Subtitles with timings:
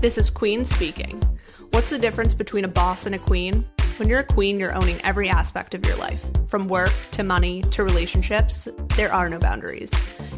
[0.00, 1.20] This is Queen speaking.
[1.72, 3.64] What's the difference between a boss and a queen?
[3.96, 6.24] When you're a queen, you're owning every aspect of your life.
[6.46, 9.90] From work to money to relationships, there are no boundaries.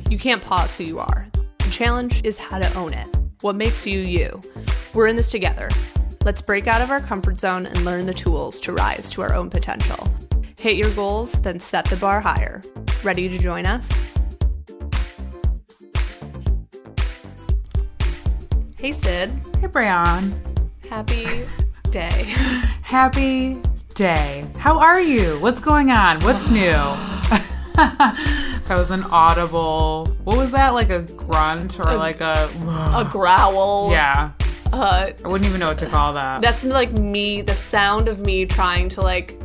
[0.09, 1.29] You can't pause who you are.
[1.59, 3.07] The challenge is how to own it.
[3.43, 4.41] What makes you you?
[4.95, 5.69] We're in this together.
[6.25, 9.35] Let's break out of our comfort zone and learn the tools to rise to our
[9.35, 10.09] own potential.
[10.59, 12.63] Hit your goals, then set the bar higher.
[13.03, 14.11] Ready to join us?
[18.81, 19.31] Hey, Sid.
[19.61, 20.35] Hey, Brian.
[20.89, 21.27] Happy
[21.91, 22.35] day.
[22.81, 23.59] Happy
[23.95, 24.47] day.
[24.57, 25.39] How are you?
[25.41, 26.19] What's going on?
[26.21, 26.63] What's new?
[27.77, 30.07] that was an audible.
[30.25, 30.71] What was that?
[30.71, 32.49] Like a grunt or like a.
[32.95, 33.91] A growl.
[33.91, 34.33] Yeah.
[34.73, 36.41] Uh, I wouldn't even know what to call that.
[36.41, 39.39] that's like me, the sound of me trying to like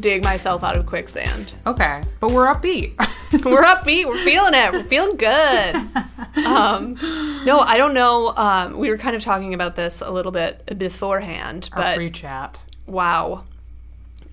[0.00, 1.54] dig myself out of quicksand.
[1.66, 2.02] Okay.
[2.20, 2.94] But we're upbeat.
[3.44, 4.06] We're upbeat.
[4.06, 4.72] We're feeling it.
[4.72, 5.74] We're feeling good.
[6.46, 6.94] Um,
[7.44, 8.32] no, I don't know.
[8.36, 12.62] Um, we were kind of talking about this a little bit beforehand, Our but chat.
[12.86, 13.44] wow,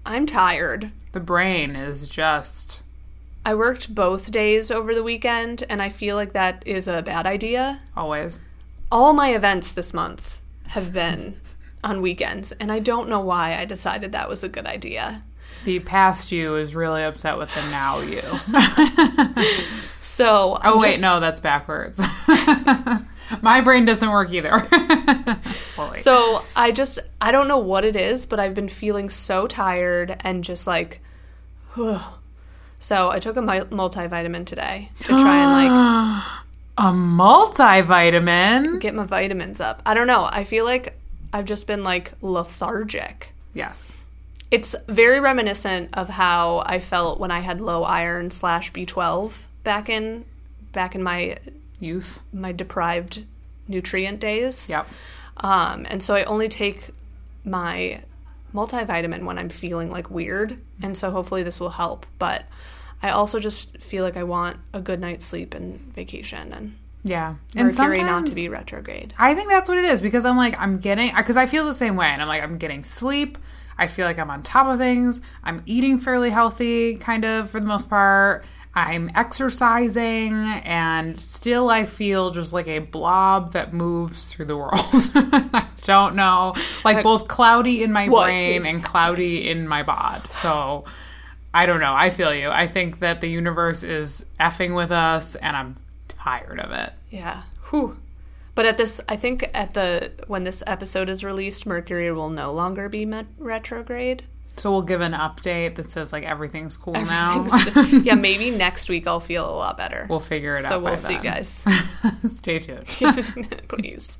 [0.05, 0.91] I'm tired.
[1.13, 2.83] The brain is just.
[3.43, 7.25] I worked both days over the weekend, and I feel like that is a bad
[7.25, 7.81] idea.
[7.97, 8.39] Always.
[8.91, 11.39] All my events this month have been
[11.83, 15.23] on weekends, and I don't know why I decided that was a good idea.
[15.65, 18.21] The past you is really upset with the now you.
[19.99, 21.99] So, I'm Oh, wait, just- no, that's backwards.
[23.41, 24.67] My brain doesn't work either.
[25.95, 30.17] So I just I don't know what it is, but I've been feeling so tired
[30.21, 30.99] and just like,
[32.79, 36.23] so I took a multivitamin today to try and like
[36.77, 38.79] a multivitamin.
[38.81, 39.81] get my vitamins up.
[39.85, 40.27] I don't know.
[40.31, 40.99] I feel like
[41.33, 43.33] I've just been like lethargic.
[43.53, 43.94] Yes.
[44.51, 49.47] It's very reminiscent of how I felt when I had low iron slash B twelve
[49.63, 50.25] back in
[50.71, 51.37] back in my
[51.79, 52.21] Youth.
[52.31, 53.25] my deprived
[53.67, 54.69] nutrient days.
[54.69, 54.87] Yep.
[55.37, 56.91] Um, and so I only take
[57.43, 58.01] my
[58.53, 60.57] multivitamin when I'm feeling like weird.
[60.81, 62.05] And so hopefully this will help.
[62.19, 62.45] But
[63.03, 67.35] I also just feel like I want a good night's sleep and vacation and Yeah.
[67.55, 69.13] And Mercury not to be retrograde.
[69.17, 71.73] I think that's what it is because I'm like I'm getting because I feel the
[71.73, 73.37] same way and I'm like I'm getting sleep.
[73.77, 75.21] I feel like I'm on top of things.
[75.43, 78.45] I'm eating fairly healthy, kind of for the most part.
[78.77, 84.73] I'm exercising, and still I feel just like a blob that moves through the world.
[84.83, 86.53] I don't know,
[86.83, 90.29] like both cloudy in my What brain and cloudy in my bod.
[90.29, 90.83] So
[91.53, 91.93] I don't know.
[91.93, 92.49] I feel you.
[92.49, 95.77] I think that the universe is effing with us, and I'm
[96.09, 96.91] tired of it.
[97.09, 97.43] Yeah.
[97.69, 97.97] Whew.
[98.55, 102.51] But at this, I think at the when this episode is released, Mercury will no
[102.53, 104.23] longer be met- retrograde.
[104.57, 107.45] So we'll give an update that says like everything's cool now.
[107.91, 110.07] Yeah, maybe next week I'll feel a lot better.
[110.09, 110.69] we'll figure it so out.
[110.69, 111.23] So we'll see, then.
[111.23, 111.65] guys.
[112.37, 112.85] Stay tuned.
[113.67, 114.19] Please.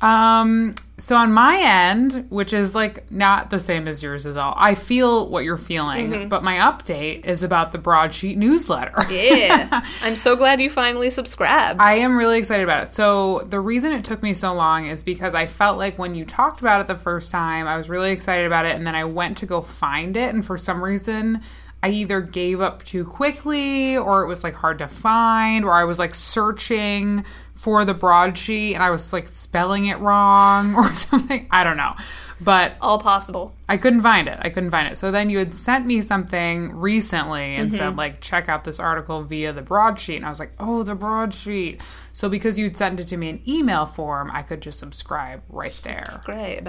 [0.00, 4.54] Um, so on my end, which is like not the same as yours at all,
[4.56, 6.28] I feel what you're feeling, Mm-hmm.
[6.28, 8.92] but my update is about the broadsheet newsletter.
[9.10, 9.84] Yeah.
[10.02, 11.80] I'm so glad you finally subscribed.
[11.80, 12.92] I am really excited about it.
[12.92, 16.24] So, the reason it took me so long is because I felt like when you
[16.24, 18.76] talked about it the first time, I was really excited about it.
[18.76, 20.34] And then I went to go find it.
[20.34, 21.40] And for some reason,
[21.82, 25.84] I either gave up too quickly or it was like hard to find, or I
[25.84, 27.24] was like searching
[27.60, 31.46] for the broadsheet and I was like spelling it wrong or something.
[31.50, 31.94] I don't know.
[32.40, 33.54] But All possible.
[33.68, 34.38] I couldn't find it.
[34.40, 34.96] I couldn't find it.
[34.96, 37.98] So then you had sent me something recently and said, mm-hmm.
[37.98, 40.16] like, check out this article via the broadsheet.
[40.16, 41.82] And I was like, oh, the broadsheet.
[42.14, 45.78] So because you'd sent it to me in email form, I could just subscribe right
[45.82, 46.22] there.
[46.24, 46.66] Great.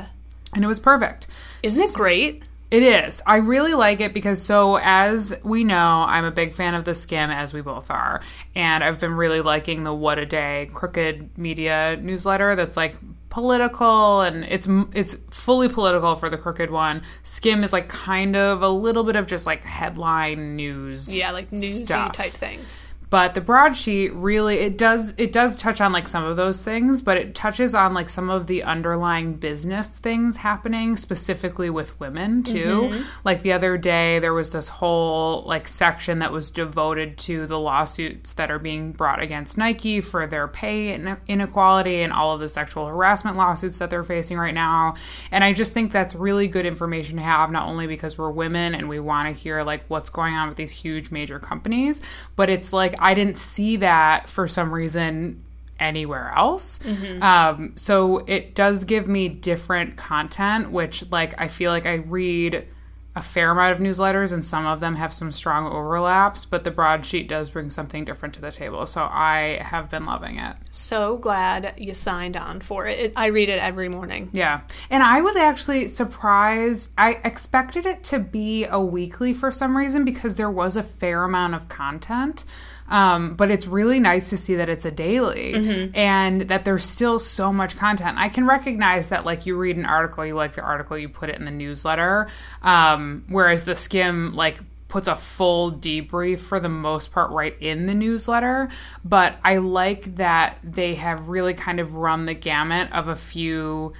[0.53, 1.27] And it was perfect.
[1.63, 2.43] Isn't it great?
[2.71, 3.21] It is.
[3.27, 6.91] I really like it because, so as we know, I'm a big fan of the
[6.91, 8.21] Skimm, as we both are.
[8.55, 12.95] And I've been really liking the What a Day Crooked Media newsletter that's like
[13.29, 18.61] political and it's it's fully political for the crooked one Skimm is like kind of
[18.61, 22.11] a little bit of just like headline news Yeah, like newsy stuff.
[22.11, 22.89] type things.
[23.11, 27.01] But the broadsheet really it does it does touch on like some of those things,
[27.01, 32.41] but it touches on like some of the underlying business things happening specifically with women
[32.41, 32.89] too.
[32.89, 33.01] Mm-hmm.
[33.25, 37.59] Like the other day there was this whole like section that was devoted to the
[37.59, 40.93] lawsuits that are being brought against Nike for their pay
[41.27, 44.93] inequality and all of the sexual harassment lawsuits that they're facing right now.
[45.31, 48.73] And I just think that's really good information to have not only because we're women
[48.73, 52.01] and we want to hear like what's going on with these huge major companies,
[52.37, 55.43] but it's like I didn't see that for some reason
[55.79, 56.79] anywhere else.
[57.21, 62.67] Um, so it does give me different content, which like I feel like I read
[63.13, 66.71] a fair amount of newsletters, and some of them have some strong overlaps, but the
[66.71, 68.85] broadsheet does bring something different to the table.
[68.85, 70.55] So I have been loving it.
[70.71, 72.99] So glad you signed on for it.
[72.99, 74.29] it I read it every morning.
[74.31, 74.61] Yeah.
[74.89, 76.93] And I was actually surprised.
[76.97, 81.25] I expected it to be a weekly for some reason because there was a fair
[81.25, 82.45] amount of content.
[82.91, 85.95] Um, but it's really nice to see that it's a daily Mm-hmm.
[85.95, 88.17] and that there's still so much content.
[88.19, 91.29] I can recognize that, like, you read an article, you like the article, you put
[91.29, 92.27] it in the newsletter.
[92.61, 94.59] Um, whereas the Skimm, like,
[94.89, 98.67] puts a full debrief for the most part right in the newsletter.
[99.05, 103.93] But I like that they have really kind of run the gamut of a few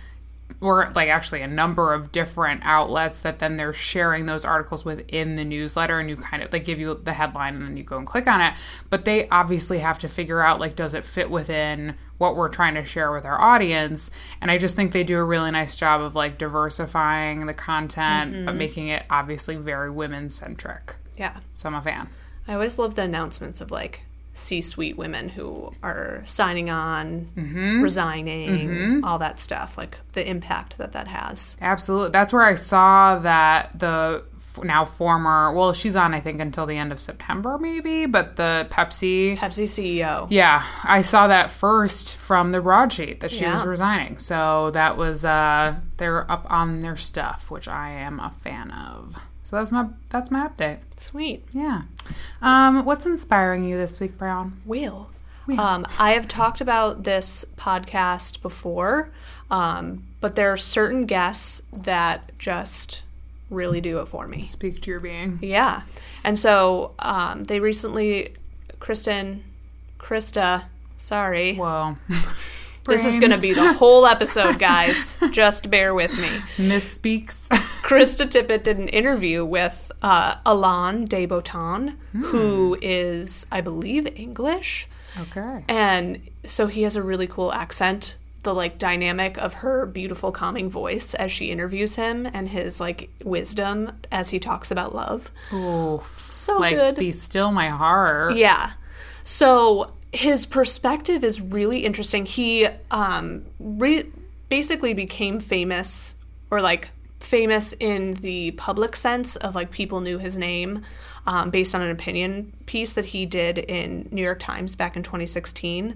[0.62, 5.36] or like actually a number of different outlets that then they're sharing those articles within
[5.36, 7.98] the newsletter and you kind of they give you the headline and then you go
[7.98, 8.54] and click on it.
[8.90, 12.76] But they obviously have to figure out like does it fit within what we're trying
[12.76, 14.12] to share with our audience?
[14.40, 18.46] And i just think they do a really nice job of like diversifying the content
[18.46, 18.58] but mm-hmm.
[18.58, 21.38] making it obviously very women centric Yeah.
[21.56, 22.10] so i'm a fan.
[22.48, 24.02] I always love the announcements of like
[24.34, 27.28] C suite women who are signing on,
[27.82, 31.58] resigning, all that stuff, like the impact that that has.
[31.62, 32.12] Absolutely.
[32.12, 34.24] That's where I saw that the
[34.64, 38.68] now former, well, she's on, I think, until the end of September, maybe, but the
[38.70, 39.38] Pepsi.
[39.38, 40.28] Pepsi CEO.
[40.30, 44.18] Yeah, I saw that first from the broadsheet that she was resigning.
[44.18, 49.18] So that was, uh, they're up on their stuff, which I am a fan of.
[49.52, 50.80] So that's my that's my update.
[50.96, 51.44] Sweet.
[51.52, 51.82] Yeah.
[52.42, 54.62] Um, what's inspiring you this week, Brown?
[54.66, 55.10] Will.
[55.58, 59.12] Um, I have talked about this podcast before,
[59.50, 63.04] um, but there are certain guests that just
[63.50, 64.44] really do it for me.
[64.44, 65.40] Speak to your being.
[65.42, 65.82] Yeah.
[66.24, 68.34] And so um, they recently,
[68.80, 69.44] Kristen,
[70.00, 70.64] Krista,
[70.96, 71.58] sorry.
[71.58, 71.98] Whoa.
[72.86, 75.20] This is going to be the whole episode, guys.
[75.32, 76.30] Just bear with me.
[76.70, 77.50] misspeaks.
[77.92, 84.88] Krista Tippett did an interview with uh, Alain de Botton, who is, I believe, English.
[85.20, 85.64] okay.
[85.68, 88.18] And so he has a really cool accent.
[88.44, 93.10] The like dynamic of her beautiful, calming voice as she interviews him, and his like
[93.24, 95.30] wisdom as he talks about love.
[95.54, 96.32] Oof.
[96.34, 96.96] So like, good.
[96.96, 98.36] be still my heart.
[98.36, 98.72] Yeah.
[99.22, 102.26] So his perspective is really interesting.
[102.26, 104.10] He um, re-
[104.50, 106.16] basically became famous,
[106.50, 106.90] or like
[107.22, 110.84] famous in the public sense of like people knew his name
[111.28, 115.04] um, based on an opinion piece that he did in New York Times back in
[115.04, 115.96] 2016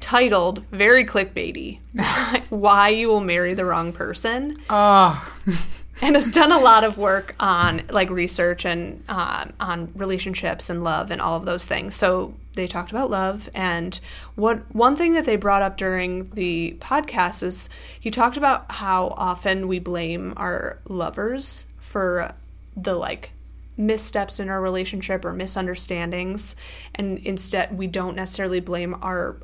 [0.00, 1.78] titled very clickbaity
[2.50, 5.32] why you will marry the wrong person Oh,
[6.02, 10.82] and has done a lot of work on like research and um, on relationships and
[10.82, 11.94] love and all of those things.
[11.94, 13.48] So they talked about love.
[13.54, 13.98] And
[14.34, 17.68] what one thing that they brought up during the podcast was
[17.98, 22.34] he talked about how often we blame our lovers for
[22.76, 23.30] the like
[23.76, 26.56] missteps in our relationship or misunderstandings.
[26.94, 29.36] And instead we don't necessarily blame our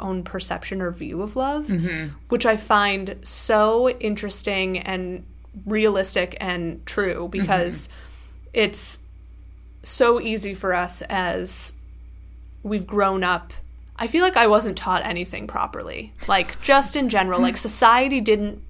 [0.00, 2.08] own perception or view of love mm-hmm.
[2.28, 5.24] which i find so interesting and
[5.66, 7.30] realistic and true mm-hmm.
[7.30, 7.88] because
[8.52, 8.98] it's
[9.82, 11.74] so easy for us as
[12.64, 13.52] we've grown up
[13.96, 18.60] i feel like i wasn't taught anything properly like just in general like society didn't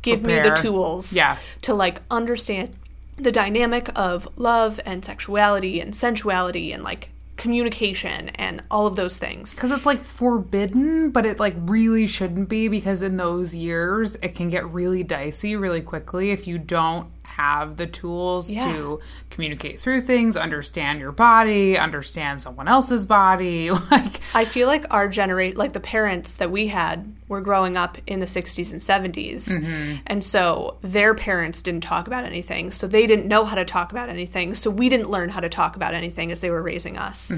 [0.00, 1.58] give me the tools Yes.
[1.62, 2.70] to like understand
[3.16, 9.18] the dynamic of love and sexuality and sensuality and like communication and all of those
[9.18, 9.54] things.
[9.56, 14.34] because it's like forbidden, but it like really shouldn't be because in those years it
[14.34, 18.70] can get really dicey really quickly if you don't have the tools Yeah.
[18.72, 23.70] to communicate through things, understand your body, understand someone else's body.
[23.90, 27.96] Like, I feel like our generation, like the parents that we had, were growing up
[28.06, 28.80] in the 60s and
[29.14, 30.00] 70s.
[30.06, 32.70] And so their parents didn't talk about anything.
[32.70, 34.54] So they didn't know how to talk about anything.
[34.54, 37.32] So we didn't learn how to talk about anything as they were raising us.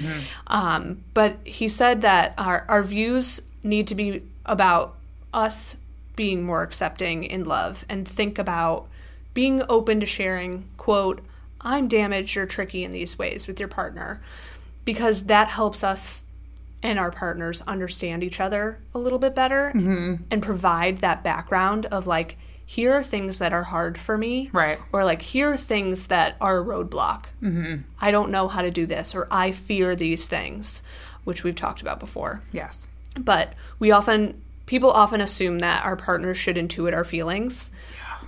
[0.48, 4.96] Um, but he said that our, our views need to be about
[5.32, 5.76] us
[6.16, 8.88] being more accepting in love and think about
[9.35, 11.21] being open to sharing, quote,
[11.61, 14.21] I'm damaged or tricky in these ways with your partner
[14.85, 16.25] because that helps us
[16.83, 19.71] and our partners understand each other a little bit better
[20.31, 22.37] and provide that background of like
[22.67, 24.79] here are things that are hard for me Right.
[24.93, 27.76] or like here are things that are a roadblock mm-hmm.
[28.00, 30.83] i don't know how to do this or i fear these things
[31.25, 32.87] which we've talked about before yes.
[33.19, 37.71] but we often people often assume that our partners should intuit our feelings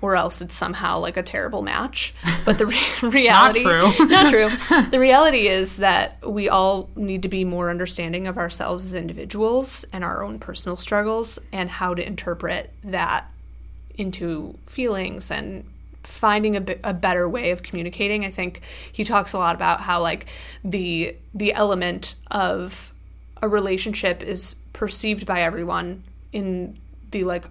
[0.06, 4.06] or else it's somehow like a terrible match but the re- reality true.
[4.06, 4.48] not true
[4.90, 9.84] the reality is that we all need to be more understanding of ourselves as individuals
[9.92, 13.30] and our own personal struggles and how to interpret that
[13.96, 15.64] into feelings and
[16.04, 18.24] finding a, a better way of communicating.
[18.24, 18.60] I think
[18.92, 20.26] he talks a lot about how like
[20.64, 22.92] the the element of
[23.42, 26.76] a relationship is perceived by everyone in
[27.10, 27.46] the like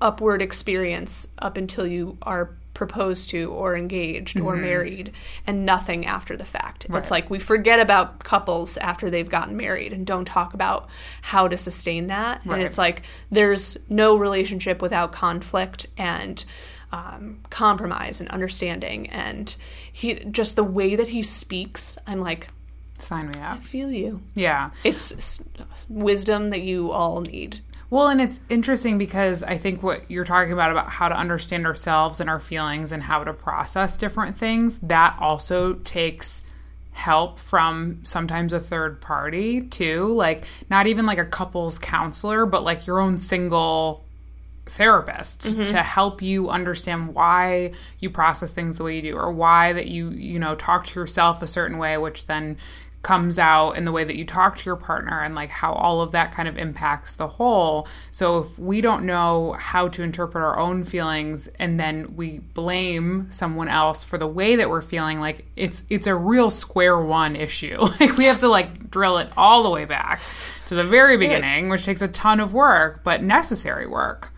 [0.00, 5.12] upward experience up until you are proposed to or engaged or married
[5.46, 6.86] and nothing after the fact.
[6.88, 6.98] Right.
[6.98, 10.88] It's like we forget about couples after they've gotten married and don't talk about
[11.22, 12.44] how to sustain that.
[12.44, 12.56] Right.
[12.56, 16.44] And it's like there's no relationship without conflict and
[16.92, 19.08] um, compromise and understanding.
[19.08, 19.54] And
[19.92, 22.48] he just the way that he speaks, I'm like,
[22.98, 23.56] Sign me up.
[23.56, 24.22] I feel you.
[24.34, 24.70] Yeah.
[24.84, 25.42] It's
[25.88, 27.60] wisdom that you all need.
[27.94, 31.64] Well, and it's interesting because I think what you're talking about about how to understand
[31.64, 36.42] ourselves and our feelings and how to process different things, that also takes
[36.90, 42.64] help from sometimes a third party too, like not even like a couples counselor, but
[42.64, 44.04] like your own single
[44.66, 45.62] therapist mm-hmm.
[45.62, 47.70] to help you understand why
[48.00, 50.98] you process things the way you do or why that you you know talk to
[50.98, 52.56] yourself a certain way which then
[53.04, 56.00] comes out in the way that you talk to your partner and like how all
[56.00, 60.42] of that kind of impacts the whole so if we don't know how to interpret
[60.42, 65.20] our own feelings and then we blame someone else for the way that we're feeling
[65.20, 69.28] like it's it's a real square one issue like we have to like drill it
[69.36, 70.20] all the way back
[70.66, 74.32] to the very beginning which takes a ton of work but necessary work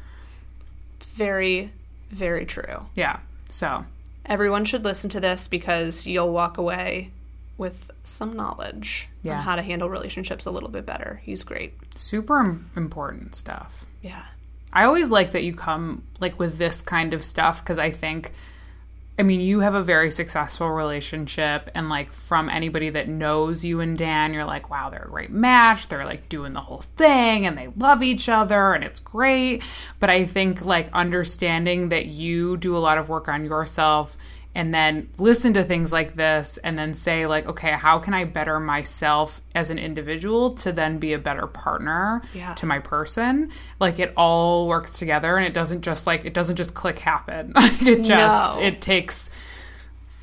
[0.97, 1.71] It's very,
[2.11, 2.87] very true.
[2.95, 3.21] yeah.
[3.49, 3.85] So,
[4.29, 7.13] Everyone should listen to this because you'll walk away
[7.59, 9.39] with some knowledge Yeah.
[9.39, 11.21] on how to handle relationships a little bit better.
[11.25, 11.75] He's great.
[11.95, 13.87] super important stuff.
[14.03, 14.23] Yeah.
[14.73, 18.33] I always like that you come like with this kind of stuff because I think
[19.19, 23.81] I mean, you have a very successful relationship and like from anybody that knows you
[23.81, 25.89] and Dan, you're like, wow, they're a great match.
[25.89, 29.63] They're like doing the whole thing and they love each other and it's great.
[30.01, 34.19] But I think like understanding that you do a lot of work on yourself
[34.57, 38.25] and then listen to things like this and then say like okay how can i
[38.25, 42.55] better myself as an individual to then be a better partner Yeah.
[42.55, 46.57] to my person like it all works together and it doesn't just like it doesn't
[46.57, 48.67] just click happen it just No.
[48.67, 49.31] it takes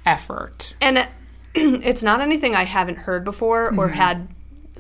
[0.06, 1.08] effort And
[1.56, 3.94] it's not anything I haven't heard before or Mm-hmm.
[3.96, 4.28] had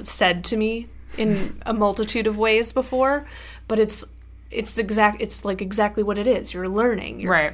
[0.01, 3.27] said to me in a multitude of ways before,
[3.67, 4.03] but it's
[4.49, 6.53] it's exact it's like exactly what it is.
[6.53, 7.19] You're learning.
[7.19, 7.53] You're right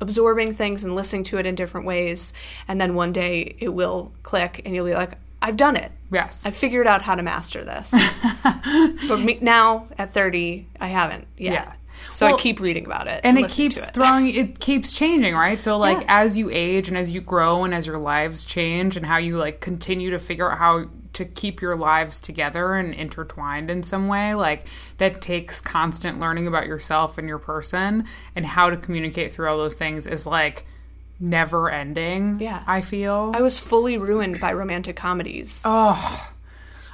[0.00, 2.32] absorbing things and listening to it in different ways
[2.68, 5.12] and then one day it will click and you'll be like
[5.42, 5.92] I've done it.
[6.10, 7.92] yes I figured out how to master this.
[9.08, 11.52] but me, now at 30, I haven't yet.
[11.52, 11.72] Yeah.
[12.10, 13.20] So I keep reading about it.
[13.24, 13.94] and it listening to keeps it.
[13.94, 16.20] throwing it keeps changing right so like Yeah.
[16.22, 19.36] as you age and as you grow and as your lives change and how you
[19.38, 20.84] like continue to figure out how
[21.16, 24.66] to keep your lives together and intertwined in some way like
[24.98, 28.04] that takes constant learning about yourself and your person
[28.34, 30.64] and how to communicate through all those things is like
[31.18, 32.62] never ending Yeah.
[32.66, 35.62] i feel I was fully ruined by romantic comedies.
[35.64, 36.30] Oh.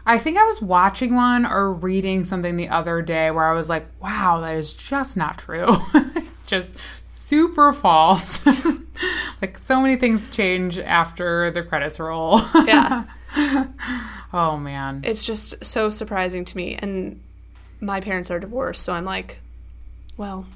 [0.04, 3.68] I think I was watching one or reading something the other day where I was
[3.68, 5.68] like, wow, that is just not true.
[6.16, 8.44] it's just super false.
[9.40, 12.40] like so many things change after the credits roll.
[12.66, 13.04] Yeah.
[14.32, 15.02] oh man.
[15.04, 16.76] it's just so surprising to me.
[16.76, 17.20] And
[17.80, 19.38] my parents are divorced, so I'm like,
[20.16, 20.46] well,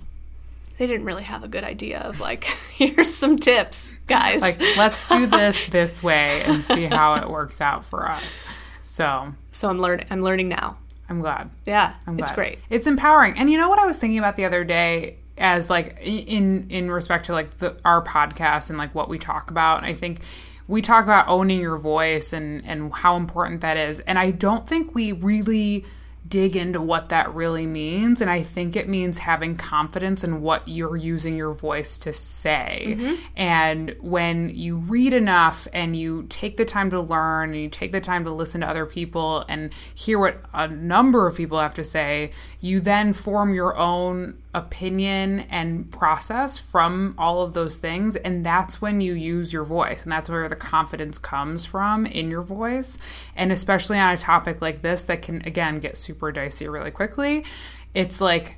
[0.78, 4.42] they didn't really have a good idea of like, here's some tips, guys.
[4.42, 8.44] Like let's do this this way and see how it works out for us.
[8.82, 10.06] So, so I'm learning.
[10.10, 10.78] I'm learning now.
[11.08, 11.50] I'm glad.
[11.66, 12.58] Yeah, I'm it's great.
[12.68, 13.38] It's empowering.
[13.38, 16.90] And you know what I was thinking about the other day as like in in
[16.90, 19.84] respect to like the our podcast and like what we talk about.
[19.84, 20.20] I think
[20.68, 24.00] we talk about owning your voice and and how important that is.
[24.00, 25.84] And I don't think we really
[26.28, 30.66] dig into what that really means and I think it means having confidence in what
[30.66, 32.96] you're using your voice to say.
[32.98, 33.14] Mm-hmm.
[33.36, 37.92] And when you read enough and you take the time to learn and you take
[37.92, 41.74] the time to listen to other people and hear what a number of people have
[41.74, 48.16] to say, you then form your own opinion and process from all of those things
[48.16, 52.30] and that's when you use your voice and that's where the confidence comes from in
[52.30, 52.98] your voice
[53.36, 57.44] and especially on a topic like this that can again get super dicey really quickly.
[57.92, 58.56] It's like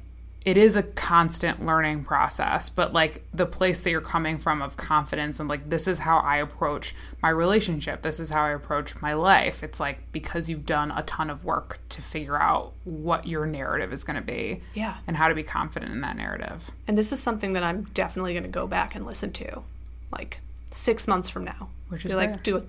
[0.49, 4.77] it is a constant learning process but like the place that you're coming from of
[4.77, 8.89] confidence and like this is how i approach my relationship this is how i approach
[9.03, 13.27] my life it's like because you've done a ton of work to figure out what
[13.27, 14.97] your narrative is going to be Yeah.
[15.07, 18.33] and how to be confident in that narrative And this is something that I'm definitely
[18.33, 19.63] going to go back and listen to,
[20.11, 20.41] like
[20.73, 21.69] six months from now.
[21.91, 22.65] Which is like, do it.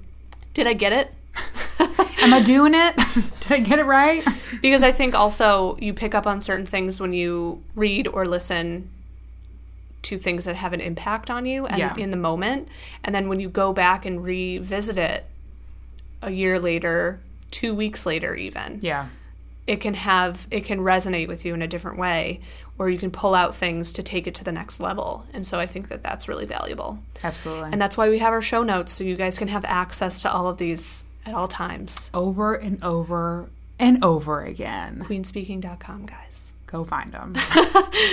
[0.54, 1.14] Did I get it?
[2.22, 2.96] am i doing it
[3.42, 4.24] did i get it right
[4.62, 8.90] Because I think also you pick up on certain things when you read or listen
[10.02, 11.96] to things that have an impact on you and Yeah.
[11.96, 12.68] in the moment.
[13.06, 15.26] And then when you go back and revisit it
[16.22, 17.22] a year later,
[17.52, 19.08] two weeks later, even, Yeah.
[19.66, 22.42] it can have it can resonate with you in a different way
[22.78, 25.60] or you can pull out things to take it to the next level and so
[25.60, 27.70] i think that that's really valuable Absolutely.
[27.72, 30.32] and that's why we have our show notes so you guys can have access to
[30.32, 35.06] all of these at all times over and over and over again.
[35.08, 37.34] queenspeaking.com guys Go find them.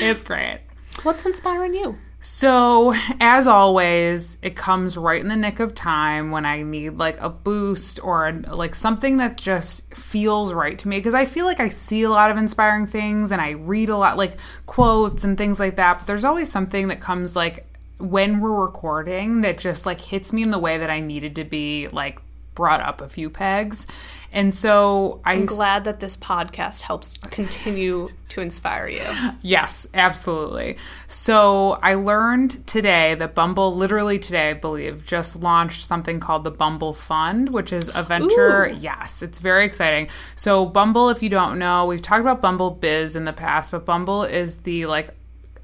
[0.01, 0.61] it's great.
[1.03, 6.47] what's inspiring you So, as always, it comes right in the nick of time when
[6.47, 10.99] I need like a boost or like something that just feels right to me.
[10.99, 13.97] Because I feel like I see a lot of inspiring things and I read a
[13.97, 15.99] lot like quotes and things like that.
[15.99, 17.67] But there's always something that comes like
[17.99, 21.45] when we're recording that just like hits me in the way that I needed to
[21.45, 22.21] be like
[22.57, 23.87] brought up a few pegs.
[24.33, 29.01] And so I i'm glad that this podcast helps continue to inspire you
[29.41, 30.77] Yes, absolutely.
[31.07, 36.51] So I learned today that Bumble, literally today, I believe, just launched something called the
[36.51, 38.67] Bumble Fund, which is a venture.
[38.67, 38.75] Ooh.
[38.75, 40.09] Yes, it's very exciting.
[40.35, 43.85] So Bumble, if you don't know, we've talked about Bumble Biz in the past, but
[43.85, 45.15] Bumble is the like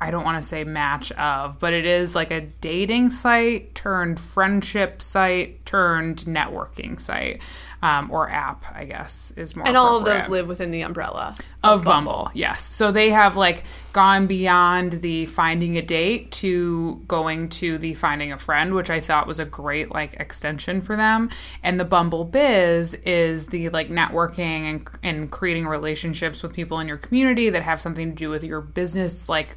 [0.02, 4.18] I don't want to say match of, but it is like a dating site turned
[4.18, 7.40] friendship site turned networking site.
[7.84, 11.34] Um, or app, I guess, is more and all of those live within the umbrella
[11.64, 12.30] of Bumble.
[12.32, 12.62] Yes.
[12.62, 18.30] So they have like gone beyond the finding a date to going to the finding
[18.30, 21.28] a friend, which I thought was a great like extension for them.
[21.64, 26.86] And the Bumble Biz is the like networking and, and creating relationships with people in
[26.86, 29.56] your community that have something to do with your business like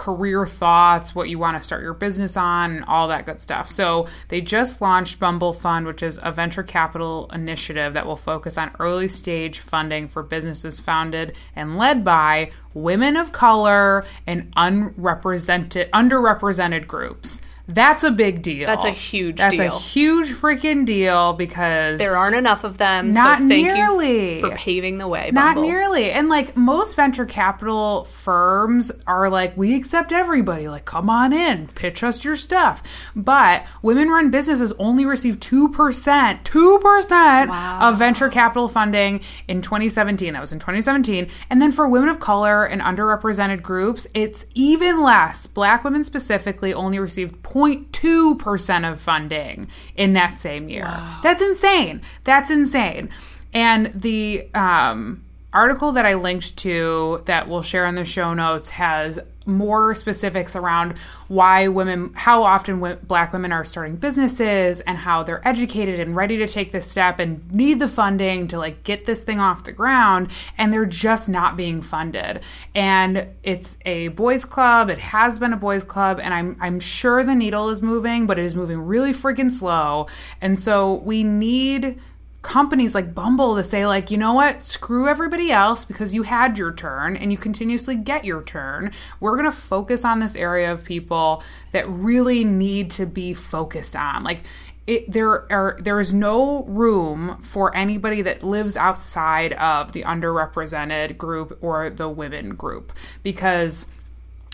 [0.00, 3.68] career thoughts, what you want to start your business on, all that good stuff.
[3.68, 8.56] So they just launched Bumble Fund, which is a venture capital initiative that will focus
[8.56, 15.90] on early stage funding for businesses founded and led by women of color and unrepresented
[15.90, 17.42] underrepresented groups.
[17.68, 18.66] That's a big deal.
[18.66, 19.74] That's a huge That's deal.
[19.74, 24.34] a huge freaking deal because there aren't enough of them Not so thank nearly.
[24.36, 25.70] you for paving the way not Bumble.
[25.70, 26.10] nearly.
[26.10, 30.68] And like most venture capital firms are like, we accept everybody.
[30.68, 32.82] Like, come on in, pitch us your stuff.
[33.14, 40.32] But women run businesses only receive 2%, 2% of venture capital funding in 2017.
[40.32, 41.28] That was in 2017.
[41.48, 45.46] And then for women of color and underrepresented groups, it's even less.
[45.46, 50.84] Black women specifically only received 0.2% of funding in that same year.
[51.22, 52.02] That's insane.
[52.24, 53.10] That's insane.
[53.52, 58.70] And the um, article that I linked to that we'll share in the show notes
[58.70, 60.94] has more specifics around
[61.28, 66.14] why women, how often w- black women are starting businesses and how they're educated and
[66.14, 69.64] ready to take this step and need the funding to like get this thing off
[69.64, 72.42] the ground and they're just not being funded.
[72.74, 77.22] And it's a boys club, it has been a boys club and I'm I'm sure
[77.22, 80.06] the needle is moving, but it is moving really freaking slow.
[80.40, 81.98] And so we need
[82.42, 84.62] companies like Bumble to say like, you know what?
[84.62, 88.92] Screw everybody else because you had your turn and you continuously get your turn.
[89.20, 93.94] We're going to focus on this area of people that really need to be focused
[93.94, 94.24] on.
[94.24, 94.42] Like
[94.86, 101.18] it, there are there is no room for anybody that lives outside of the underrepresented
[101.18, 103.86] group or the women group because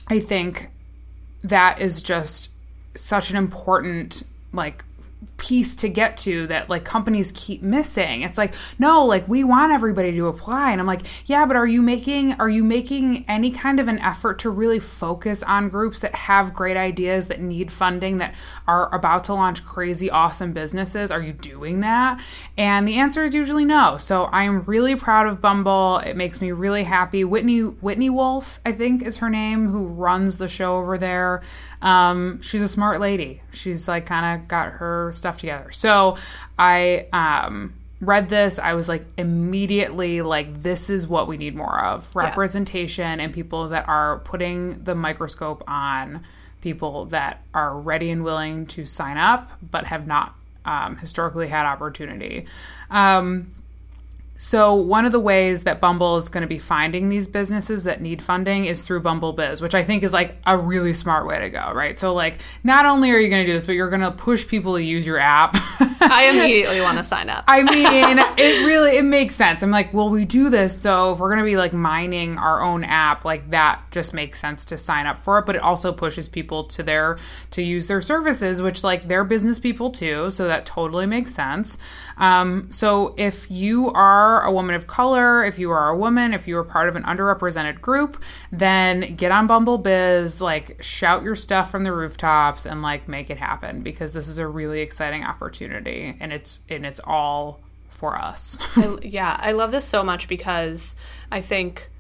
[0.09, 0.69] I think
[1.43, 2.51] that is just
[2.95, 4.85] such an important like
[5.39, 8.23] piece to get to that like companies keep missing.
[8.23, 10.73] It's like, no, like we want everybody to apply.
[10.73, 14.01] And I'm like, yeah, but are you making are you making any kind of an
[14.01, 18.35] effort to really focus on groups that have great ideas that need funding that
[18.67, 21.11] are about to launch crazy awesome businesses?
[21.11, 22.23] Are you doing that?
[22.57, 23.97] And the answer is usually no.
[23.99, 25.99] So I'm really proud of Bumble.
[25.99, 27.25] It makes me really happy.
[27.25, 31.43] Whitney Whitney Wolfe, I think is her name, who runs the show over there.
[31.83, 33.43] Um, she's a smart lady.
[33.53, 35.73] She's like kind of got her stuff together.
[35.73, 36.17] So
[36.59, 38.59] I um, read this.
[38.59, 43.69] I was like immediately like, this is what we need more of representation and people
[43.71, 46.23] that are putting the microscope on
[46.61, 50.35] people that are ready and willing to sign up but have not
[50.65, 52.47] um, historically had opportunity.
[52.91, 53.53] Um,
[54.39, 58.01] so one of the ways that Bumble is going to be finding these businesses that
[58.01, 61.39] need funding is through Bumble Biz, which I think is like a really smart way
[61.39, 61.99] to go, right?
[61.99, 64.47] So like not only are you going to do this, but you're going to push
[64.47, 65.57] people to use your app
[66.01, 67.45] I immediately want to sign up.
[67.47, 69.63] I mean, it really it makes sense.
[69.63, 72.85] I'm like, well, we do this, so if we're gonna be like mining our own
[72.85, 75.47] app, like that just makes sense to sign up for it.
[75.47, 77.19] But it also pushes people to their
[77.53, 81.79] to use their services, which like they're business people too, so that totally makes sense.
[82.19, 86.49] Um, so if you are a woman of color, if you are a woman, if
[86.49, 91.37] you are part of an underrepresented group, then get on Bumble Biz, like shout your
[91.37, 95.23] stuff from the rooftops and like make it happen because this is a really exciting
[95.25, 95.86] opportunity
[96.21, 98.59] and it's and it's all for us.
[98.77, 100.97] I, yeah, I love this so much because
[101.31, 101.91] I think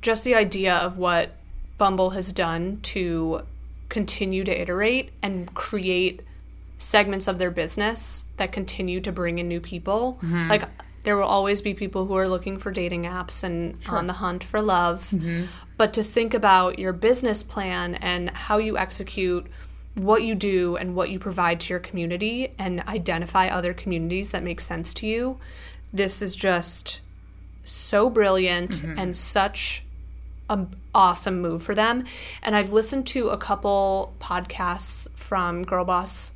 [0.00, 1.30] just the idea of what
[1.78, 3.42] Bumble has done to
[3.88, 6.22] continue to iterate and create
[6.78, 10.18] segments of their business that continue to bring in new people.
[10.22, 10.48] Mm-hmm.
[10.48, 10.64] Like
[11.04, 13.96] there will always be people who are looking for dating apps and sure.
[13.96, 15.10] on the hunt for love.
[15.10, 15.46] Mm-hmm.
[15.76, 19.46] But to think about your business plan and how you execute
[19.94, 24.42] what you do and what you provide to your community and identify other communities that
[24.42, 25.38] make sense to you,
[25.92, 27.00] this is just
[27.64, 28.98] so brilliant mm-hmm.
[28.98, 29.84] and such
[30.48, 32.04] an awesome move for them.
[32.42, 36.32] And I've listened to a couple podcasts from Girlboss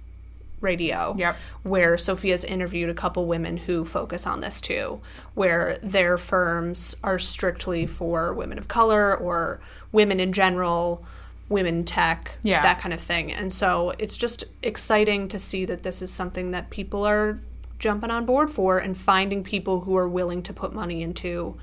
[0.61, 1.37] radio yep.
[1.62, 5.01] where Sophia's interviewed a couple women who focus on this too,
[5.35, 9.61] where their firms are strictly for women of color or
[9.92, 11.05] women in general,
[11.49, 12.63] women tech, yeah.
[12.63, 13.33] that kind of thing.
[13.33, 17.39] And so it's just exciting to see that this is something that people are
[17.79, 21.57] jumping on board for and finding people who are willing to put money into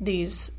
[0.00, 0.52] these.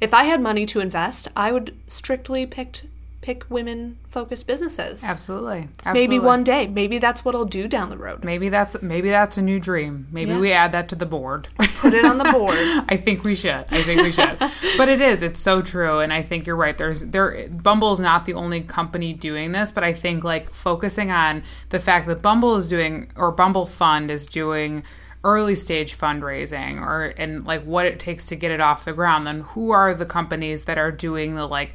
[0.00, 2.82] If I had money to invest, I would strictly pick
[3.24, 5.02] pick women focused businesses.
[5.02, 5.68] Absolutely.
[5.78, 5.92] Absolutely.
[5.94, 6.66] Maybe one day.
[6.66, 8.22] Maybe that's what I'll do down the road.
[8.22, 10.06] Maybe that's maybe that's a new dream.
[10.12, 10.38] Maybe yeah.
[10.38, 11.48] we add that to the board.
[11.78, 12.50] Put it on the board.
[12.90, 13.64] I think we should.
[13.70, 14.38] I think we should.
[14.76, 15.22] but it is.
[15.22, 16.76] It's so true and I think you're right.
[16.76, 21.44] There's there Bumble's not the only company doing this, but I think like focusing on
[21.70, 24.84] the fact that Bumble is doing or Bumble Fund is doing
[25.24, 29.26] early stage fundraising or and like what it takes to get it off the ground
[29.26, 31.74] then who are the companies that are doing the like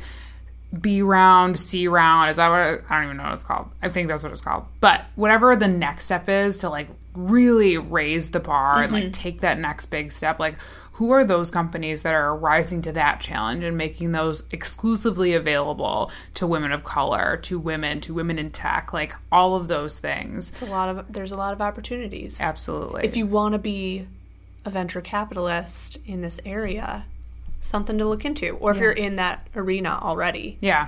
[0.77, 2.29] B round, C round.
[2.29, 3.69] Is that what it, I don't even know what it's called.
[3.81, 4.65] I think that's what it's called.
[4.81, 8.83] But whatever the next step is to like really raise the bar mm-hmm.
[8.83, 9.11] and like mm-hmm.
[9.11, 10.55] take that next big step, like
[10.93, 16.11] who are those companies that are rising to that challenge and making those exclusively available
[16.33, 20.49] to women of color, to women, to women in tech, like all of those things.
[20.49, 22.41] It's a lot of there's a lot of opportunities.
[22.41, 23.05] Absolutely.
[23.05, 24.07] If you want to be
[24.65, 27.05] a venture capitalist in this area,
[27.61, 28.83] something to look into or if yeah.
[28.83, 30.57] you're in that arena already.
[30.61, 30.87] Yeah.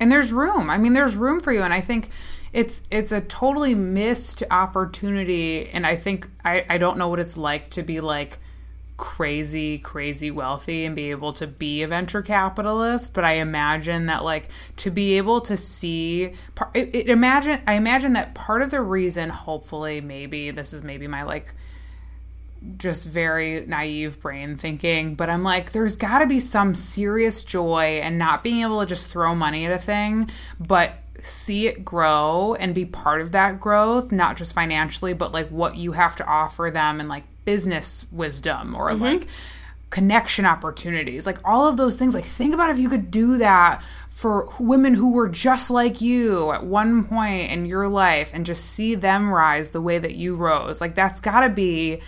[0.00, 0.70] And there's room.
[0.70, 2.10] I mean there's room for you and i think
[2.54, 7.36] it's it's a totally missed opportunity and i think i i don't know what it's
[7.36, 8.38] like to be like
[8.96, 14.22] crazy crazy wealthy and be able to be a venture capitalist but i imagine that
[14.22, 16.32] like to be able to see
[16.74, 21.08] it, it imagine i imagine that part of the reason hopefully maybe this is maybe
[21.08, 21.52] my like
[22.76, 28.00] just very naive brain thinking, but I'm like, there's got to be some serious joy
[28.02, 32.54] and not being able to just throw money at a thing, but see it grow
[32.58, 36.26] and be part of that growth, not just financially, but like what you have to
[36.26, 39.02] offer them and like business wisdom or mm-hmm.
[39.02, 39.26] like
[39.90, 42.14] connection opportunities, like all of those things.
[42.14, 46.50] Like, think about if you could do that for women who were just like you
[46.52, 50.34] at one point in your life and just see them rise the way that you
[50.34, 50.80] rose.
[50.80, 52.00] Like, that's got to be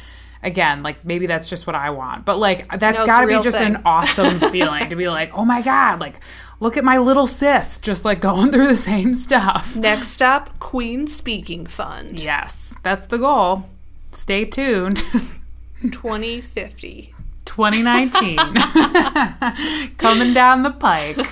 [0.43, 3.35] again, like maybe that's just what I want, but like that's no, got to be
[3.43, 3.77] just thing.
[3.77, 6.21] an awesome feeling to be like, oh my god, like
[6.61, 9.77] look at my little Sith just like going through the same stuff.
[9.77, 12.21] Next up, Queen Speaking Fund.
[12.21, 13.69] Yes, that's the goal.
[14.13, 14.97] Stay tuned.
[15.83, 17.13] 2050.
[17.57, 18.37] 2019
[19.97, 21.27] coming down the pike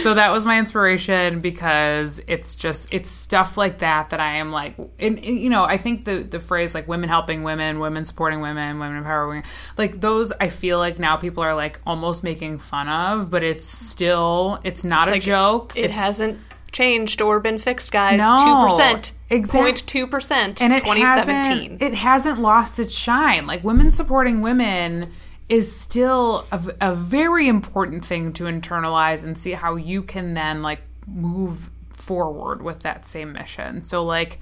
[0.00, 4.50] so that was my inspiration because it's just it's stuff like that that i am
[4.50, 8.06] like and, and, you know i think the the phrase like women helping women women
[8.06, 9.44] supporting women women empowering
[9.76, 13.66] like those i feel like now people are like almost making fun of but it's
[13.66, 16.38] still it's not it's a like joke it, it hasn't
[16.72, 18.20] changed or been fixed, guys.
[18.20, 21.72] Two percent, exactly two percent, and it 2017.
[21.72, 23.46] Hasn't, it hasn't lost its shine.
[23.46, 25.10] Like women supporting women
[25.48, 30.62] is still a, a very important thing to internalize and see how you can then
[30.62, 33.82] like move forward with that same mission.
[33.82, 34.38] So like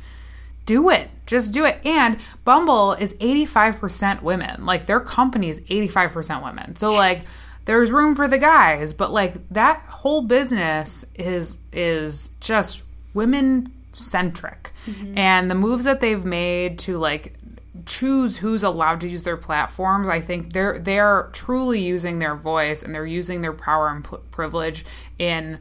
[0.66, 1.10] do it.
[1.26, 1.78] Just do it.
[1.84, 4.64] And Bumble is 85% women.
[4.64, 6.76] Like their company is 85% women.
[6.76, 7.22] So like
[7.66, 14.72] there's room for the guys, but like that whole business is is just women centric.
[14.86, 15.18] Mm-hmm.
[15.18, 17.34] And the moves that they've made to like
[17.86, 20.08] choose who's allowed to use their platforms.
[20.08, 24.16] I think they're they're truly using their voice and they're using their power and p-
[24.30, 24.84] privilege
[25.18, 25.58] in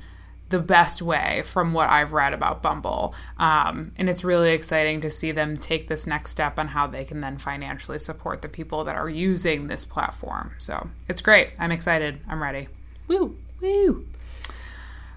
[0.49, 3.15] the best way from what I've read about Bumble.
[3.39, 7.05] Um, and it's really exciting to see them take this next step on how they
[7.05, 10.51] can then financially support the people that are using this platform.
[10.59, 11.49] So it's great.
[11.57, 12.19] I'm excited.
[12.27, 12.67] I'm ready.
[13.07, 13.36] Woo.
[13.62, 14.05] Woo.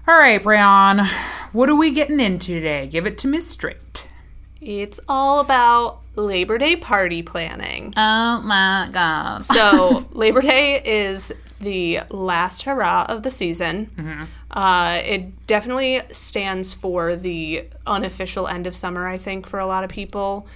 [0.07, 1.05] All right, Brian,
[1.51, 2.87] what are we getting into today?
[2.87, 4.09] Give it to me straight.
[4.59, 7.93] It's all about Labor Day party planning.
[7.95, 9.43] Oh my God.
[9.43, 14.27] So, Labor Day is the last hurrah of the season.
[14.51, 19.83] Uh, it definitely stands for the unofficial end of summer, I think, for a lot
[19.83, 20.47] of people.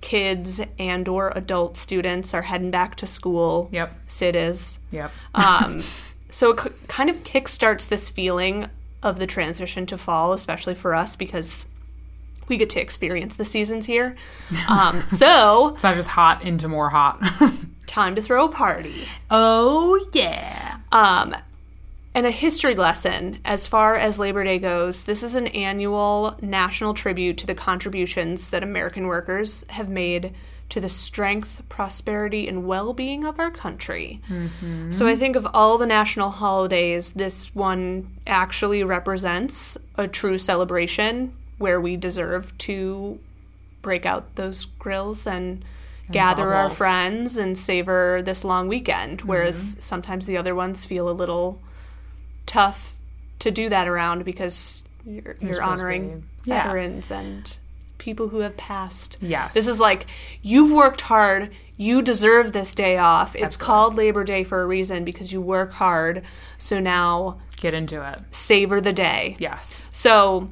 [0.00, 3.68] Kids and or adult students are heading back to school.
[3.70, 3.94] Yep.
[4.08, 4.78] Sid is.
[4.92, 5.10] Yep.
[5.34, 5.82] Um,
[6.30, 8.68] so it c- kind of kickstarts this feeling
[9.02, 11.66] of the transition to fall, especially for us because
[12.50, 14.16] we get to experience the seasons here.
[14.68, 17.22] Um, so It's not just hot into more hot.
[17.86, 19.04] time to throw a party.
[19.30, 20.80] oh, yeah.
[20.92, 21.34] Um,
[22.14, 25.04] and a history lesson as far as Labor Day goes.
[25.04, 30.34] This is an annual national tribute to the contributions that American workers have made
[30.70, 34.20] to the strength, prosperity, and well being of our country.
[34.90, 41.32] So I think of all the national holidays, this one actually represents a true celebration
[41.60, 43.18] where we deserve to
[43.82, 45.64] break out those grills and.
[46.12, 49.28] Gather our friends and savor this long weekend, mm-hmm.
[49.28, 51.62] whereas sometimes the other ones feel a little
[52.46, 53.00] tough
[53.38, 56.64] to do that around because you're, you're honoring yeah.
[56.64, 57.58] veterans and
[57.98, 59.18] people who have passed.
[59.20, 59.54] Yes.
[59.54, 60.06] This is like
[60.42, 63.36] you've worked hard, you deserve this day off.
[63.36, 66.22] It's called Labor Day for a reason because you work hard.
[66.58, 68.20] So now Get into it.
[68.30, 69.36] savor the day.
[69.38, 69.82] Yes.
[69.92, 70.50] So,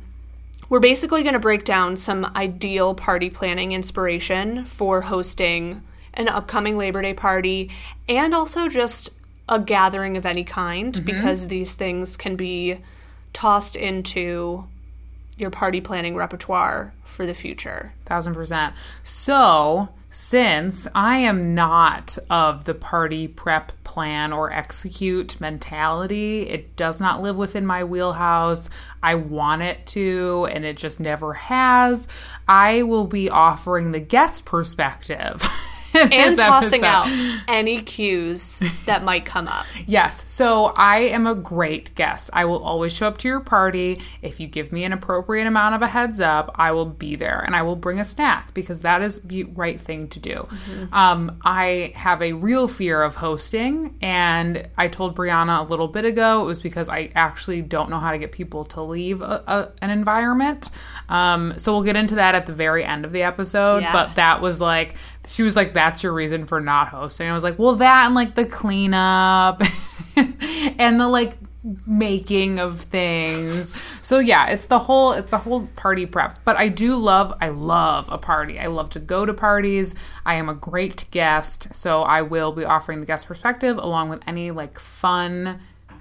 [0.69, 5.83] we're basically going to break down some ideal party planning inspiration for hosting
[6.15, 7.71] an upcoming Labor Day party
[8.09, 9.11] and also just
[9.49, 11.05] a gathering of any kind mm-hmm.
[11.05, 12.79] because these things can be
[13.33, 14.67] tossed into
[15.37, 17.95] your party planning repertoire for the future.
[18.05, 18.75] Thousand percent.
[19.03, 27.01] So, since I am not of the party prep, plan, or execute mentality, it does
[27.01, 28.71] not live within my wheelhouse.
[29.03, 32.09] I want it to, and it just never has.
[32.47, 35.47] I will be offering the guest perspective.
[36.19, 37.07] And tossing out
[37.49, 39.67] any cues that might come up.
[39.87, 40.29] Yes.
[40.29, 42.31] So I am a great guest.
[42.35, 44.01] I will always show up to your party.
[44.21, 47.41] If you give me an appropriate amount of a heads up, I will be there
[47.41, 50.47] and I will bring a snack because that is the right thing to do.
[50.93, 56.05] Um, I have a real fear of hosting, and I told Brianna a little bit
[56.05, 59.43] ago it was because I actually don't know how to get people to leave a,
[59.47, 60.71] a, an environment.
[61.09, 63.83] Um, so we'll get into that at the very end of the episode.
[63.83, 63.93] Yeah.
[63.93, 64.97] But that was like,
[65.29, 67.29] she was like, that's your reason for not hosting.
[67.29, 69.61] I was like, well, that and like the cleanup
[70.17, 71.37] and the like
[71.87, 73.75] making of things.
[74.01, 76.39] So yeah, it's the whole it's the whole party prep.
[76.45, 78.59] But I do love I love a party.
[78.59, 79.95] I love to go to parties.
[80.25, 84.23] I am a great guest, so I will be offering the guest perspective along with
[84.27, 85.61] any like fun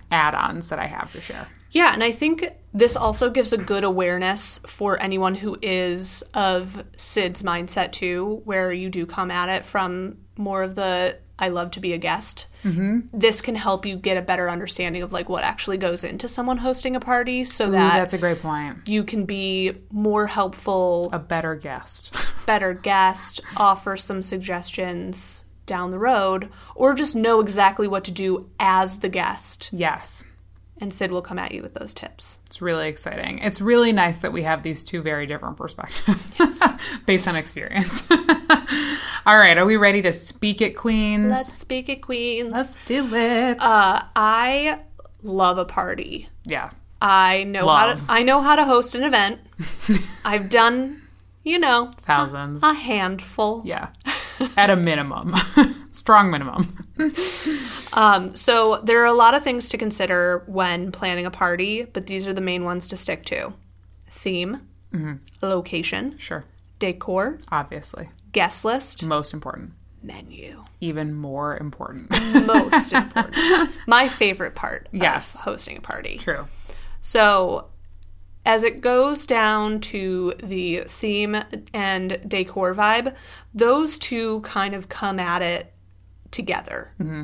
[0.09, 1.47] add-ons that I have to share.
[1.71, 6.83] Yeah, and I think this also gives a good awareness for anyone who is of
[6.95, 11.69] Sid's mindset too, where you do come at it from more of the I love
[11.71, 12.47] to be a guest.
[12.63, 13.01] Mm-hmm.
[13.13, 16.57] This can help you get a better understanding of like what actually goes into someone
[16.57, 18.77] hosting a party, so Ooh, that that's a great point.
[18.87, 22.15] you can be more helpful, A better guest.
[22.47, 28.49] better guest, offer some suggestions down the road, or just know exactly what to do
[28.59, 29.69] as the guest.
[29.73, 30.23] yes.
[30.79, 32.39] And Sid will come at you with those tips.
[32.45, 33.39] It's really exciting.
[33.39, 36.61] It's really nice that we have these two very different perspectives
[37.07, 38.07] based on experience.
[39.25, 41.31] All right, are we ready to speak it, Queens?
[41.31, 42.51] Let's speak it, Queens.
[42.53, 43.57] Let's do it.
[43.59, 44.79] Uh, I
[45.23, 46.29] love a party.
[46.45, 46.69] yeah.
[46.99, 48.01] I know how to.
[48.09, 49.39] I know how to host an event.
[50.25, 50.99] I've done,
[51.43, 52.63] you know, Thousands.
[52.63, 53.61] a handful.
[53.65, 53.89] Yeah.
[54.57, 55.33] At a minimum.
[55.91, 56.77] Strong minimum.
[57.93, 62.05] Um, so there are a lot of things to consider when planning a party, but
[62.07, 63.53] these are the main ones to stick to:
[64.09, 64.61] theme,
[65.41, 66.45] location, Sure.
[66.79, 68.09] decor, Obviously.
[68.31, 69.71] guest list, Most important.
[70.03, 70.63] menu.
[70.81, 72.11] Even more important.
[72.45, 73.71] Most important.
[73.87, 75.33] My favorite part Yes.
[75.35, 76.17] of hosting a party.
[76.17, 76.47] True.
[77.01, 77.69] So,
[78.47, 81.35] as it goes down to the theme
[81.73, 83.13] and decor vibe,
[83.53, 85.73] those two kind of come at it
[86.31, 86.93] together.
[86.97, 87.23] Mm-hmm.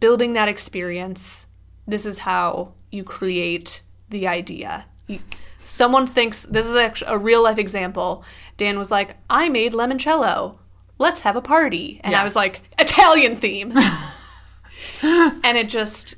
[0.00, 1.46] Building that experience,
[1.86, 4.86] this is how you create the idea.
[5.58, 8.24] Someone thinks this is actually a real life example.
[8.56, 10.58] Dan was like, I made limoncello.
[10.98, 12.00] Let's have a party.
[12.02, 13.72] And I was like, Italian theme.
[15.02, 16.16] and it just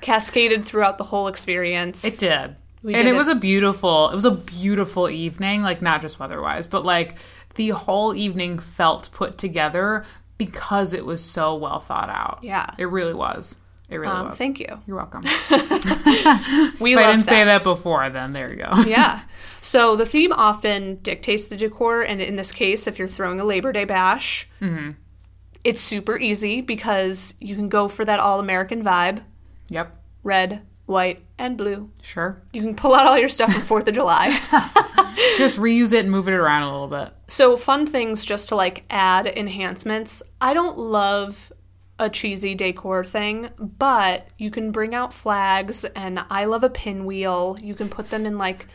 [0.00, 2.02] cascaded throughout the whole experience.
[2.02, 2.56] It did.
[2.84, 6.20] We and did it was a beautiful it was a beautiful evening like not just
[6.20, 7.16] weather wise but like
[7.56, 10.04] the whole evening felt put together
[10.38, 12.66] because it was so well thought out Yeah.
[12.78, 13.56] it really was
[13.88, 14.80] it really um, was thank you.
[14.86, 15.22] you're welcome
[16.80, 17.28] We if i didn't that.
[17.28, 19.22] say that before then there you go yeah.
[19.60, 23.44] So the theme often dictates the decor, and in this case, if you're throwing a
[23.44, 24.90] Labor Day bash, Mm-hmm.
[25.64, 29.22] it's super easy because you can go for that all American vibe
[29.70, 31.90] yep red, white, and blue.
[32.02, 34.28] sure You can pull out all your stuff from 4th of July.
[35.36, 38.56] just reuse it and move it around a little bit So, fun things just to
[38.56, 40.22] like add enhancements.
[40.40, 41.52] I don't love
[41.98, 47.56] a cheesy decor thing, but you can bring out flags, and I love a pinwheel.
[47.60, 48.66] You can put them in like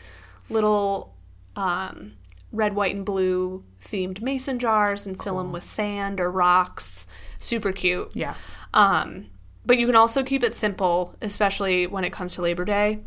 [0.48, 1.14] little
[1.56, 2.12] um,
[2.52, 7.06] red, white, and blue themed mason jars and fill them with sand or rocks.
[7.38, 8.14] Super cute.
[8.14, 9.26] yes Um,
[9.70, 12.98] but you can also keep it simple, especially when it comes to Labor Day.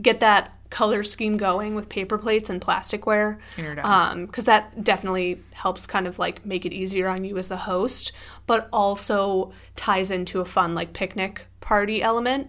[0.00, 3.38] Get that color scheme going with paper plates and plasticware.
[3.56, 7.56] Because um, that definitely helps kind of like make it easier on you as the
[7.56, 8.12] host,
[8.46, 12.48] but also ties into a fun like picnic party element.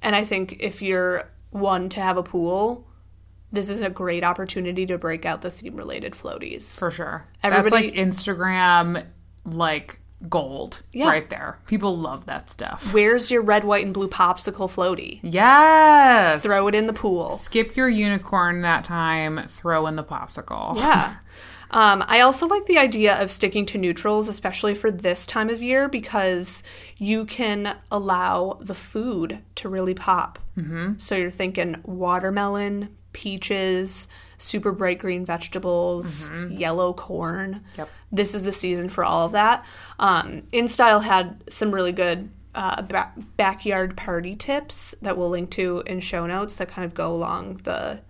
[0.00, 2.86] And I think if you're one to have a pool,
[3.52, 6.78] this is a great opportunity to break out the theme related floaties.
[6.78, 9.04] for sure Everybody- that's like instagram
[9.44, 11.08] like gold Yeah.
[11.08, 15.20] right there people love that stuff Where's your red, white, and blue popsicle floaty?
[15.22, 17.30] yes Throw it in the pool.
[17.30, 21.16] skip your unicorn that time throw in the popsicle Yeah.
[21.70, 25.60] Um, I also like the idea of sticking to neutrals, especially for this time of
[25.60, 26.62] year, because
[26.96, 30.38] you can allow the food to really pop.
[30.56, 30.94] Mm-hmm.
[30.96, 37.64] So you're thinking watermelon, peaches, super bright green vegetables, yellow corn.
[37.76, 37.88] Yep.
[38.12, 39.64] This is the season for all of that.
[39.98, 45.82] Um, InStyle had some really good uh, ba- backyard party tips that we'll link to
[45.86, 48.00] in show notes that kind of go along the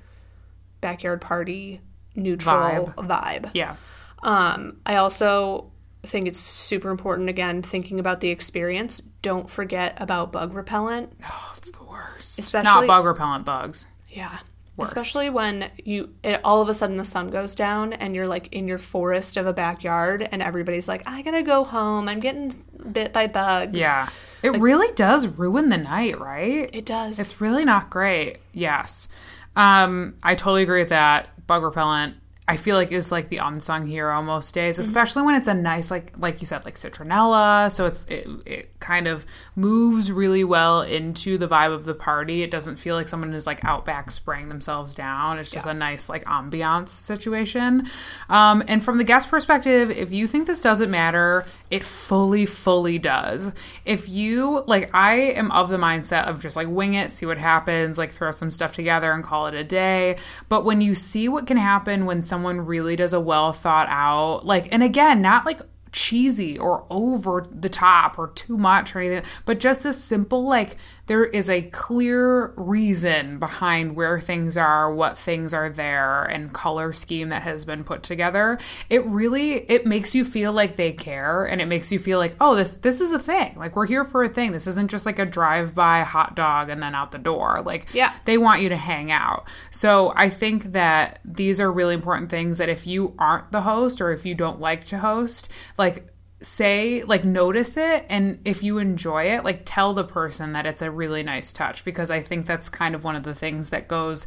[0.81, 1.81] backyard party
[2.15, 3.51] neutral vibe.
[3.55, 3.77] yeah
[4.23, 5.71] Um, I also
[6.05, 9.03] think it's super important again thinking about the experience.
[9.23, 11.13] Don't forget about bug repellent.
[11.25, 14.39] oh it's the worst Especially- not bug repellent bugs Yeah.
[14.85, 18.53] Especially when you it, all of a sudden the sun goes down and you're like
[18.53, 22.09] in your forest of a backyard and everybody's like, I gotta go home.
[22.09, 22.53] I'm getting
[22.93, 23.75] bit by bugs.
[23.75, 24.09] yeah
[24.43, 27.19] it really does ruin the night right It does.
[27.19, 28.39] It's really not great.
[28.53, 29.09] Yes.
[29.57, 31.47] Um, I totally agree with that.
[31.47, 32.15] Bug repellent,
[32.47, 35.91] I feel like is like the unsung hero most days, especially when it's a nice
[35.91, 37.71] like like you said like citronella.
[37.71, 42.43] So it's it, it kind of moves really well into the vibe of the party.
[42.43, 45.39] It doesn't feel like someone is like out back spraying themselves down.
[45.39, 47.89] It's just a nice like ambiance situation.
[48.29, 52.99] Um, and from the guest perspective, if you think this doesn't matter, it fully fully
[52.99, 53.53] does.
[53.85, 57.39] If you like, I am of the mindset of just like wing it, see what
[57.39, 60.19] happens, like throw some stuff together and call it a day.
[60.49, 64.47] But when you see what can happen when someone really does a well thought out,
[64.47, 65.61] like, and again, not like
[65.93, 70.77] cheesy or over the top or too much or anything, but just a simple like
[71.09, 76.93] there is a clear reason behind where things are, what things are there, and color
[76.93, 78.59] scheme that has been put together.
[78.89, 82.37] It really it makes you feel like they care and it makes you feel like,
[82.41, 83.55] oh, this this is a thing.
[83.57, 84.53] Like we're here for a thing.
[84.53, 87.63] This isn't just like a drive-by hot dog and then out the door.
[87.65, 88.13] Like Yeah.
[88.25, 89.49] they want you to hang out.
[89.71, 94.01] So I think that these are really important things that if you aren't the host
[94.01, 96.07] or if you don't like to host, like
[96.41, 100.83] say like notice it and if you enjoy it like tell the person that it's
[100.83, 103.89] a really nice touch because i think that's kind of one of the things that
[103.89, 104.25] goes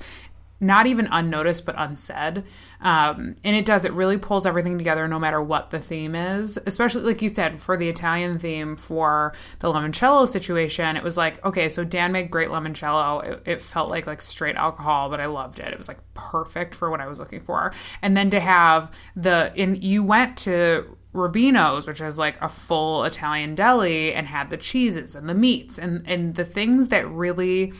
[0.62, 2.44] not even unnoticed but unsaid.
[2.80, 6.58] Um, and it does it really pulls everything together no matter what the theme is.
[6.68, 11.44] Especially like you said for the italian theme for the limoncello situation it was like
[11.44, 13.24] okay so dan made great limoncello.
[13.24, 15.68] It, it felt like like straight alcohol but i loved it.
[15.68, 17.74] It was like perfect for what i was looking for.
[18.04, 23.04] And then to have the and you went to Rubino's, which is like a full
[23.04, 27.74] Italian deli, and had the cheeses and the meats and and the things that really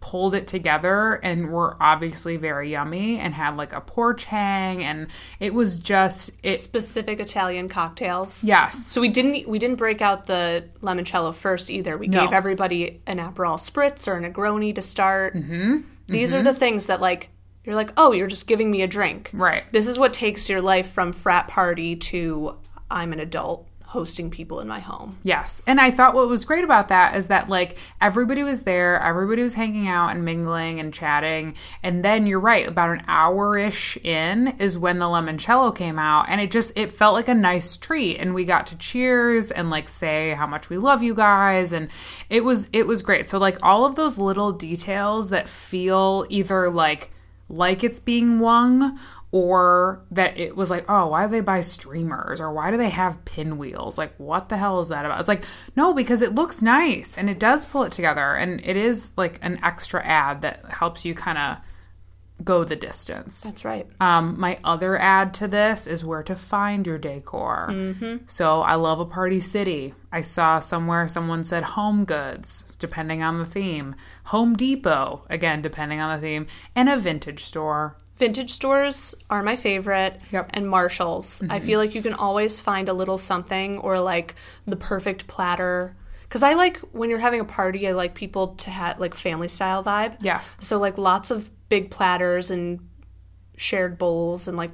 [0.00, 5.06] pulled it together and were obviously very yummy and had like a porch hang and
[5.40, 8.44] it was just it specific Italian cocktails.
[8.44, 11.96] yes So we didn't we didn't break out the limoncello first either.
[11.96, 12.20] We No.
[12.20, 15.34] gave everybody an Aperol spritz or a Negroni to start.
[15.36, 15.78] Mm-hmm.
[16.08, 17.30] These are the things that like
[17.64, 19.30] you're like, oh, you're just giving me a drink.
[19.32, 22.58] right This is what takes your life from frat party to
[22.90, 25.16] I'm an adult hosting people in my home.
[25.22, 25.62] Yes.
[25.68, 29.40] And I thought what was great about that is that like everybody was there, everybody
[29.40, 31.54] was hanging out and mingling and chatting.
[31.80, 36.28] And then you're right, about an hour ish in is when the limoncello came out.
[36.28, 38.18] And it just it felt like a nice treat.
[38.18, 41.72] And we got to cheers and like say how much we love you guys.
[41.72, 41.88] And
[42.28, 43.28] it was it was great.
[43.28, 47.12] So like all of those little details that feel either like
[47.48, 48.98] like it's being wung
[49.34, 52.88] or that it was like, oh, why do they buy streamers or why do they
[52.88, 53.98] have pinwheels?
[53.98, 55.18] Like, what the hell is that about?
[55.18, 55.42] It's like,
[55.74, 59.40] no, because it looks nice and it does pull it together and it is like
[59.42, 61.56] an extra ad that helps you kind of
[62.44, 63.40] go the distance.
[63.40, 63.88] That's right.
[64.00, 67.70] Um, my other ad to this is where to find your decor.
[67.72, 68.16] Mm-hmm.
[68.26, 69.94] So I love a party city.
[70.12, 73.96] I saw somewhere someone said home goods, depending on the theme.
[74.26, 77.96] Home Depot, again, depending on the theme, and a vintage store.
[78.16, 80.22] Vintage stores are my favorite.
[80.30, 80.50] Yep.
[80.54, 81.42] And Marshalls.
[81.42, 81.66] I mm-hmm.
[81.66, 84.34] feel like you can always find a little something or like
[84.66, 85.96] the perfect platter.
[86.22, 89.48] Because I like when you're having a party, I like people to have like family
[89.48, 90.16] style vibe.
[90.20, 90.56] Yes.
[90.60, 92.88] So like lots of big platters and
[93.56, 94.72] shared bowls and like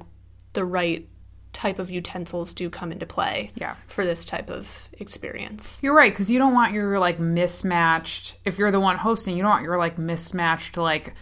[0.53, 1.07] the right
[1.53, 3.49] type of utensils do come into play.
[3.55, 3.75] Yeah.
[3.87, 5.79] For this type of experience.
[5.83, 8.37] You're right, because you don't want your like mismatched.
[8.45, 11.13] If you're the one hosting, you don't want your like mismatched like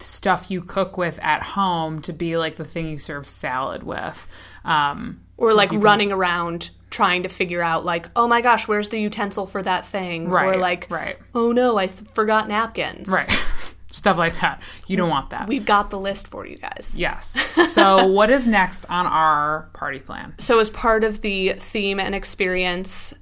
[0.00, 4.26] stuff you cook with at home to be like the thing you serve salad with.
[4.64, 9.00] Um, Or like running around trying to figure out like, oh my gosh, where's the
[9.00, 10.28] utensil for that thing?
[10.28, 11.16] right, Or like, right.
[11.34, 13.08] oh no, I th- forgot napkins.
[13.08, 13.28] right.
[13.90, 14.62] Stuff like that.
[14.86, 15.46] You don't want that.
[15.48, 16.94] We've got the list for you guys.
[16.98, 17.36] yes.
[17.72, 20.32] So, what is next on our party plan?
[20.38, 23.12] So, as part of the theme and experience,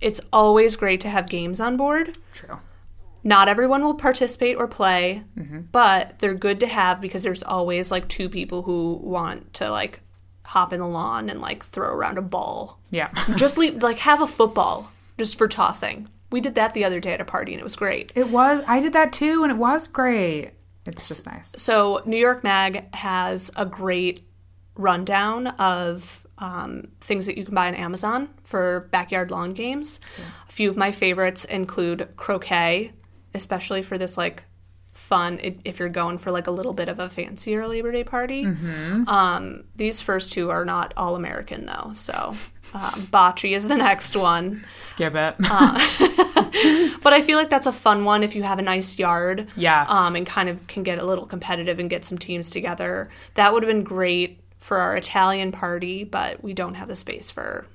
[0.00, 2.18] it's always great to have games on board.
[2.34, 2.58] True.
[3.24, 5.22] Not everyone will participate or play,
[5.70, 10.00] but they're good to have because there's always like two people who want to like
[10.44, 12.80] hop in the lawn and like throw around a ball.
[12.90, 13.10] Yeah.
[13.36, 16.08] Just leave, like have a football just for tossing.
[16.32, 18.10] We did that the other day at a party and it was great.
[18.16, 20.52] It was, I did that too, and it was great.
[20.86, 21.54] It's just nice.
[21.58, 24.26] So, New York Mag has a great
[24.74, 30.00] rundown of um, things that you can buy on Amazon for backyard lawn games.
[30.48, 32.92] A few of my favorites include croquet,
[33.34, 34.44] especially for this like
[34.92, 38.44] fun if you're going for like a little bit of a fancier Labor Day party.
[39.06, 42.34] Um, these first two are not all American though, so
[42.74, 44.64] um, bocce is the next one.
[44.80, 45.34] Skip it.
[47.02, 49.52] But I feel like that's a fun one if you have a nice yard.
[49.56, 49.90] Yes.
[49.90, 53.08] Um, and kind of can get a little competitive and get some teams together.
[53.34, 57.30] That would have been great for our Italian party, but we don't have the space
[57.30, 57.66] for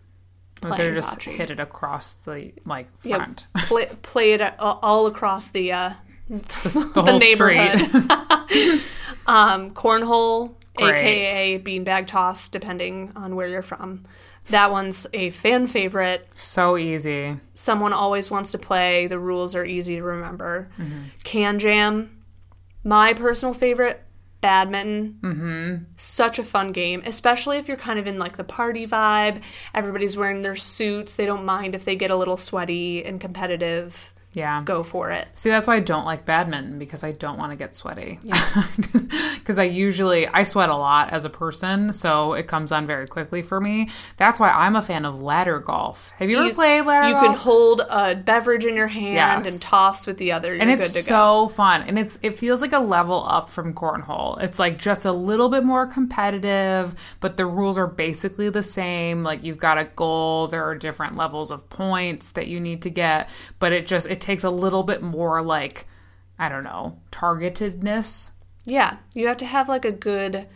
[0.62, 1.32] playing have just bocce.
[1.36, 3.48] hit it across the like front.
[3.58, 5.92] play, play it all across the uh,
[6.30, 7.82] The, the whole neighborhood.
[9.28, 10.96] um, cornhole, Great.
[10.96, 14.06] aka beanbag toss, depending on where you're from.
[14.50, 16.28] That one's a fan favorite.
[16.36, 17.38] so easy.
[17.54, 19.08] someone always wants to play.
[19.08, 20.70] The rules are easy to remember.
[20.78, 21.04] Mm-hmm.
[21.26, 22.10] KanJam,
[22.84, 24.02] my personal favorite,
[24.48, 25.20] badminton.
[25.20, 25.84] Mm-hmm.
[25.98, 29.42] Such a fun game, especially if you're kind of in like the party vibe.
[29.74, 31.18] Everybody's wearing their suits.
[31.18, 34.14] They don't mind if they get a little sweaty and competitive.
[34.38, 34.62] Yeah.
[34.64, 35.28] Go for it.
[35.36, 38.20] See, that's why I don't like badminton because I don't want to get sweaty.
[39.34, 43.08] Because I usually I sweat a lot as a person, so it comes on very
[43.08, 43.90] quickly for me.
[44.18, 46.12] That's why I'm a fan of ladder golf.
[46.18, 47.26] Have you ever played ladder You golf?
[47.26, 49.54] can hold a beverage in your hand Yes.
[49.54, 50.54] and toss with the other.
[50.54, 51.48] You're and good it's to go.
[51.48, 55.06] so fun and it's it feels like a level up from cornhole it's like just
[55.06, 59.78] a little bit more competitive but the rules are basically the same like you've got
[59.78, 63.30] a goal there are different levels of points that you need to get
[63.60, 65.86] but it just it takes a little bit more like
[66.38, 68.32] i don't know targetedness
[68.66, 70.48] Yeah, you have to have like a good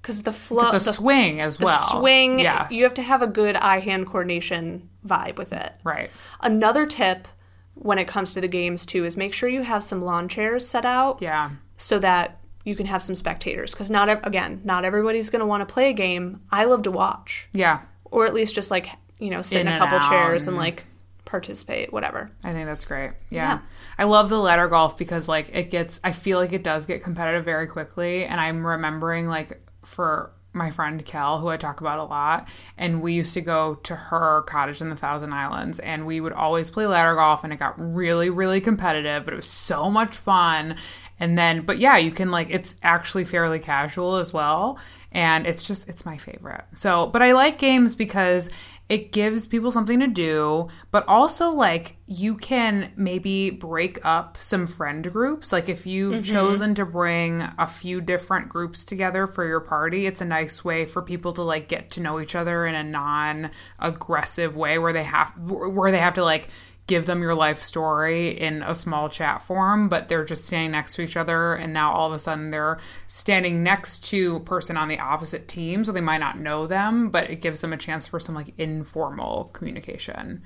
[0.00, 2.38] because the flow, the, swing as the well swing.
[2.38, 5.72] yes You have to have a good eye-hand coordination vibe with it.
[5.84, 6.10] right
[6.40, 7.28] Another tip
[7.74, 10.66] when it comes to the games too is make sure you have some lawn chairs
[10.66, 15.30] set out yeah so that you can have some spectators because not again not everybody's
[15.30, 16.40] going to want to play a game.
[16.50, 19.74] I love to watch yeah or at least just like you know sit in, In
[19.74, 20.86] a couple chairs and- like
[21.28, 22.30] participate whatever.
[22.42, 23.12] I think that's great.
[23.30, 23.48] Yeah.
[23.48, 23.58] Yeah.
[23.98, 27.02] I love the ladder golf because like it gets I feel like it does get
[27.02, 31.98] competitive very quickly and I'm remembering like for my friend Kel who I talk about
[31.98, 32.48] a lot
[32.78, 36.32] and we used to go to her cottage in the Thousand Islands and we would
[36.32, 40.16] always play ladder golf and it got really really competitive but it was so much
[40.16, 40.76] fun
[41.20, 44.78] and then but yeah you can like it's actually fairly casual as well
[45.12, 46.64] and it's just it's my favorite.
[46.74, 48.50] So, but I like games because
[48.88, 54.66] it gives people something to do, but also like you can maybe break up some
[54.66, 55.52] friend groups.
[55.52, 56.32] Like if you've mm-hmm.
[56.32, 60.86] chosen to bring a few different groups together for your party, it's a nice way
[60.86, 65.04] for people to like get to know each other in a non-aggressive way where they
[65.04, 66.48] have where they have to like
[66.88, 70.94] give them your life story in a small chat form, but they're just standing next
[70.94, 71.54] to each other.
[71.54, 75.46] And now all of a sudden they're standing next to a person on the opposite
[75.46, 75.84] team.
[75.84, 78.58] So they might not know them, but it gives them a chance for some like
[78.58, 80.42] informal communication.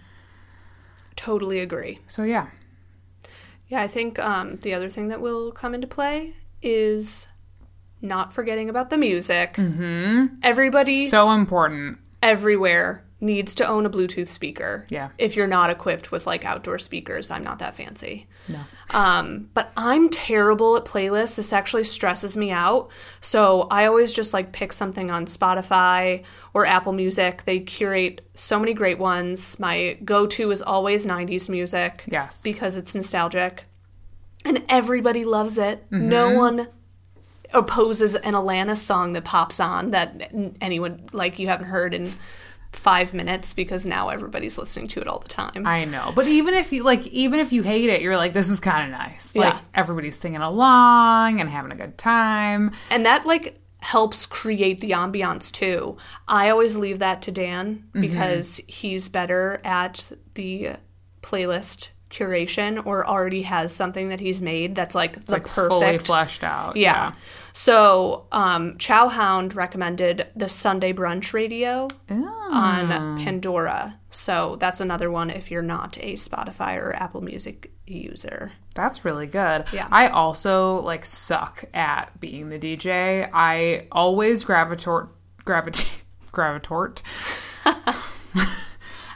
[1.17, 2.01] Totally agree.
[2.07, 2.49] So yeah.
[3.69, 7.29] Yeah, I think um, the other thing that will come into play is
[8.03, 9.55] not forgetting about the music.
[9.55, 10.27] Mm-hmm.
[10.43, 11.99] Everybody So important.
[12.23, 14.85] everywhere needs to own a Bluetooth speaker.
[14.89, 15.11] Yeah.
[15.17, 18.27] If you're not equipped with like outdoor speakers, I'm not that fancy.
[18.49, 18.61] No.
[18.91, 21.37] Um, but I'm terrible at playlists.
[21.37, 22.91] This actually stresses me out.
[23.21, 27.45] So I always just like pick something on Spotify or Apple Music.
[27.45, 29.59] They curate so many great ones.
[29.61, 32.05] My go to is always 90s music.
[32.09, 32.43] Yes.
[32.43, 33.65] Because it's nostalgic.
[34.45, 35.87] And everybody loves it.
[35.93, 36.67] No one
[37.55, 42.11] opposes an Alanis song that pops on that anyone like you haven't heard in
[42.73, 45.67] five minutes because now everybody's listening to it all the time.
[45.67, 46.13] I know.
[46.15, 48.89] But even if you like even if you hate it, you're like, this is kinda
[48.89, 49.35] nice.
[49.37, 49.61] Like Yeah.
[49.75, 52.73] everybody's singing along and having a good time.
[52.91, 55.97] and that like helps create the ambiance too.
[56.29, 58.01] I always leave that to Dan Mm-hmm.
[58.01, 60.77] because he's better at the
[61.23, 66.45] playlist curation or already has something that he's made that's like the Like fully fleshed
[66.45, 66.77] out.
[66.77, 67.13] yeah.
[67.53, 72.49] So, um, Chowhound recommended the Sunday Brunch Radio Oh.
[72.53, 73.99] on Pandora.
[74.11, 78.53] So that's another one if you're not a Spotify or Apple Music user.
[78.75, 79.67] That's really good.
[79.73, 79.87] Yeah.
[79.91, 83.29] I also like suck at being the DJ.
[83.33, 85.09] I always gravitate
[85.45, 87.03] gravitate gravitate.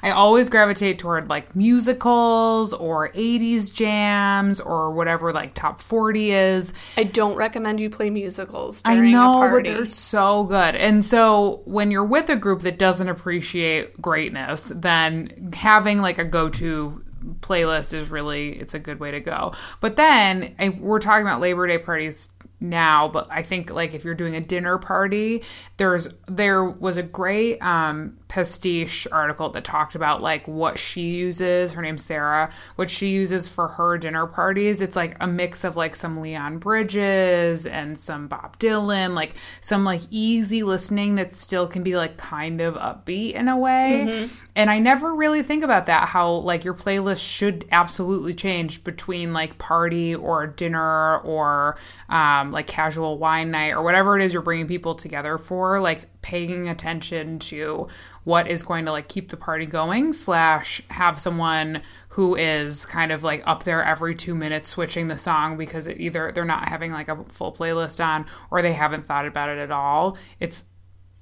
[0.07, 6.73] I always gravitate toward like musicals or 80s jams or whatever like top 40 is.
[6.97, 10.77] I don't recommend you play musicals I know, but they're so good.
[10.77, 16.25] And so when you're with a group that doesn't appreciate greatness, then having like a
[16.25, 17.03] go-to
[17.41, 19.55] playlist is really it's a good way to go.
[19.81, 22.29] But then I, we're talking about Labor Day parties
[22.61, 25.43] now, but I think like if you're doing a dinner party,
[25.77, 31.73] there's there was a great um pastiche article that talked about like what she uses,
[31.73, 34.83] her name's Sarah, what she uses for her dinner parties.
[34.83, 39.85] It's like a mix of like some Leon Bridges and some Bob Dylan, like some
[39.87, 44.29] like easy listening that still can be like kind of upbeat in a way.
[44.55, 49.33] And I never really think about that how like your playlist should absolutely change between
[49.33, 51.77] like party or dinner or
[52.11, 55.81] um, like casual wine night or whatever it is you're bringing people together for.
[55.81, 57.87] Like paying attention to
[58.25, 63.13] what is going to like keep the party going slash have someone who is kind
[63.13, 66.69] of like up there every two minutes switching the song because it either they're not
[66.69, 70.65] having like a full playlist on or they haven't thought about it at all it's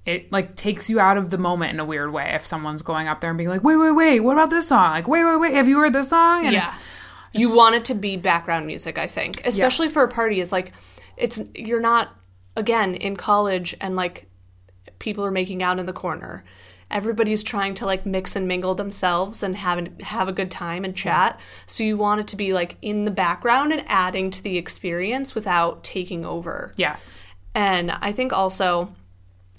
[0.07, 3.07] it like takes you out of the moment in a weird way if someone's going
[3.07, 5.37] up there and being like wait wait wait what about this song like wait wait
[5.37, 6.65] wait have you heard this song and yeah.
[6.65, 6.75] it's
[7.35, 9.45] You want it to be background music, I think.
[9.45, 10.73] Especially for a party is like
[11.17, 12.17] it's you're not
[12.57, 14.29] again in college and like
[14.99, 16.45] people are making out in the corner.
[16.91, 20.95] Everybody's trying to like mix and mingle themselves and have have a good time and
[20.95, 21.41] chat.
[21.67, 25.35] So you want it to be like in the background and adding to the experience
[25.35, 26.73] without taking over.
[26.77, 27.13] yes
[27.55, 28.95] And I think also,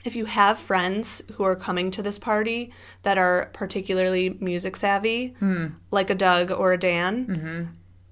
[0.04, 2.72] if you have friends who are coming to this party
[3.02, 5.68] that are particularly music savvy, hmm.
[5.92, 7.64] like a Doug or a Dan, mm-hmm.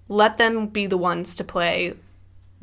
[0.08, 1.94] let them be the ones to play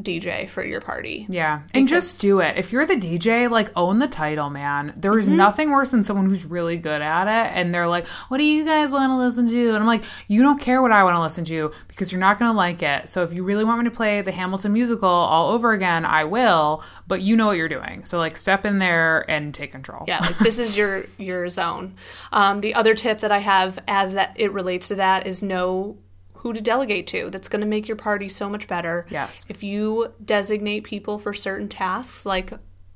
[0.02, 1.26] DJ for your party.
[1.28, 1.62] Yeah.
[1.74, 2.56] And just do it.
[2.56, 4.92] If you're the DJ, like own the title, man.
[4.96, 8.38] There is nothing worse than someone who's really good at it and they're like, "What
[8.38, 11.04] do you guys want to listen to?" And I'm like, "You don't care what I
[11.04, 13.08] want to listen to because you're not going to like it.
[13.08, 16.24] So if you really want me to play the Hamilton musical all over again, I
[16.24, 18.04] will, but you know what you're doing.
[18.04, 21.94] So like step in there and take control." Yeah, like this is your your zone.
[22.32, 25.98] Um, the other tip that I have as that it relates to that is know
[26.40, 27.28] who to delegate to.
[27.30, 29.06] That's going to make your party so much better.
[29.10, 29.44] Yes.
[29.48, 32.52] If you designate people for certain tasks, like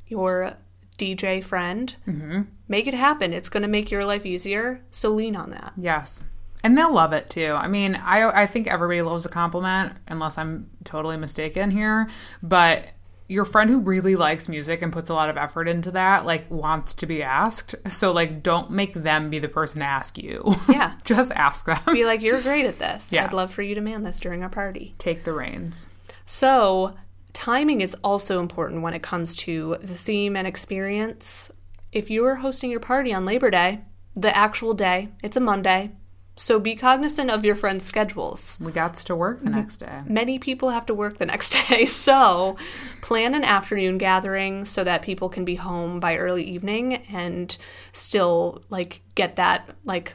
[0.06, 0.54] your
[0.98, 2.42] DJ friend, mm-hmm.
[2.68, 3.34] make it happen.
[3.34, 4.82] It's going to make your life easier.
[4.90, 5.74] So lean on that.
[5.76, 6.22] Yes.
[6.62, 7.52] And they'll love it too.
[7.52, 12.08] I mean, I I think everybody loves a compliment unless I'm totally mistaken here,
[12.42, 12.86] but
[13.26, 16.50] your friend who really likes music and puts a lot of effort into that like
[16.50, 17.74] wants to be asked.
[17.88, 20.54] So like don't make them be the person to ask you.
[20.68, 20.94] Yeah.
[21.04, 21.78] Just ask them.
[21.92, 23.12] Be like, you're great at this.
[23.12, 23.24] Yeah.
[23.24, 24.94] I'd love for you to man this during our party.
[24.98, 25.88] Take the reins.
[26.26, 26.94] So,
[27.34, 31.52] Timing is also important when it comes to the theme and experience.
[31.92, 33.82] If you're hosting your party on Labor Day,
[34.14, 35.90] the actual day, it's a Monday,
[36.36, 38.58] so be cognizant of your friends' schedules.
[38.60, 39.58] We got to work the m-hmm.
[39.58, 40.00] next day.
[40.06, 42.56] Many people have to work the next day, so
[43.02, 47.56] plan an afternoon gathering so that people can be home by early evening and
[47.92, 50.14] still like get that like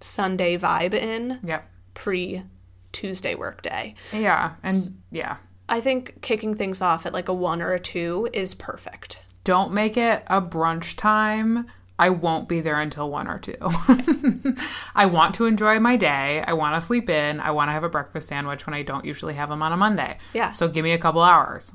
[0.00, 1.70] Sunday vibe in Yep.
[1.94, 2.44] pre
[2.92, 3.94] Tuesday workday.
[4.12, 4.54] Yeah.
[4.62, 5.36] And yeah.
[5.68, 9.22] I think kicking things off at like a 1 or a 2 is perfect.
[9.44, 11.66] Don't make it a brunch time.
[12.00, 13.58] I won't be there until one or two.
[14.94, 16.42] I want to enjoy my day.
[16.46, 17.40] I want to sleep in.
[17.40, 19.76] I want to have a breakfast sandwich when I don't usually have them on a
[19.76, 20.16] Monday.
[20.32, 20.50] Yeah.
[20.50, 21.74] So give me a couple hours.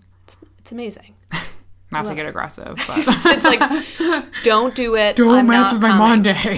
[0.58, 1.14] It's amazing.
[1.92, 3.84] Not to get aggressive, but it's like
[4.44, 5.16] don't do it.
[5.16, 6.08] don't I'm mess with my coming.
[6.08, 6.58] Monday.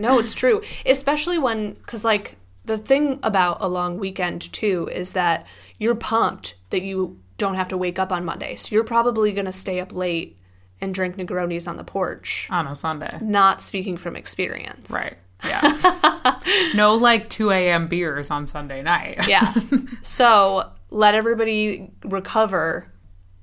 [0.00, 0.62] No, it's true.
[0.84, 5.46] Especially when, because like the thing about a long weekend too is that
[5.78, 8.56] you're pumped that you don't have to wake up on Monday.
[8.56, 10.37] So you're probably going to stay up late
[10.80, 12.46] and drink Negronis on the porch.
[12.50, 13.18] on a Sunday.
[13.20, 14.90] Not speaking from experience.
[14.90, 15.16] Right.
[15.44, 16.40] Yeah.
[16.74, 17.86] no like 2 a.m.
[17.88, 19.26] beers on Sunday night.
[19.28, 19.54] Yeah.
[20.02, 22.92] so let everybody recover,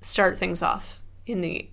[0.02, 1.70] start things off in the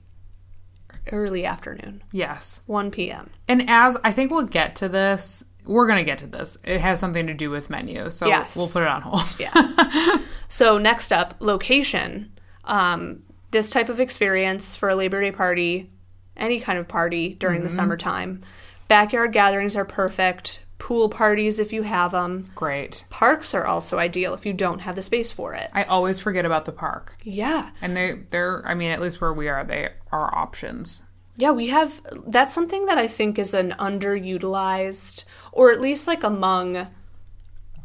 [1.10, 2.60] early afternoon, Yes.
[2.66, 3.30] 1 p.m.
[3.48, 6.56] And as I think we'll get to this, we're going to get to this.
[6.64, 8.08] It has something to do with menu.
[8.10, 8.56] So Yes.
[8.56, 9.22] we'll put it on hold.
[9.40, 10.18] Yeah.
[10.48, 12.32] so next up, location.
[12.64, 15.88] Um, this type of experience for a Labor Day party,
[16.36, 17.76] any kind of party during the mm-hmm.
[17.76, 18.40] summertime.
[18.88, 20.60] Backyard gatherings are perfect.
[20.78, 22.50] Pool parties if you have them.
[22.54, 23.04] Great.
[23.08, 25.70] Parks are also ideal if you don't have the space for it.
[25.72, 27.14] I always forget about the park.
[27.22, 27.70] Yeah.
[27.80, 31.02] And they they're I mean at least where we are they are options.
[31.36, 36.24] Yeah, we have that's something that I think is an underutilized or at least like
[36.24, 36.88] among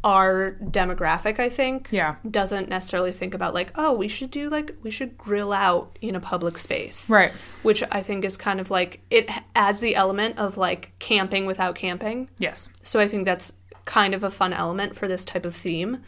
[0.04, 1.88] our demographic, I think.
[1.90, 2.16] Yeah.
[2.28, 6.14] Doesn't necessarily think about like, oh, we should do like we should grill out in
[6.14, 7.10] a public space.
[7.10, 7.32] Right.
[7.62, 11.74] Which I think is kind of like it adds the element of like camping without
[11.74, 12.30] camping.
[12.38, 12.68] Yes.
[12.82, 16.02] So I think that's kind of a fun element for this type of theme.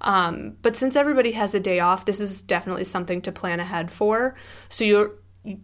[0.00, 3.90] Um, but since everybody has the day off, this is definitely something to plan ahead
[3.90, 4.34] for.
[4.68, 5.12] So you're,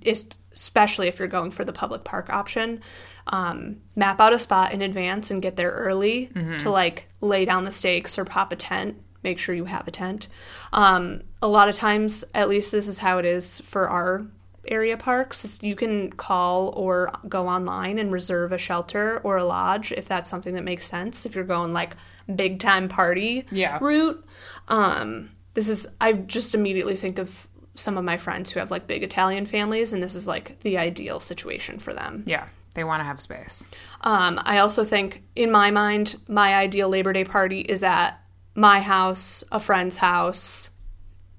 [0.06, 2.80] especially if you're going for the public park option,
[3.28, 7.64] um, map out a spot in advance and get there early to like lay down
[7.64, 9.00] the stakes or pop a tent.
[9.22, 10.26] Make sure you have a tent.
[10.72, 14.26] Um, a lot of times, at least this is how it is for our
[14.68, 19.44] area parks is you can call or go online and reserve a shelter or a
[19.44, 21.96] lodge if that's something that makes sense if you're going like
[22.36, 23.78] big time party Yeah.
[23.80, 24.24] route
[24.68, 28.86] um this is i just immediately think of some of my friends who have like
[28.86, 32.46] big italian families and this is like the ideal situation for them Yeah.
[32.74, 33.64] They want to have space.
[34.02, 38.12] um, I also think, in my mind, my ideal Labor Day party is at
[38.54, 40.70] my house, a friend's house,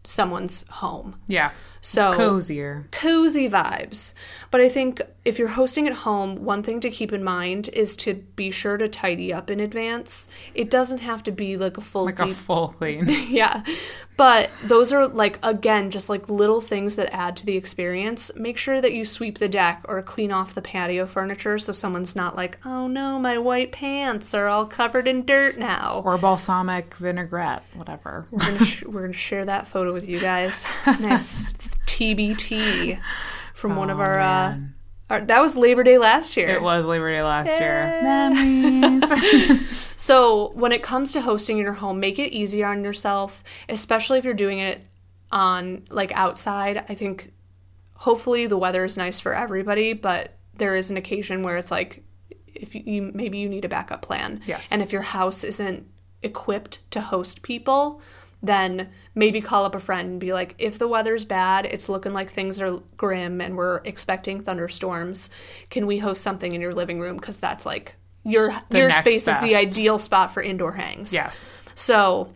[0.03, 1.19] someone's home.
[1.27, 1.51] Yeah.
[1.81, 2.88] So Cozier.
[2.91, 4.13] cozy vibes.
[4.51, 7.95] But I think if you're hosting at home, one thing to keep in mind is
[7.97, 10.28] to be sure to tidy up in advance.
[10.53, 13.05] It doesn't have to be like a full Like a full clean.
[13.30, 13.63] yeah.
[14.17, 18.36] But those are like again just like little things that add to the experience.
[18.36, 22.15] Make sure that you sweep the deck or clean off the patio furniture so someone's
[22.15, 26.93] not like, "Oh no, my white pants are all covered in dirt now." or balsamic
[26.95, 28.28] vinaigrette, whatever.
[28.30, 30.69] We're going to sh- we're going to share that photo with you guys.
[30.99, 31.53] Nice
[31.86, 32.99] TBT
[33.53, 34.57] from one of our uh our,
[35.20, 36.49] that was Labor Day last year.
[36.49, 37.99] It was Labor Day last year.
[38.01, 39.84] Memories.
[39.95, 44.18] So, when it comes to hosting in your home, make it easy on yourself, especially
[44.18, 44.82] if you're doing it
[45.32, 46.84] on like outside.
[46.89, 47.32] I think
[47.95, 52.03] hopefully the weather is nice for everybody, but there is an occasion where it's like
[52.53, 54.41] if you, you maybe you need a backup plan.
[54.45, 54.68] Yes.
[54.72, 55.88] And if your house isn't
[56.22, 58.01] equipped to host people,
[58.43, 62.13] then maybe call up a friend and be like, if the weather's bad, it's looking
[62.13, 65.29] like things are grim and we're expecting thunderstorms,
[65.69, 67.15] can we host something in your living room?
[67.15, 71.13] Because that's like your your next space is the ideal spot for indoor hangs.
[71.13, 71.47] yes.
[71.75, 72.33] So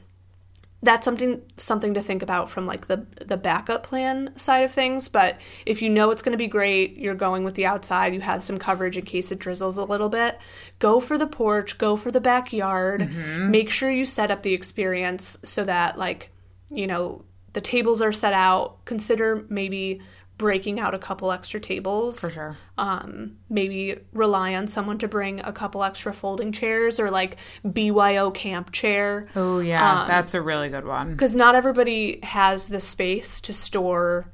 [0.83, 5.09] that's something something to think about from like the the backup plan side of things.
[5.09, 8.21] But if you know it's going to be great, you're going with the outside, you
[8.21, 10.37] have some coverage in case it drizzles a little bit.
[10.79, 13.01] Go for the porch, go for the backyard.
[13.01, 13.49] Mm-hmm.
[13.49, 16.31] Make sure you set up the experience so that like
[16.69, 18.85] you know the tables are set out.
[18.85, 20.01] Consider maybe
[20.37, 22.57] breaking out a couple extra tables For sure.
[22.77, 27.37] um, maybe rely on someone to bring a couple extra folding chairs or like
[27.71, 31.11] BYO camp chair Oh yeah, that's a really good one.
[31.11, 34.27] because not everybody has the space to store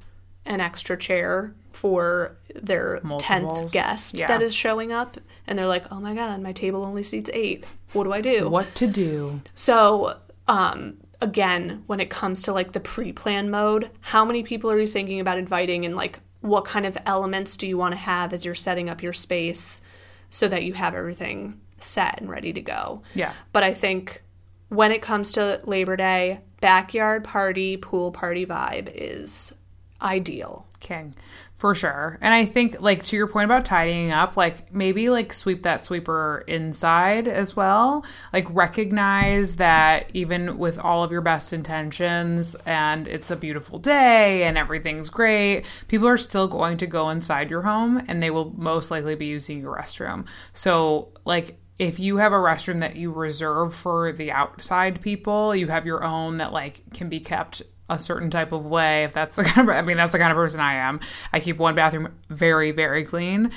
[0.45, 4.27] an extra chair for their 10th guest Yeah.
[4.27, 7.65] that is showing up and they're like oh my god my table only seats eight
[7.93, 9.41] what do i do What to do?
[9.55, 14.69] so um, again, when it comes to like the pre plan mode, how many people
[14.69, 17.97] are you thinking about inviting and like what kind of elements do you want to
[17.97, 19.81] have as you're setting up your space
[20.29, 23.01] so that you have everything set and ready to go?
[23.15, 23.31] Yeah.
[23.53, 24.23] But I think
[24.67, 29.53] when it comes to Labor Day, backyard party, pool party vibe is
[30.01, 30.67] ideal.
[30.81, 31.15] king
[31.63, 32.17] for sure.
[32.19, 35.81] And i think like to your point about tidying up like maybe like sweep that
[35.81, 38.03] sweeper inside as well.
[38.33, 44.43] Like recognize that even with all of your best intentions and it's a beautiful day
[44.43, 48.51] and everything's great people are still going to go inside your home and they will
[48.57, 50.27] most likely be using your restroom.
[50.51, 55.67] So like if you have a restroom that you reserve for the outside people, you
[55.67, 59.03] have your own that like can be kept a certain type of way.
[59.03, 60.99] If that's the kind of, I mean, that's the kind of person I am.
[61.31, 63.51] I keep one bathroom very, very clean.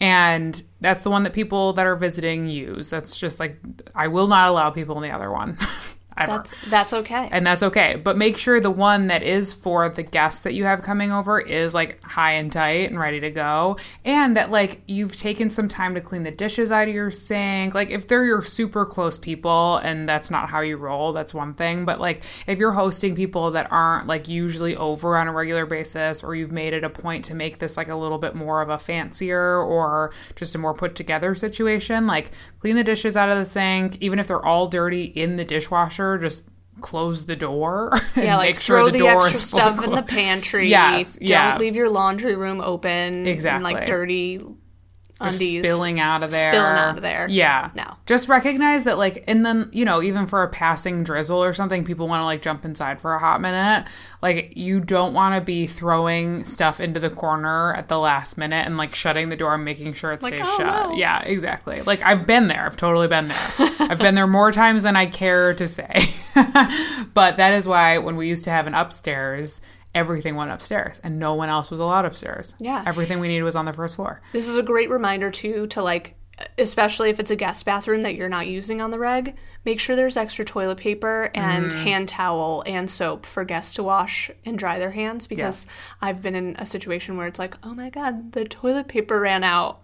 [0.00, 2.90] And that's the one that people that are visiting use.
[2.90, 3.58] That's just like,
[3.94, 5.56] I will not allow people in the other one.
[6.16, 6.32] Ever.
[6.32, 7.28] That's that's okay.
[7.32, 7.96] and that's okay.
[7.96, 11.40] But make sure the one that is for the guests that you have coming over
[11.40, 13.78] is like high and tight and ready to go.
[14.04, 17.74] And that like you've taken some time to clean the dishes out of your sink.
[17.74, 21.54] Like if they're your super close people and that's not how you roll, that's one
[21.54, 21.84] thing.
[21.84, 26.22] But like if you're hosting people that aren't like usually over on a regular basis
[26.22, 28.68] or you've made it a point to make this like a little bit more of
[28.68, 33.38] a fancier or just a more put together situation, like clean the dishes out of
[33.38, 36.44] the sink, even if they're all dirty in the dishwasher just
[36.80, 37.90] close the door.
[38.14, 40.68] and yeah, like make sure throw the, door extra stuff in the pantry.
[40.72, 41.56] Yes, Don't yeah.
[41.58, 42.90] leave your laundry room open.
[42.90, 43.72] And Exactly.
[43.72, 44.40] like dirty
[45.22, 46.52] undies spilling out of there.
[46.52, 47.26] Spilling out of there.
[47.28, 47.70] Yeah.
[47.74, 47.96] No.
[48.06, 51.84] Just recognize that, like, and then, you know, even for a passing drizzle or something,
[51.84, 53.86] people want to, like, jump inside for a hot minute.
[54.20, 58.66] Like, you don't want to be throwing stuff into the corner at the last minute
[58.66, 60.90] and, like, shutting the door and making sure it Like, stays oh, shut.
[60.90, 60.96] no.
[60.96, 61.80] Yeah, exactly.
[61.82, 62.64] Like, I've been there.
[62.66, 63.38] I've totally been there.
[63.80, 66.06] I've been there more times than I care to say.
[67.14, 69.60] but that is why when we used to have an upstairs,
[69.94, 72.54] everything went upstairs and no one else was allowed upstairs.
[72.58, 72.82] Yeah.
[72.86, 74.20] Everything we needed was on the first floor.
[74.32, 76.14] This is a great reminder too to like
[76.58, 79.94] especially if it's a guest bathroom that you're not using on the reg, make sure
[79.94, 81.80] there's extra toilet paper and Mm-hmm.
[81.82, 85.66] hand towel and soap for guests to wash and dry their hands because
[86.00, 89.44] I've been in a situation where it's like, "Oh my god, the toilet paper ran
[89.44, 89.82] out."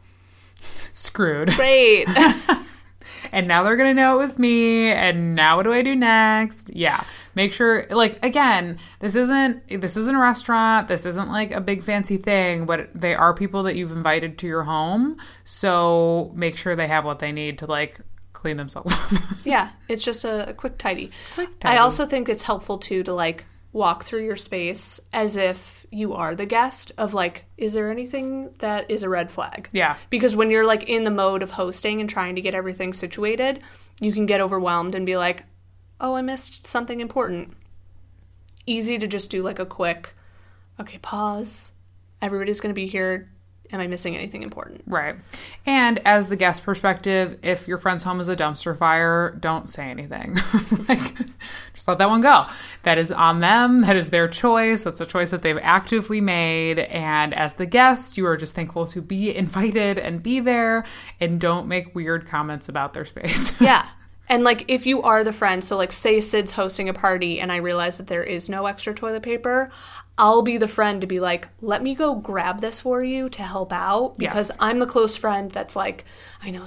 [0.95, 1.51] Screwed.
[1.51, 2.09] Great.
[3.33, 6.71] and now they're gonna know it was me and now what do i do next
[6.75, 7.03] yeah
[7.39, 11.84] make sure like again this isn't this isn't a restaurant this isn't like a big
[11.84, 16.74] fancy thing but they are people that you've invited to your home so make sure
[16.74, 18.01] they have what they need to like
[18.39, 19.12] clean themselves up
[19.45, 21.11] yeah, it's just a, a quick tidy.
[21.34, 25.86] Quick I also think it's helpful too to like walk through your space as if
[25.91, 29.68] you are the guest of like is there anything that is a red flag?
[29.72, 32.93] yeah Because when you're like in the mode of hosting and trying to get everything
[32.93, 33.61] situated,
[34.01, 35.45] you can get overwhelmed and be like,
[36.01, 37.55] "Oh, I missed something important." Mm.
[38.66, 40.14] Easy to just do like a quick,
[40.78, 41.72] okay, pause.
[42.20, 43.30] Everybody's going to be here.
[43.70, 44.82] Am I missing anything important?
[44.86, 45.16] Right.
[45.66, 49.90] And as the guest perspective, if your friend's home is a dumpster fire, don't say
[49.90, 50.34] anything.
[50.88, 51.14] like,
[51.74, 52.46] just let that one go.
[52.84, 53.82] That is on them.
[53.82, 54.84] That is their choice.
[54.84, 56.78] That's a choice that they've actively made.
[56.78, 60.84] And as the guest, you are just thankful to be invited and be there
[61.20, 63.59] and don't make weird comments about their space.
[63.68, 63.86] Yeah.
[64.29, 67.51] And like if you are the friend, so like say Sid's hosting a party and
[67.51, 69.70] I realize that there is no extra toilet paper,
[70.18, 73.43] I'll be the friend to be like, let me go grab this for you to
[73.43, 74.57] help out because Yes.
[74.61, 76.05] I'm the close friend that's like,
[76.43, 76.64] I know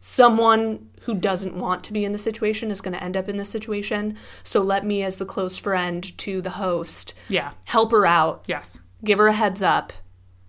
[0.00, 3.36] someone who doesn't want to be in the situation is going to end up in
[3.36, 4.16] this situation.
[4.42, 7.52] So let me, as the close friend to the host, yeah.
[7.64, 8.78] help her out, Yes.
[9.02, 9.92] give her a heads up,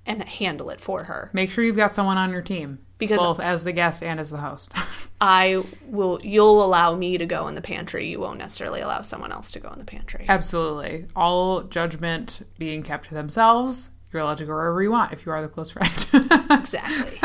[0.06, 1.30] and handle it for her.
[1.34, 2.80] Make sure you've got someone on your team.
[3.00, 4.74] Because- both as the guest and as the host.
[5.22, 8.08] I will, you'll allow me to go in the pantry.
[8.08, 10.26] You won't necessarily allow someone else to go in the pantry.
[10.30, 11.08] Absolutely.
[11.16, 13.90] All judgment being kept to themselves.
[14.14, 15.90] You're allowed to go wherever you want if you are the close friend.
[16.52, 17.20] Exactly.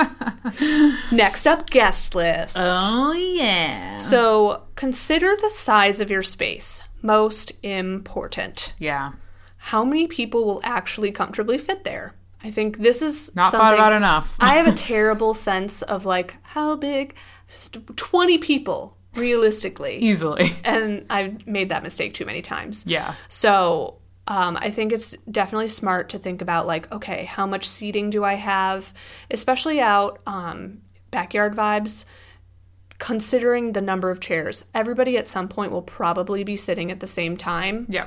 [1.12, 2.57] Next up, guest list.
[2.59, 3.97] oh, yeah.
[3.99, 6.83] so consider the size of your space.
[7.03, 8.75] Most important.
[8.79, 9.12] Yeah.
[9.57, 12.14] How many people will actually comfortably fit there?
[12.45, 14.36] I think this is Not something thought about enough.
[14.40, 17.14] I have a terrible sense of like how big.
[17.97, 20.51] Twenty people realistically, Easily.
[20.64, 22.84] and I've made that mistake too many times.
[22.86, 23.14] Yeah.
[23.28, 28.11] So um, I think it's definitely smart to think about like, okay, how much seating
[28.11, 28.92] do I have,
[29.30, 32.05] especially out um, backyard vibes.
[32.99, 37.09] Considering the number of chairs, everybody at some point will probably be sitting at the
[37.09, 37.86] same time.
[37.88, 38.07] Yeah.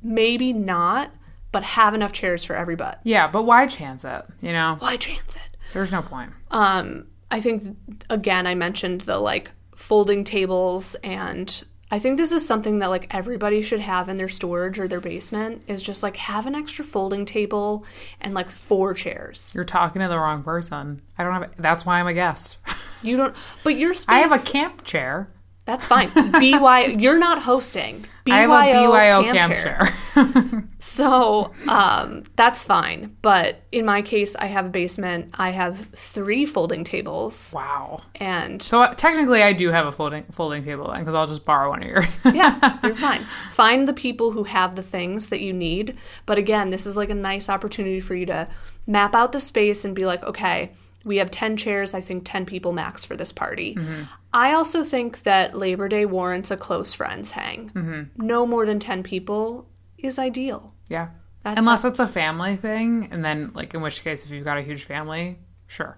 [0.00, 1.10] Maybe not,
[1.52, 2.96] but have enough chairs for everybody.
[3.04, 4.24] Yeah, but why transit?
[4.40, 5.42] You know, Why transit?
[5.72, 6.32] there's no point.
[6.50, 7.76] Um, I think
[8.10, 13.14] again, I mentioned the like folding tables and I think this is something that like
[13.14, 16.84] everybody should have in their storage or their basement is just like have an extra
[16.84, 17.84] folding table
[18.20, 19.52] and like four chairs.
[19.54, 21.00] You're talking to the wrong person.
[21.16, 21.50] I don't have.
[21.56, 22.58] That's why I'm a guest.
[23.02, 24.08] You don't, but your space.
[24.14, 25.28] I have a camp chair.
[25.66, 26.08] That's fine.
[26.14, 28.06] BY, you're not hosting.
[28.24, 29.92] BYO, I have a BYO camp, camp, chair.
[30.14, 30.62] chair.
[30.78, 33.16] So um, that's fine.
[33.20, 35.34] But in my case, I have a basement.
[35.36, 38.02] I have three folding tables, wow.
[38.14, 41.44] and So uh, technically, I do have a folding folding table then, because I'll just
[41.44, 42.20] borrow one of yours.
[42.32, 43.22] yeah, you're fine.
[43.50, 45.96] Find the people who have the things that you need.
[46.24, 48.48] But again, this is like a nice opportunity for you to
[48.86, 50.72] map out the space and be like, okay,
[51.06, 51.94] we have 10 chairs.
[51.94, 53.74] I think 10 people max for this party.
[53.76, 54.02] Mm-hmm.
[54.34, 57.70] I also think that Labor Day warrants a close friends hang.
[57.70, 58.26] Mm-hmm.
[58.26, 60.74] No more than 10 people is ideal.
[60.88, 61.08] yeah.
[61.42, 64.58] That's Unless it's a family thing, and then like in which case, if you've got
[64.58, 65.38] a huge family,
[65.68, 65.96] sure.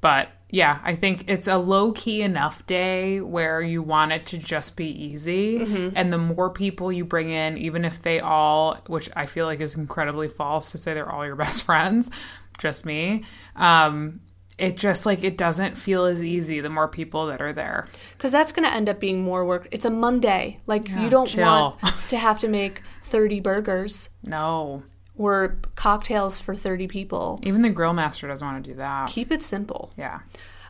[0.00, 4.38] But yeah, I think it's a low key enough day where you want it to
[4.38, 5.58] just be easy.
[5.58, 5.96] Mm-hmm.
[5.96, 9.60] And the more people you bring in, even if they all, which I feel like
[9.60, 12.12] is incredibly false to say they're all your best friends,
[12.58, 13.24] just me.
[13.56, 14.20] Um,
[14.58, 17.86] it just like it doesn't feel as easy the more people that are there.
[18.12, 19.68] Because that's going to end up being more work.
[19.70, 20.60] It's a Monday.
[20.66, 21.44] Like, you don't chill.
[21.44, 24.82] want to have to make 30 burgers No.
[25.16, 27.38] or cocktails for 30 people.
[27.42, 29.08] Even the grill master doesn't want to do that.
[29.10, 29.92] Keep it simple.
[29.98, 30.20] Yeah.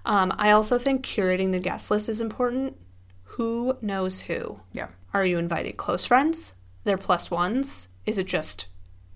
[0.05, 2.77] Um, I also think curating the guest list is important.
[3.23, 4.61] Who knows who?
[4.73, 4.89] Yeah.
[5.15, 6.55] Are you inviting close friends?
[6.85, 7.89] They're plus ones?
[8.05, 8.67] Is it just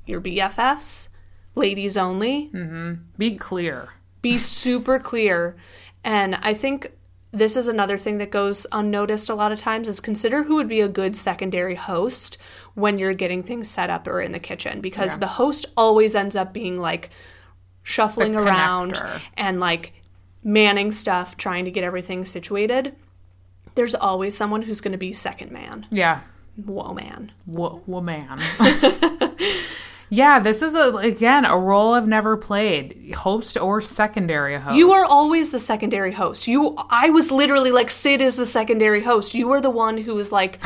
[0.07, 1.09] your BFFs?
[1.55, 2.51] Ladies only?
[3.19, 3.89] Be clear.
[4.23, 5.57] Be super clear.
[6.05, 6.93] And I think
[7.33, 10.69] this is another thing that goes unnoticed a lot of times is consider who would
[10.69, 12.39] be a good secondary host
[12.75, 16.35] when you're getting things set up or in the kitchen because the host always ends
[16.35, 17.11] up being like
[17.83, 19.01] shuffling around
[19.35, 19.93] and like
[20.43, 22.97] manning stuff trying to get everything situated.
[23.77, 25.87] There's always someone who's going to be second man.
[25.91, 26.21] Yeah.
[26.57, 27.33] Whoa, man.
[27.47, 28.41] Wo- woman.
[30.11, 34.77] yeah, this is a again a role I've never played, host or secondary host.
[34.77, 36.49] You are always the secondary host.
[36.49, 39.35] You I was literally like Sid is the secondary host.
[39.35, 40.59] You are the one who is like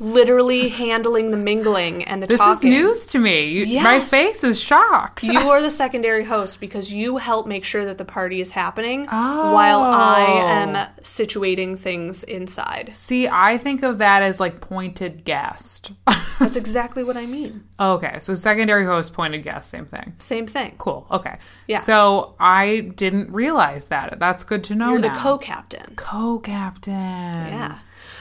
[0.00, 2.38] literally handling the mingling and the talking.
[2.50, 2.72] This talking.
[2.72, 3.48] is news to me.
[3.48, 5.22] You, My face is shocked.
[5.22, 9.04] You are the secondary host because you help make sure that the party is happening
[9.06, 10.46] while I Oh.
[10.48, 12.90] am situating things inside.
[12.94, 15.92] See, I think of that as like pointed guest.
[16.38, 17.64] That's exactly what I mean.
[17.78, 20.14] okay, so secondary host, pointed guest, same thing.
[20.18, 20.74] Same thing.
[20.78, 21.06] Cool.
[21.10, 21.38] Okay.
[21.66, 21.80] Yeah.
[21.80, 24.18] So I didn't realize that.
[24.18, 24.92] That's good to know.
[24.92, 25.94] You're the co-captain.
[25.96, 26.92] co-captain.
[26.94, 27.78] Yeah.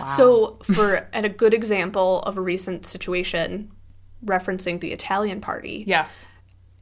[0.08, 3.72] So, for and a good example of a recent situation
[4.26, 6.26] referencing the Italian party, Yes.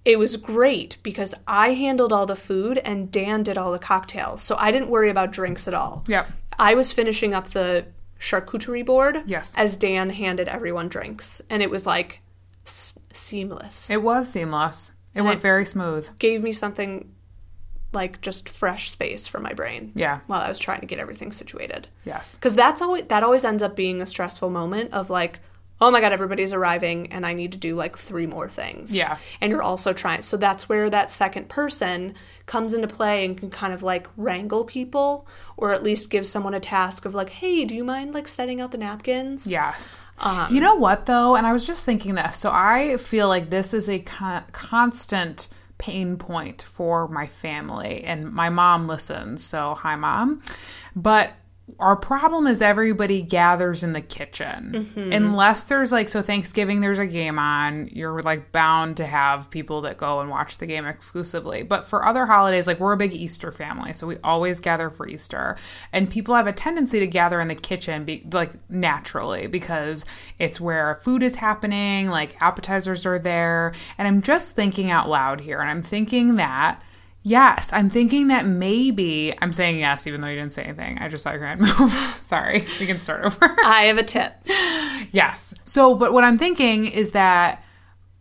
[0.06, 4.42] it was great because I handled all the food and Dan did all the cocktails.
[4.42, 6.04] So I didn't worry about drinks at all.
[6.08, 6.28] Yep.
[6.60, 7.86] I was finishing up the
[8.20, 9.54] charcuterie board Yes.
[9.56, 11.42] as Dan handed everyone drinks.
[11.50, 12.22] And it was like
[12.66, 13.90] s- seamless.
[13.92, 14.94] It was seamless.
[15.14, 16.10] It went very smooth.
[16.20, 17.12] Gave me something
[17.98, 19.92] like just fresh space for my brain.
[19.96, 20.20] Yeah.
[20.28, 21.88] While I was trying to get everything situated.
[22.06, 22.36] Yes.
[22.36, 25.40] Because that's always that always ends up being a stressful moment of like,
[25.82, 28.96] oh my god, everybody's arriving and I need to do like three more things.
[28.96, 29.18] Yeah.
[29.42, 32.14] And you're also trying so that's where that second person
[32.46, 35.28] comes into play and can kind of like wrangle people
[35.58, 38.62] or at least give someone a task of like, hey, do you mind like setting
[38.62, 39.52] out the napkins?
[39.52, 40.00] Yes.
[40.20, 41.36] Um, you know what though?
[41.36, 42.38] And I was just thinking this.
[42.38, 45.48] So I feel like this is a con- constant
[45.78, 49.44] pain point for my family and my mom listens.
[49.44, 50.42] So hi mom.
[50.96, 51.32] But
[51.80, 54.72] our problem is everybody gathers in the kitchen.
[54.74, 55.12] Mm-hmm.
[55.12, 59.82] Unless there's like so Thanksgiving there's a game on, you're like bound to have people
[59.82, 61.64] that go and watch the game exclusively.
[61.64, 65.08] But for other holidays like we're a big Easter family, so we always gather for
[65.08, 65.58] Easter.
[65.92, 70.06] And people have a tendency to gather in the kitchen be, like naturally because
[70.40, 73.74] it's where food is happening, like appetizers are there.
[73.98, 76.82] And I'm just thinking out loud here and I'm thinking that
[77.24, 80.98] Yes, I'm thinking that maybe I'm saying yes, even though you didn't say anything.
[81.00, 82.16] I just saw your hand move.
[82.20, 83.56] Sorry, we can start over.
[83.66, 84.34] I have a tip.
[85.12, 85.54] yes.
[85.66, 87.64] So, but what I'm thinking is that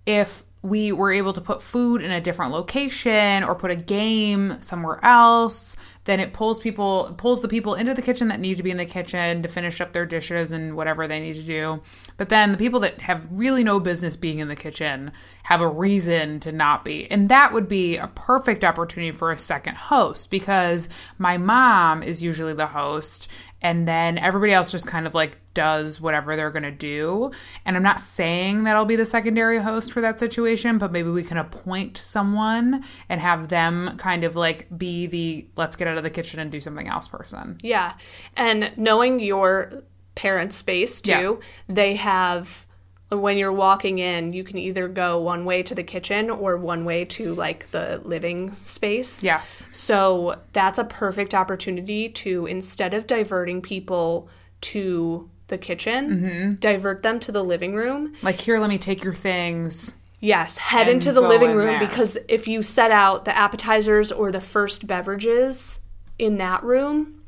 [0.06, 4.60] if we were able to put food in a different location or put a game
[4.60, 5.76] somewhere else,
[6.06, 8.76] then it pulls people pulls the people into the kitchen that need to be in
[8.76, 11.80] the kitchen to finish up their dishes and whatever they need to do.
[12.16, 15.68] But then the people that have really no business being in the kitchen have a
[15.68, 17.10] reason to not be.
[17.10, 20.88] And that would be a perfect opportunity for a second host because
[21.18, 23.28] my mom is usually the host
[23.62, 27.30] and then everybody else just kind of like does whatever they're going to do.
[27.64, 31.10] And I'm not saying that I'll be the secondary host for that situation, but maybe
[31.10, 35.96] we can appoint someone and have them kind of like be the let's get out
[35.96, 37.58] of the kitchen and do something else person.
[37.62, 37.94] Yeah.
[38.36, 39.84] And knowing your
[40.16, 41.40] parents' space too.
[41.68, 42.65] They have
[43.10, 46.84] when you're walking in, you can either go one way to the kitchen or one
[46.84, 49.22] way to like the living space.
[49.22, 49.62] Yes.
[49.70, 54.28] So that's a perfect opportunity to instead of diverting people
[54.62, 56.54] to the kitchen, Mm-hmm.
[56.54, 58.14] divert them to the living room.
[58.22, 59.94] Like, here, let me take your things.
[60.18, 61.78] Yes, head into the living in room there.
[61.78, 65.82] because if you set out the appetizers or the first beverages
[66.18, 67.22] in that room,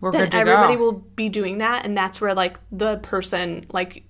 [0.00, 0.80] We're then everybody go.
[0.84, 4.04] will be doing that and that's where like the person like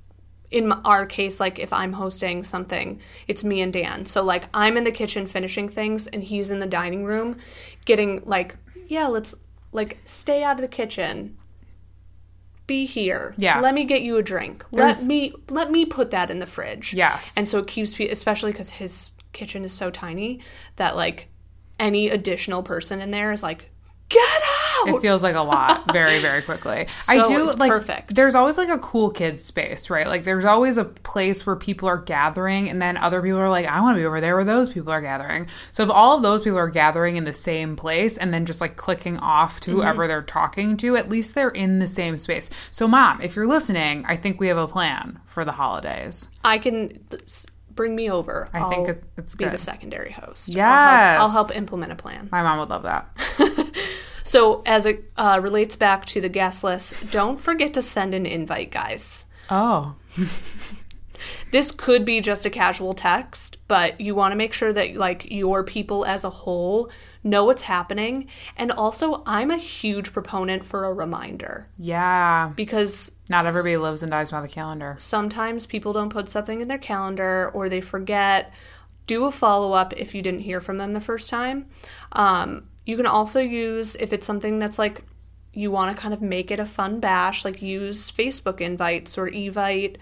[0.51, 4.05] in our case like if i'm hosting something it's me and dan.
[4.07, 7.37] So like i'm in the kitchen finishing things and he's in the dining room
[7.85, 8.57] getting like
[8.89, 9.35] yeah let's
[9.73, 11.37] like stay out of the kitchen.
[12.67, 13.35] Be here.
[13.37, 13.61] Yeah.
[13.61, 14.65] let me get you a drink.
[14.71, 16.95] There's- let me let me put that in the fridge.
[16.95, 17.35] Yes.
[17.37, 20.41] and so it keeps people especially because his kitchen is so tiny
[20.77, 21.29] that like
[21.79, 23.71] any additional person in there is like
[24.09, 26.87] get out It feels like a lot very, very quickly.
[27.09, 28.14] I do it's like perfect.
[28.14, 30.07] there's always like a cool kids space, right?
[30.07, 33.66] Like there's always a place where people are gathering and then other people are like,
[33.66, 35.47] I want to be over there where those people are gathering.
[35.72, 38.61] So if all of those people are gathering in the same place and then just
[38.61, 39.81] like clicking off to Mm-hmm.
[39.81, 42.51] whoever they're talking to, at least they're in the same space.
[42.70, 46.28] So mom, if you're listening, I think we have a plan for the holidays.
[46.45, 46.99] I can
[47.74, 48.49] bring me over.
[48.53, 49.53] I think it's- it's be good.
[49.55, 50.49] the secondary host.
[50.55, 50.66] Yes.
[50.66, 52.28] I'll help, I'll help implement a plan.
[52.33, 53.09] My mom would love that.
[54.31, 58.26] So as it uh, relates back to the guest list, don't forget to send an
[58.26, 59.26] invite, guys.
[59.51, 59.97] Oh.
[61.53, 65.31] This could be just a casual text, but you want to make sure that like
[65.31, 66.91] your people as a whole
[67.24, 68.28] know what's happening.
[68.57, 72.53] And also, I'm a huge proponent for a reminder Yeah.
[72.55, 74.95] because Not everybody lives and dies by the calendar.
[74.97, 78.53] sometimes people don't put something in their calendar or they forget.
[79.07, 81.66] Do a follow up if you didn't hear from them the first time.
[82.12, 85.05] Um, you can also use, if it's something that's like
[85.53, 89.28] you want to kind of make it a fun bash, like use Facebook invites or
[89.28, 89.97] Evite.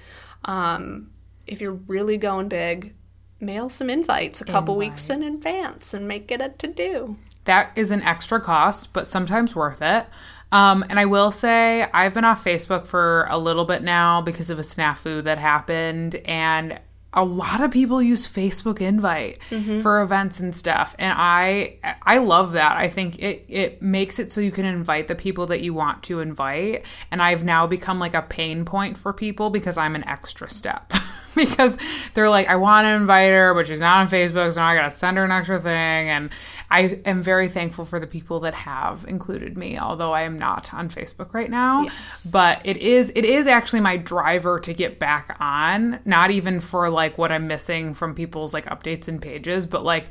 [0.44, 1.10] Um,
[1.46, 2.94] if you're really going big,
[3.40, 7.16] mail some invites a couple weeks in advance and make it a to do.
[7.48, 10.06] that is an extra cost, but sometimes worth it.
[10.52, 14.50] Um, and I will say, I've been off Facebook for a little bit now because
[14.50, 16.78] of a snafu that happened, and
[17.12, 19.80] a lot of people use Facebook Invite mm-hmm.
[19.80, 22.76] for events and stuff, and I I love that.
[22.76, 26.02] I think it it makes it so you can invite the people that you want
[26.04, 30.06] to invite, and I've now become like a pain point for people because I'm an
[30.06, 30.92] extra step.
[31.46, 31.78] because
[32.14, 34.90] they're like, I want to invite her, but she's not on Facebook, so I gotta
[34.90, 36.08] send her an extra thing.
[36.08, 36.30] And
[36.70, 40.74] I am very thankful for the people that have included me, although I am not
[40.74, 41.86] on Facebook right now.
[42.30, 46.90] But it is it is actually my driver to get back on, not even for
[46.90, 50.06] like what I'm missing from people's like updates and pages, but like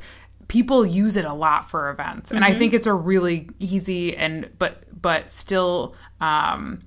[0.48, 2.30] people use it a lot for events.
[2.30, 6.80] And I think it's a really easy and but but still um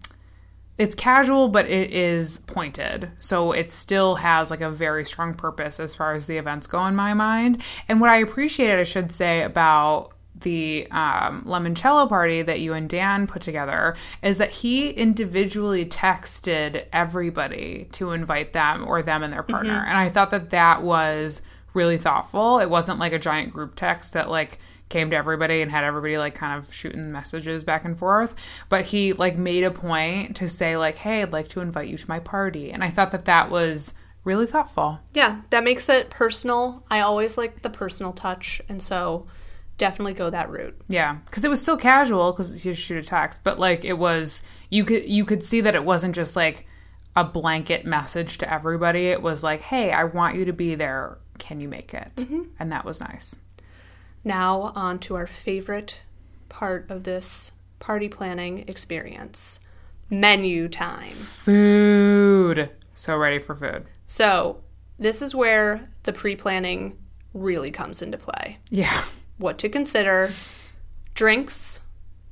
[0.81, 3.11] it's casual but it is pointed.
[3.19, 6.83] So it still has like a very strong purpose as far as the events go
[6.87, 7.61] in my mind.
[7.87, 12.89] And what i appreciated i should say about the um, limoncello party that you and
[12.89, 19.31] dan put together is that he individually texted everybody to invite them or them and
[19.31, 19.85] their partner.
[19.87, 21.43] And i thought that that was
[21.75, 22.57] really thoughtful.
[22.57, 24.57] It wasn't like a giant group text that like
[24.91, 28.35] came to everybody and had everybody like kind of shooting messages back and forth.
[28.69, 31.97] But he like made a point to say like hey i'd like to invite you
[31.97, 32.71] to my party.
[32.71, 34.99] And i thought that that was really thoughtful.
[35.13, 36.83] Yeah, that makes it personal.
[36.91, 39.25] I always like the personal touch, and so
[39.79, 40.79] definitely go that route.
[40.89, 44.43] yeah because it was still casual because you shoot a text but like it was
[44.69, 46.67] you could you could see that it wasn't just like
[47.15, 49.07] a blanket message to everybody.
[49.07, 51.17] It was like hey i want you to be there.
[51.39, 52.11] Can you make it?
[52.17, 52.43] Mm-hmm.
[52.59, 53.35] And that was nice
[54.23, 56.01] Now, on to our favorite
[56.49, 59.59] part of this party planning experience
[60.09, 61.13] menu time.
[61.13, 64.61] food so ready for food So,
[64.99, 66.97] this is where the pre planning
[67.33, 68.59] really comes into play.
[68.69, 69.03] yeah
[69.37, 70.29] What to consider
[71.15, 71.79] drinks,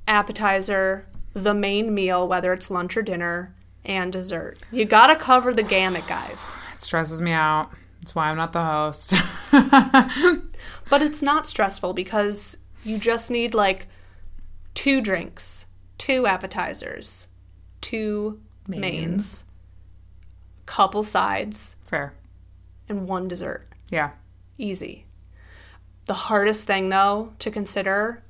[0.07, 4.59] appetizer, the main meal, whether it's lunch or dinner, and dessert.
[4.71, 6.59] You gotta cover the gamut, guys.
[6.75, 7.69] it stresses me out
[8.01, 9.13] that's why i'm not the host
[10.89, 13.87] But it's not stressful because you just need like
[14.73, 15.67] two drinks,
[15.97, 17.27] two appetizers,
[17.81, 19.43] two mains,
[20.65, 22.13] couple sides, fair
[22.87, 23.65] and one dessert.
[23.89, 24.11] yeah
[24.57, 25.05] Easy.
[26.05, 28.23] The hardest thing though to consider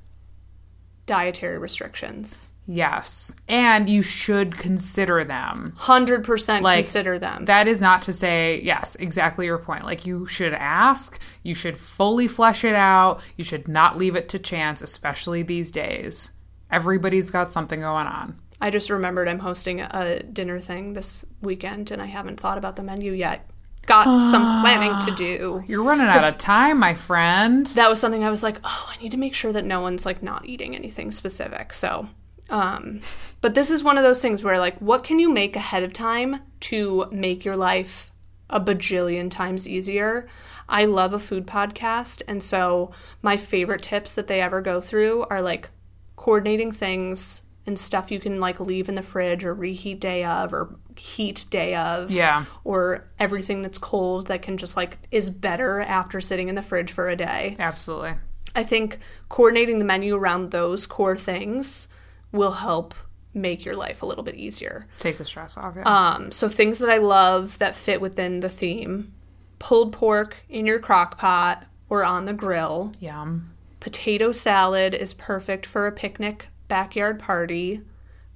[1.06, 2.50] dietary restrictions.
[2.72, 3.34] Yes.
[3.48, 5.74] And you should consider them.
[5.80, 7.46] 100% Like, consider them.
[7.46, 9.86] That is not to say, yes, exactly your point.
[9.86, 14.30] Like, you should ask, you should fully flesh it out, you should not leave it
[14.30, 16.30] to chance, especially these days.
[16.70, 18.40] Everybody's got something going on.
[18.62, 22.76] I just remembered I'm hosting a dinner thing this weekend and I haven't thought about
[22.76, 23.50] the menu yet.
[23.88, 25.64] Got some planning to do.
[25.68, 27.66] You're running out of time, my friend.
[27.68, 30.06] That was something I was like, oh, I need to make sure that no one's
[30.06, 31.74] like not eating anything specific.
[31.74, 32.10] So,
[32.50, 33.02] um,
[33.42, 35.94] but this is one of those things where like, what can you make ahead of
[35.94, 38.12] time to make your life
[38.50, 40.28] a bajillion times easier?
[40.68, 42.22] I love a food podcast.
[42.28, 42.92] And so
[43.22, 45.70] my favorite tips that they ever go through are like
[46.16, 50.54] coordinating things and stuff you can like leave in the fridge or reheat day of
[50.54, 52.12] or heat day of.
[52.12, 52.46] Yeah.
[52.64, 56.92] Or everything that's cold that can just like is better after sitting in the fridge
[56.92, 57.56] for a day.
[57.60, 58.16] Absolutely.
[58.56, 61.88] I think coordinating the menu around those core things
[62.32, 62.94] will help
[63.34, 64.88] make your life a little bit easier.
[65.00, 65.76] Take the stress off.
[65.76, 65.84] Yeah.
[65.84, 69.14] Um, so things that I love that fit within the theme:
[69.60, 72.92] pulled pork in your crock pot or on the grill.
[73.00, 73.52] Yum.
[73.80, 77.82] Potato salad is perfect for a picnic backyard party.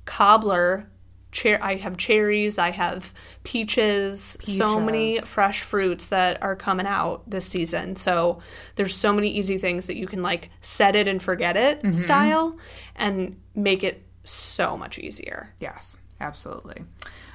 [0.05, 0.89] Cobbler,
[1.33, 3.13] cher- I have cherries, I have
[3.43, 7.95] peaches, so many fresh fruits that are coming out this season.
[7.95, 8.39] So
[8.75, 11.91] there's so many easy things that you can like set it and forget it Mm-hmm.
[11.93, 12.57] style
[12.95, 15.53] and make it so much easier.
[15.59, 16.83] Yes, absolutely.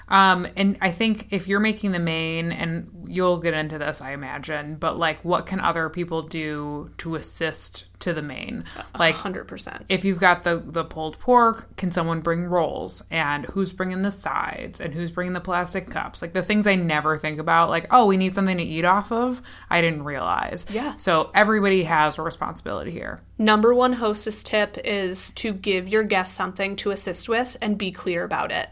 [0.09, 4.13] Um, and I think if you're making the main, and you'll get into this, I
[4.13, 8.65] imagine, but like, what can other people do to assist to the main?
[8.99, 9.83] Like, 100%.
[9.89, 13.03] if you've got the the pulled pork, can someone bring rolls?
[13.11, 14.81] And who's bringing the sides?
[14.81, 16.23] And who's bringing the plastic cups?
[16.23, 17.71] Like the things I never think about.
[17.71, 19.43] Like, oh, we need something to eat off of.
[19.71, 20.65] I didn't realize.
[20.71, 20.97] Yeah.
[20.97, 23.21] So everybody has a responsibility here.
[23.39, 27.91] Number one hostess tip is to give your guests something to assist with and be
[27.93, 28.69] clear about it.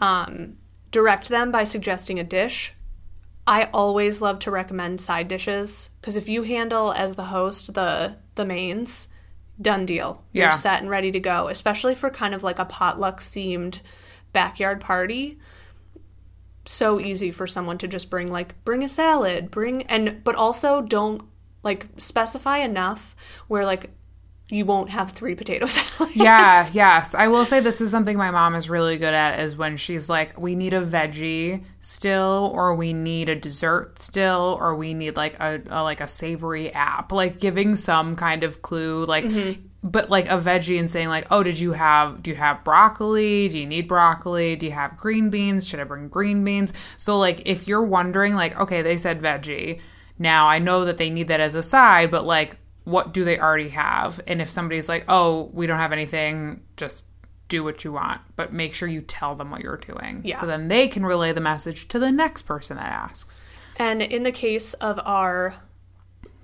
[0.00, 0.56] Um,
[0.90, 2.72] direct them by suggesting a dish.
[3.48, 8.16] I always love to recommend side dishes because if you handle as the host the
[8.34, 9.08] the mains,
[9.60, 10.22] done deal.
[10.32, 10.44] Yeah.
[10.44, 13.80] You're set and ready to go, especially for kind of like a potluck themed
[14.34, 15.38] backyard party.
[16.66, 20.82] So easy for someone to just bring like bring a salad, bring and but also
[20.82, 21.22] don't
[21.62, 23.16] like specify enough
[23.48, 23.90] where like
[24.50, 26.16] you won't have three potato salads.
[26.16, 27.14] Yeah, yes.
[27.14, 30.08] I will say this is something my mom is really good at is when she's
[30.08, 35.16] like, we need a veggie still, or we need a dessert still, or we need
[35.16, 39.24] like a, a like a savory app, like giving some kind of clue, like.
[39.24, 39.62] Mm-hmm.
[39.80, 42.20] But like a veggie and saying like, oh, did you have?
[42.20, 43.48] Do you have broccoli?
[43.48, 44.56] Do you need broccoli?
[44.56, 45.68] Do you have green beans?
[45.68, 46.72] Should I bring green beans?
[46.96, 49.80] So like, if you're wondering, like, okay, they said veggie.
[50.18, 52.58] Now I know that they need that as a side, but like,
[52.88, 54.20] what do they already have?
[54.26, 57.04] And if somebody's like, oh, we don't have anything, just
[57.48, 60.22] do what you want, but make sure you tell them what you're doing.
[60.24, 60.40] Yeah.
[60.40, 63.44] So then they can relay the message to the next person that asks.
[63.76, 65.54] And in the case of our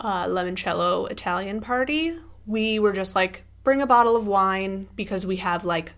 [0.01, 5.37] uh, limoncello Italian party, we were just like, bring a bottle of wine because we
[5.37, 5.93] have like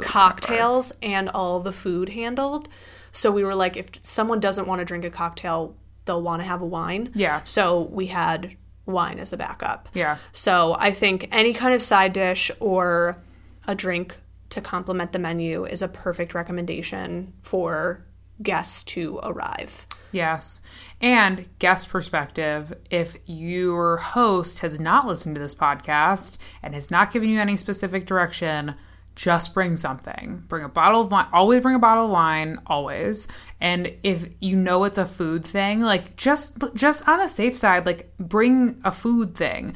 [0.00, 2.68] cocktails and all the food handled.
[3.12, 5.74] So we were like, if someone doesn't want to drink a cocktail,
[6.04, 7.12] they'll want to have a wine.
[7.14, 7.42] Yeah.
[7.44, 9.88] So we had wine as a backup.
[9.92, 10.18] Yeah.
[10.32, 13.18] So I think any kind of side dish or
[13.66, 14.16] a drink
[14.50, 18.04] to complement the menu is a perfect recommendation for
[18.42, 19.86] guests to arrive.
[20.12, 20.60] Yes.
[21.00, 27.12] And guest perspective, if your host has not listened to this podcast and has not
[27.12, 28.74] given you any specific direction,
[29.16, 30.44] just bring something.
[30.46, 31.26] Bring a bottle of wine.
[31.32, 33.26] Always bring a bottle of wine, always.
[33.60, 37.86] And if you know it's a food thing, like just just on the safe side,
[37.86, 39.74] like bring a food thing.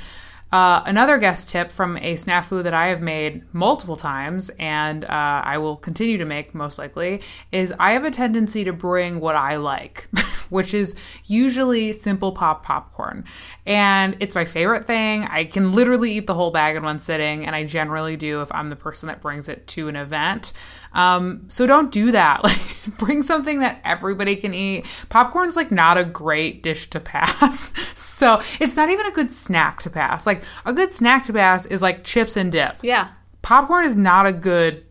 [0.53, 5.43] Uh, another guest tip from a snafu that I have made multiple times, and uh,
[5.45, 7.23] I will continue to make most likely,
[7.53, 10.09] is I have a tendency to bring what I like,
[10.51, 10.97] which is
[11.27, 13.25] usually simple pop popcorn.
[13.65, 15.25] And it's my favorite thing.
[15.25, 18.51] I can literally eat the whole bag in one sitting, and I generally do if
[18.53, 20.53] I'm the person that brings it to an event.
[20.93, 22.43] Um, so don't do that.
[22.51, 24.87] Like, bring something that everybody can eat.
[25.11, 27.75] Popcorn's like not a great dish to pass.
[27.95, 30.27] so it's not even a good snack to pass.
[30.27, 32.79] Like, a good snack to pass is like chips and dip.
[32.83, 33.09] Yeah.
[33.43, 34.85] Popcorn is not a good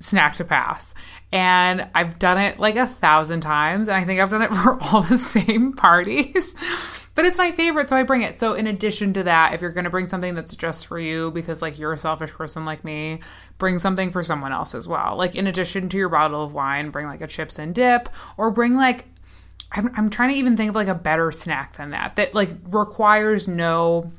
[0.00, 0.94] snack to pass.
[1.32, 4.80] And I've done it like a thousand times, and I think I've done it for
[4.82, 6.54] all the same parties.
[7.14, 8.38] But it's my favorite, so I bring it.
[8.38, 11.30] So, in addition to that, if you're going to bring something that's just for you,
[11.30, 13.20] because like you're a selfish person like me,
[13.58, 15.16] bring something for someone else as well.
[15.16, 18.50] Like, in addition to your bottle of wine, bring like a chips and dip, or
[18.50, 19.06] bring like
[19.74, 22.50] I'm, I'm trying to even think of like a better snack than that that like
[22.66, 24.10] requires no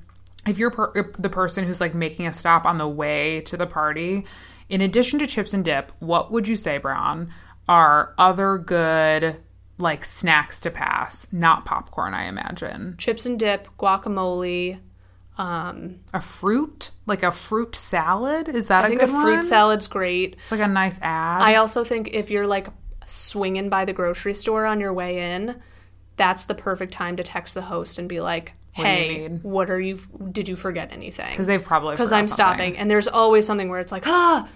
[0.48, 3.66] if you're per- the person who's like making a stop on the way to the
[3.66, 4.26] party
[4.70, 7.30] in addition to chips and dip what would you say brown
[7.68, 9.38] are other good
[9.78, 14.80] like snacks to pass not popcorn i imagine Chips and dip, guacamole,
[15.38, 18.48] um, a fruit like a fruit salad.
[18.50, 19.44] Is that I a think a fruit one?
[19.44, 20.38] salad's great.
[20.42, 21.42] It's like a nice ad.
[21.42, 22.68] I also think if you're like
[23.06, 25.62] swinging by the grocery store on your way in,
[26.16, 29.84] that's the perfect time to text the host and be like, "Hey, need?" what are
[29.84, 30.00] you?
[30.32, 32.34] Did you forget anything?" because they've probably Because I'm something.
[32.34, 34.48] stopping, and there's always something where it's like, "Ah,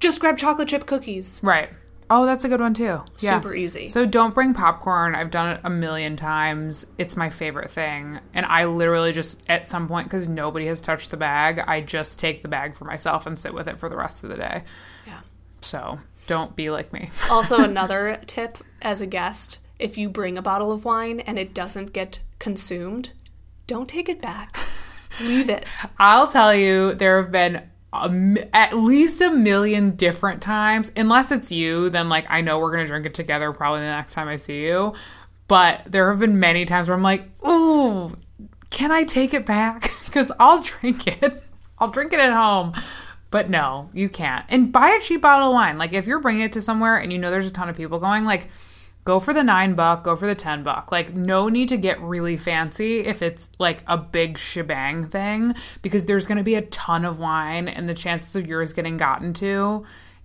[0.00, 1.68] just grab chocolate chip cookies." Right.
[2.10, 3.00] Oh, that's a good one too.
[3.18, 3.40] Yeah.
[3.40, 3.88] Super easy.
[3.88, 5.14] So don't bring popcorn.
[5.14, 6.86] I've done it a million times.
[6.98, 8.20] It's my favorite thing.
[8.34, 12.18] And I literally just, at some point, because nobody has touched the bag, I just
[12.18, 14.64] take the bag for myself and sit with it for the rest of the day.
[15.06, 15.20] Yeah.
[15.62, 17.10] So don't be like me.
[17.30, 21.54] Also, another tip as a guest: if you bring a bottle of wine and it
[21.54, 23.10] doesn't get consumed,
[23.66, 24.56] don't take it back.
[25.20, 25.64] Leave it.
[25.98, 27.62] I'll tell you, there have been
[27.92, 30.90] at least a million different times.
[30.96, 34.14] Unless it's you, then like I know we're gonna drink it together probably the next
[34.14, 34.94] time I see you.
[35.48, 38.14] But there have been many times where I'm like, oh,
[38.70, 39.90] can I take it back?
[40.12, 41.42] Because I'll drink it.
[41.78, 42.74] I'll drink it at home.
[43.30, 44.44] But no, you can't.
[44.50, 45.78] And buy a cheap bottle of wine.
[45.78, 47.98] Like if you're bringing it to somewhere and you know there's a ton of people
[47.98, 48.48] going, like
[49.04, 50.92] go for the nine buck, go for the ten buck.
[50.92, 56.06] Like no need to get really fancy if it's like a big shebang thing because
[56.06, 59.32] there's going to be a ton of wine and the chances of yours getting gotten
[59.34, 59.84] to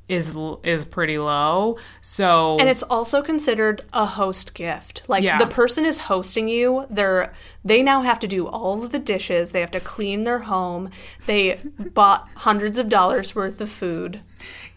[0.10, 1.78] is is pretty low.
[2.02, 5.04] So And it's also considered a host gift.
[5.10, 5.38] Like Yeah.
[5.38, 7.34] the person is hosting you, they're
[7.66, 10.90] they now have to do all of the dishes, they have to clean their home.
[11.26, 11.60] They
[11.94, 14.22] bought hundreds of dollars worth of food.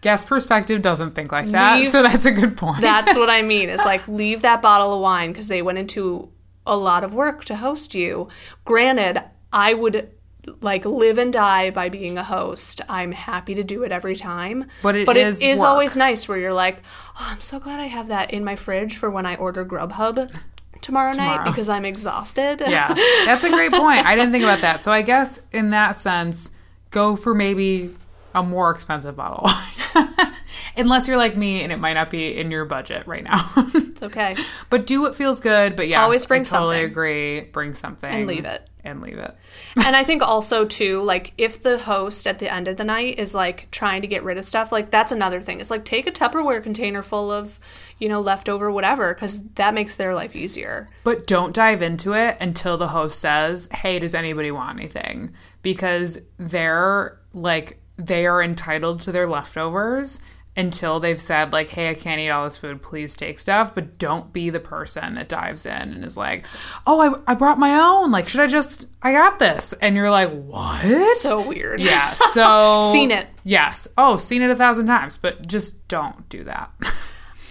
[0.01, 1.79] guest perspective doesn't think like that.
[1.79, 2.81] Leave- so that's a good point.
[2.81, 3.69] That's what I mean.
[3.69, 6.31] It's like leave that bottle of wine because they went into
[6.67, 8.29] a lot of work to host you.
[8.65, 10.11] Granted, I would
[10.61, 12.81] like live and die by being a host.
[12.89, 14.67] I'm happy to do it every time.
[14.83, 16.83] But it but is it is always nice where you're like,
[17.19, 20.35] oh, I'm so glad I have that in my fridge for when I order Grubhub
[20.81, 22.61] tomorrow, night because I'm exhausted.
[22.61, 22.93] yeah,
[23.27, 24.07] that's a great point.
[24.07, 24.85] I didn't think about that.
[24.85, 26.51] So I guess in that sense,
[26.91, 27.95] go for maybe
[28.35, 29.49] a more expensive bottle.
[30.77, 33.51] Unless you're like me and it might not be in your budget right now.
[33.57, 34.37] it's okay.
[34.71, 35.75] but do what feels good.
[35.77, 36.91] But yeah, Always bring I totally something.
[36.91, 37.41] agree.
[37.41, 38.70] Bring something And leave it.
[38.85, 39.37] And leave it.
[39.85, 43.19] and I think also too, like if the host at the end of the night
[43.19, 45.61] is like trying to get rid of stuff, like that's another thing.
[45.61, 47.61] It's like take a Tupperware container full of,
[47.99, 50.89] you know, leftover whatever, because that makes their life easier.
[51.05, 56.21] But don't dive into it until the host says, "Hey, does anybody want anything?" Because
[56.39, 60.21] they're like they are entitled to their leftovers
[60.57, 62.83] until they've said like, "Hey, I can't eat all this food.
[62.83, 66.45] Please take stuff." But don't be the person that dives in and is like,
[66.87, 68.11] "Oh, I I brought my own.
[68.11, 71.81] Like, should I just I got this?" And you're like, "What?" So weird.
[71.81, 72.15] yeah.
[72.33, 73.27] So Seen it.
[73.45, 73.89] Yes.
[73.97, 75.17] Oh, seen it a thousand times.
[75.17, 76.71] But just don't do that.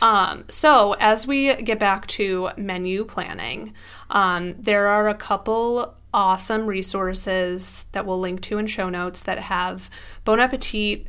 [0.01, 3.73] Um, so as we get back to menu planning,
[4.09, 9.39] um, there are a couple awesome resources that we'll link to in show notes that
[9.39, 9.89] have
[10.23, 11.07] Bon Appetit,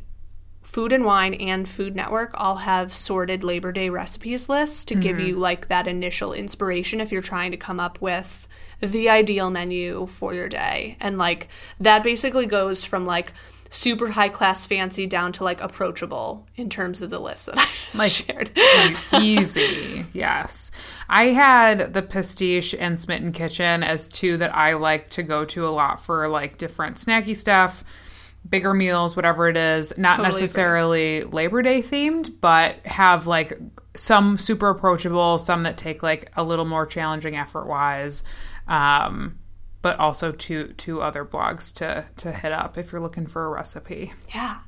[0.71, 5.17] Food and Wine, and Food Network all have sorted Labor Day recipes lists to give
[5.17, 5.25] mm-hmm.
[5.25, 8.47] you like that initial inspiration if you're trying to come up with
[8.79, 10.95] the ideal menu for your day.
[11.01, 11.49] And like
[11.81, 13.33] that basically goes from like
[13.69, 17.57] super high class fancy down to like approachable in terms of the list that
[17.93, 18.51] I Like- shared.
[19.21, 20.71] Easy, yes.
[21.09, 25.67] I had the Pastiche and Smitten Kitchen as two that I like to go to
[25.67, 27.83] a lot for like different snacky stuff,
[28.47, 29.93] bigger meals, whatever it is.
[29.97, 30.41] Not Totally agree.
[30.41, 33.57] necessarily Labor Day themed, but have like
[33.95, 38.23] some super approachable, some that take like a little more challenging effort wise.
[38.67, 39.37] Um,
[39.81, 43.49] but also two two other blogs to to hit up if you're looking for a
[43.49, 44.13] recipe.
[44.33, 44.59] Yeah.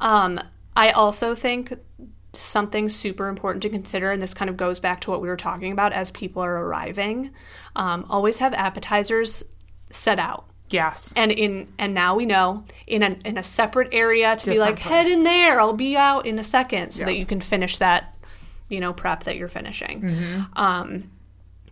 [0.00, 0.40] Um,
[0.74, 1.74] I also think
[2.32, 5.36] something super important to consider, and this kind of goes back to what we were
[5.36, 7.30] talking about as people are arriving.
[7.76, 9.44] Um, always have appetizers
[9.90, 10.46] set out.
[10.72, 11.12] Yes.
[11.16, 14.76] And in and now we know in a in a separate area to be Different
[14.76, 15.60] like head in there.
[15.60, 17.06] I'll be out in a second, so Yeah.
[17.06, 18.16] that you can finish that,
[18.68, 20.02] you know, prep that you're finishing.
[20.02, 20.40] Mm-hmm.
[20.58, 21.10] Um,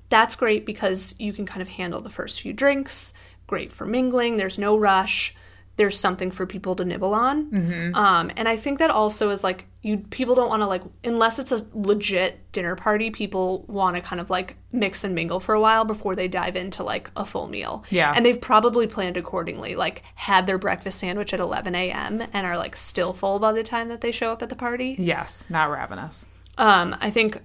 [0.09, 3.13] that's great because you can kind of handle the first few drinks.
[3.47, 4.37] Great for mingling.
[4.37, 5.35] There's no rush.
[5.81, 7.51] There's something for people to nibble on.
[7.51, 7.95] Mm-hmm.
[7.95, 11.39] Um, and I think that also is like you people don't want to like unless
[11.39, 13.11] it's a legit dinner party.
[13.11, 16.55] People want to kind of like mix and mingle for a while before they dive
[16.55, 17.83] into like a full meal.
[17.89, 18.13] Yeah.
[18.15, 19.75] and they've probably planned accordingly.
[19.75, 22.23] Like had their breakfast sandwich at 11 a.m.
[22.35, 24.97] and are like still full by the time that they show up at the party.
[24.99, 26.27] Yes, not ravenous.
[26.59, 27.41] Um, I think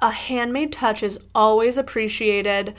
[0.00, 2.74] a handmade touch is always appreciated,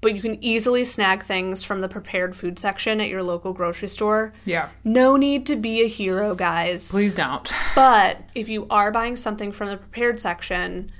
[0.00, 3.88] but you can easily snag things from the prepared food section at your local grocery
[3.88, 4.32] store.
[4.44, 4.70] Yeah.
[4.84, 6.90] No need to be a hero, guys.
[6.90, 7.52] Please don't.
[7.74, 10.90] But if you are buying something from the prepared section,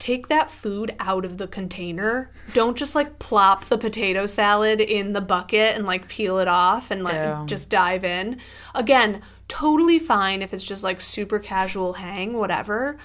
[0.00, 2.30] take that food out of the container.
[2.52, 6.90] Don't just like plop the potato salad in the bucket and like peel it off
[6.90, 7.44] and like Yeah.
[7.46, 8.38] just dive in.
[8.74, 12.96] Again, totally fine if it's just like super casual hang, whatever.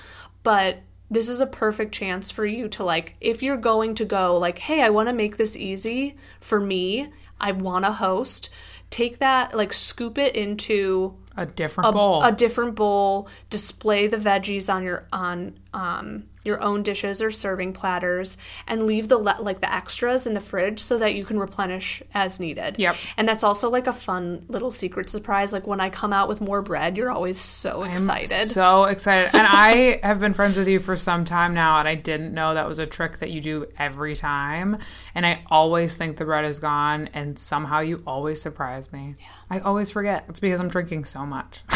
[0.44, 0.80] But
[1.14, 4.60] this is a perfect chance for you to like if you're going to go like,
[4.60, 7.10] "Hey, I want to make this easy for me.
[7.40, 8.49] I want to host."
[8.90, 12.22] Take that like scoop it into A different a, bowl.
[12.22, 17.74] a different bowl display the veggies on your on um, your own dishes or serving
[17.74, 18.38] platters
[18.68, 22.03] and leave the le- like the extras in the fridge so that you can replenish
[22.14, 22.95] as needed Yep.
[23.18, 26.41] and that's also like a fun little secret surprise like when i come out with
[26.41, 29.30] more bread you're always so excited So excited.
[29.34, 32.53] And I have been friends with you for some time now, and I didn't know
[32.53, 34.78] that was a trick that you do every time.
[35.15, 39.15] And I always think the bread is gone, and somehow you always surprise me.
[39.20, 39.26] Yeah.
[39.49, 40.26] I always forget.
[40.30, 41.64] It's because I'm drinking so much.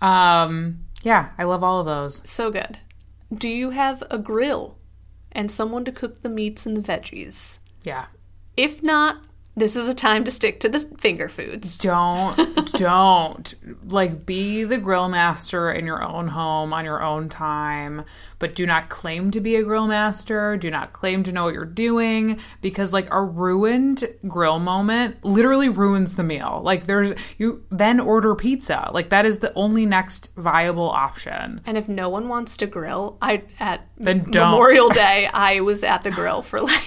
[0.00, 2.14] um, yeah, I love all of those.
[2.28, 2.78] so good
[3.44, 4.78] do you have a grill
[5.32, 8.06] and someone to cook the meats and the veggies Yeah.
[8.56, 9.16] if not
[9.56, 13.54] this is a time to stick to the finger foods Don't, don't.
[13.86, 18.04] Like, be the grill master in your own home on your own time,
[18.38, 20.58] but do not claim to be a grill master.
[20.58, 25.70] Do not claim to know what you're doing because, like, a ruined grill moment literally
[25.70, 26.60] ruins the meal.
[26.62, 28.90] Like, there's, you then order pizza.
[28.92, 31.62] Like, that is the only next viable option.
[31.64, 34.50] And if no one wants to grill, I at Then don't.
[34.50, 36.82] Memorial Day I was at the grill for like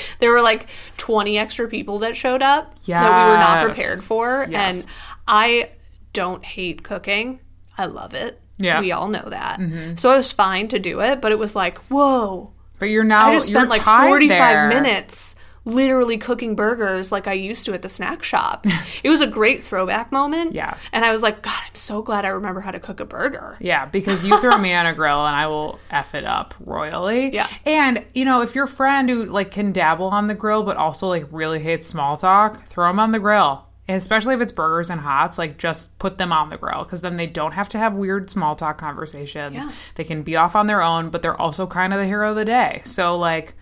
[0.18, 4.46] there were like 20 extra people that showed up that we were not prepared for
[4.48, 4.82] Yes.
[4.82, 4.86] and
[5.26, 5.70] I
[6.12, 7.40] don't hate cooking.
[7.78, 8.40] I love it.
[8.58, 8.74] Yeah.
[8.74, 8.82] Mm-hmm.
[8.82, 9.58] We all know that.
[9.98, 12.52] So I was fine to do it, but it was like, whoa.
[12.78, 14.68] But you're now, I just you're spent like 45 there.
[14.68, 18.66] minutes literally cooking burgers like I used to at the snack shop.
[19.02, 20.54] it was a great throwback moment.
[20.54, 20.76] Yeah.
[20.92, 23.56] And I was like, God, I'm so glad I remember how to cook a burger.
[23.60, 27.32] Yeah, because you throw me on a grill and I will F it up royally.
[27.32, 27.48] Yeah.
[27.64, 31.06] And, you know, if your friend who like can dabble on the grill but also
[31.06, 33.66] like really hates small talk, throw them on the grill.
[33.88, 37.16] Especially if it's burgers and hots, like just put them on the grill because then
[37.16, 39.56] they don't have to have weird small talk conversations.
[39.56, 39.72] Yeah.
[39.96, 42.36] They can be off on their own, but they're also kind of the hero of
[42.36, 42.80] the day.
[42.84, 43.54] So, like,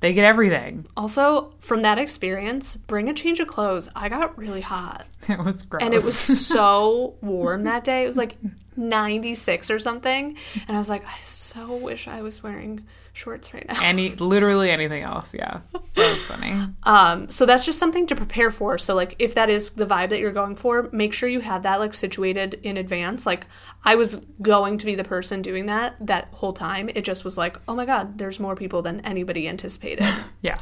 [0.00, 0.86] they get everything.
[0.96, 3.88] Also, from that experience, bring a change of clothes.
[3.96, 5.06] I got really hot.
[5.28, 5.82] It was gross.
[5.82, 6.18] And it was
[6.48, 8.04] so warm that day.
[8.04, 8.36] It was like
[8.76, 10.36] 96 or something.
[10.66, 12.86] And I was like, I so wish I was wearing
[13.18, 13.78] shorts right now.
[13.82, 15.34] any literally anything else.
[15.34, 16.54] Yeah, that was funny.
[16.84, 18.78] Um, so that's just something to prepare for.
[18.78, 21.64] So like if that is the vibe that you're going for, make sure you have
[21.64, 23.26] that like situated in advance.
[23.26, 23.46] Like
[23.84, 26.88] I was going to be the person doing that that whole time.
[26.94, 30.06] It just was like, oh my god, there's more people than anybody anticipated.
[30.40, 30.56] Yeah,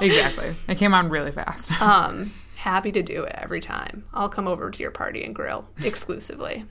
[0.00, 0.54] exactly.
[0.68, 1.80] It came on really fast.
[1.82, 4.06] um, happy to do it every time.
[4.14, 6.64] I'll come over to your party and grill exclusively.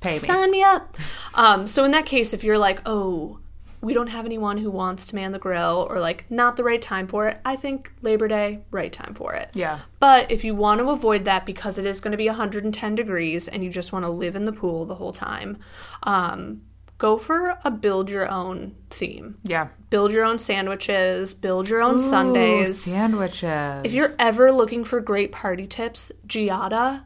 [0.00, 0.18] Pay me.
[0.18, 0.96] Sign me up.
[1.34, 3.40] Um, so in that case, if you're like, oh,
[3.80, 6.80] we don't have anyone who wants to man the grill, or like not the right
[6.80, 9.50] time for it, I think Labor Day, right time for it.
[9.54, 9.80] Yeah.
[10.00, 13.48] But if you want to avoid that because it is going to be 110 degrees
[13.48, 15.58] and you just want to live in the pool the whole time,
[16.04, 16.62] um,
[16.98, 19.38] go for a build your own theme.
[19.42, 19.68] Yeah.
[19.90, 22.80] Build your own sandwiches, build your own sundaes.
[22.82, 23.82] Sandwiches.
[23.84, 27.04] If you're ever looking for great party tips, Giada,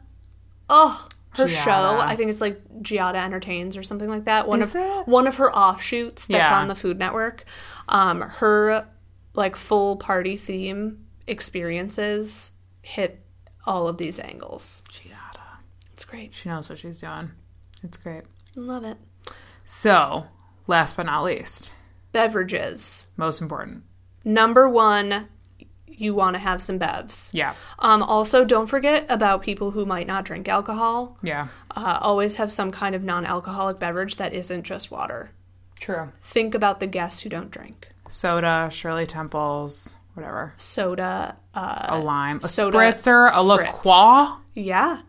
[0.69, 1.63] oh, her Giada.
[1.63, 4.47] show, I think it's like Giada Entertains or something like that.
[4.47, 5.07] One Is of it?
[5.07, 6.59] one of her offshoots that's Yeah.
[6.59, 7.45] on the Food Network.
[7.89, 8.87] Um, her
[9.33, 12.51] like full party theme experiences
[12.81, 13.23] hit
[13.65, 14.83] all of these angles.
[14.91, 15.59] Giada.
[15.93, 16.33] It's great.
[16.33, 17.31] She knows what she's doing.
[17.83, 18.23] It's great.
[18.55, 18.97] Love it.
[19.65, 20.25] So,
[20.67, 21.71] last but not least,
[22.11, 23.07] Beverages.
[23.15, 23.83] most important.
[24.25, 25.29] Number one,
[26.01, 27.31] you want to have some bevs.
[27.33, 27.53] Yeah.
[27.79, 31.17] Um, also, don't forget about people who might not drink alcohol.
[31.23, 31.47] Yeah.
[31.75, 35.31] uh, always have some kind of non-alcoholic beverage that isn't just water.
[35.79, 36.09] True.
[36.21, 37.89] Think about the guests who don't drink.
[38.09, 40.53] Soda, Shirley Temples, whatever.
[40.57, 43.73] Soda, uh, A lime, a soda spritzer, a La spritz.
[43.81, 44.37] Croix.
[44.55, 45.01] yeah.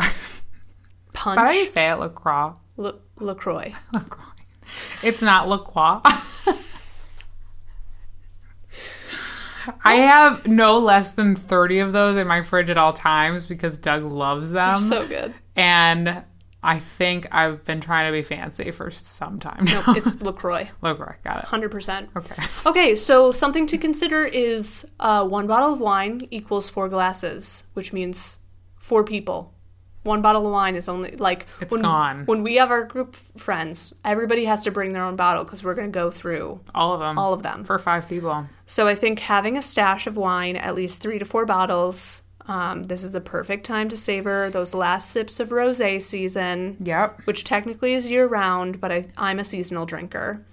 [0.02, 1.94] Is that how you say it?
[1.96, 2.52] LaCroix?
[2.76, 3.72] La- LaCroix.
[3.92, 4.24] La Croix.
[5.02, 5.58] It's not La
[9.84, 13.78] I have no less than 30 of those in my fridge at all times because
[13.78, 14.78] Doug loves them.
[14.78, 15.34] so good.
[15.56, 16.22] and
[16.60, 19.84] I think I've been trying to be fancy for some time now.
[19.86, 20.68] Nope, it's LaCroix.
[20.82, 21.46] LaCroix, got it.
[21.46, 22.08] 100%.
[22.16, 22.42] Okay.
[22.66, 27.92] Okay, so something to consider is uh, one bottle of wine equals four glasses, which
[27.92, 28.40] means
[28.76, 29.54] four people.
[30.08, 32.24] One bottle of wine is only like It's when, gone.
[32.24, 35.74] When we have our group friends, everybody has to bring their own bottle because we're
[35.74, 37.18] going to go through All of them.
[37.18, 37.62] all of them.
[37.64, 38.46] for five people.
[38.66, 42.84] So I think having a stash of wine, at least three to four bottles, Um,
[42.84, 47.20] this is the perfect time to savor those last sips of rosé season, Yep.
[47.26, 50.46] which technically is year round, but I, I'm a seasonal drinker.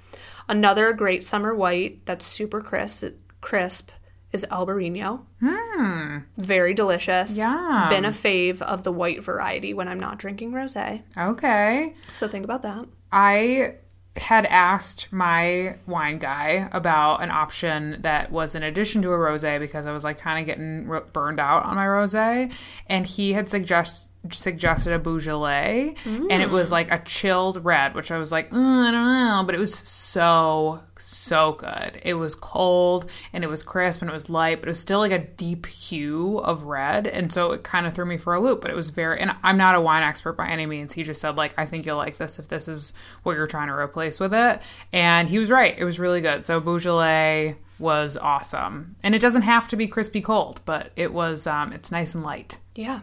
[0.50, 3.06] Another great summer white that's super crisp,
[3.40, 3.92] crisp
[4.36, 5.22] is Albarino.
[5.42, 6.18] Hmm.
[6.38, 7.38] Very delicious.
[7.38, 7.88] Yeah.
[7.90, 11.02] Been a fave of the white variety when I'm not drinking rosé.
[11.18, 11.94] Okay.
[12.14, 12.86] So think about that.
[13.12, 13.76] I
[14.18, 19.60] had asked my wine guy about an option that was in addition to a rosé
[19.60, 22.54] because I was like kind of getting r- burned out on my rosé,
[22.88, 28.12] and he had suggest suggested a Beaujolais, and it was like a chilled red, which
[28.12, 32.00] I was like, "Mm, I don't know, but it was so so good.
[32.04, 35.00] It was cold and it was crisp and it was light, but it was still
[35.00, 38.40] like a deep hue of red, and so it kind of threw me for a
[38.40, 38.62] loop.
[38.62, 40.94] But it was very, and I'm not a wine expert by any means.
[40.94, 42.94] He just said like, I think you'll like this if this is
[43.24, 44.62] what you're trying to replace with it,
[44.92, 45.78] and he was right.
[45.78, 46.46] It was really good.
[46.46, 51.46] So Beaujolais was awesome, and it doesn't have to be crispy cold, but it was.
[51.46, 52.58] Um, it's nice and light.
[52.76, 53.02] Yeah.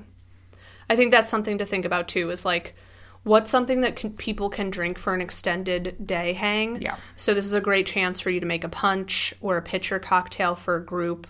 [0.92, 2.74] I think that's something to think about too is like
[3.22, 6.82] what's something that can, people can drink for an extended day hang.
[6.82, 6.96] Yeah.
[7.16, 9.98] So this is a great chance for you to make a punch or a pitcher
[9.98, 11.26] cocktail for a group.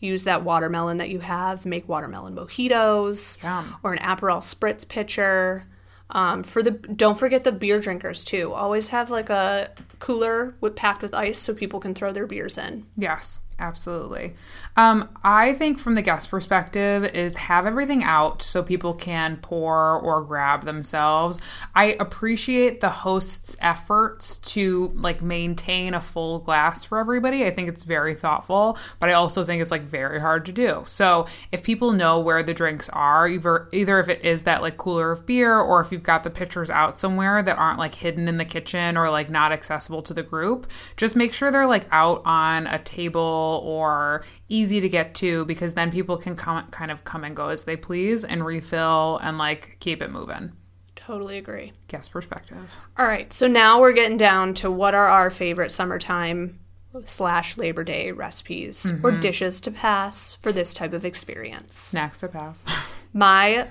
[0.00, 3.76] Use that watermelon that you have, make watermelon mojitos Yum.
[3.82, 5.66] or an Aperol spritz pitcher.
[6.10, 8.52] Um, for the don't forget the beer drinkers too.
[8.52, 12.58] Always have like a cooler with packed with ice so people can throw their beers
[12.58, 12.84] in.
[12.98, 14.34] Yes, absolutely.
[14.76, 19.98] Um, I think from the guest perspective is have everything out so people can pour
[19.98, 21.40] or grab themselves.
[21.74, 27.46] I appreciate the host's efforts to like maintain a full glass for everybody.
[27.46, 30.82] I think it's very thoughtful, but I also think it's like very hard to do.
[30.86, 34.76] So if people know where the drinks are, either either if it is that like
[34.76, 38.28] cooler of beer or if you've got the pitchers out somewhere that aren't like hidden
[38.28, 40.66] in the kitchen or like not accessible to the group,
[40.98, 45.74] just make sure they're like out on a table or easy to get to because
[45.74, 49.38] then people can come kind of come and go as they please and refill and
[49.38, 50.52] like keep it moving.
[50.94, 51.72] Totally agree.
[51.88, 52.74] Guest perspective.
[52.98, 56.58] All right, so now we're getting down to what are our favorite summertime
[57.04, 59.06] slash Labor Day recipes mm-hmm.
[59.06, 61.76] or dishes to pass for this type of experience.
[61.76, 62.64] Snacks to pass.
[63.12, 63.68] My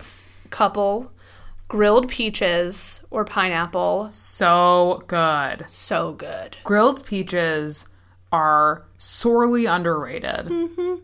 [0.49, 1.11] couple
[1.67, 5.65] grilled peaches or pineapple, so good.
[5.67, 6.57] so good.
[6.63, 7.87] Grilled peaches
[8.35, 10.51] are sorely underrated.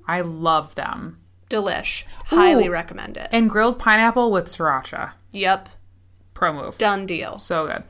[0.06, 1.18] I love them.
[1.50, 2.04] Delish.
[2.26, 2.72] Highly Ooh.
[2.72, 3.30] recommend it.
[3.32, 5.12] And grilled pineapple with sriracha.
[5.32, 5.70] Yep,
[6.34, 6.78] Pro move.
[6.78, 7.40] done deal.
[7.40, 7.84] So good.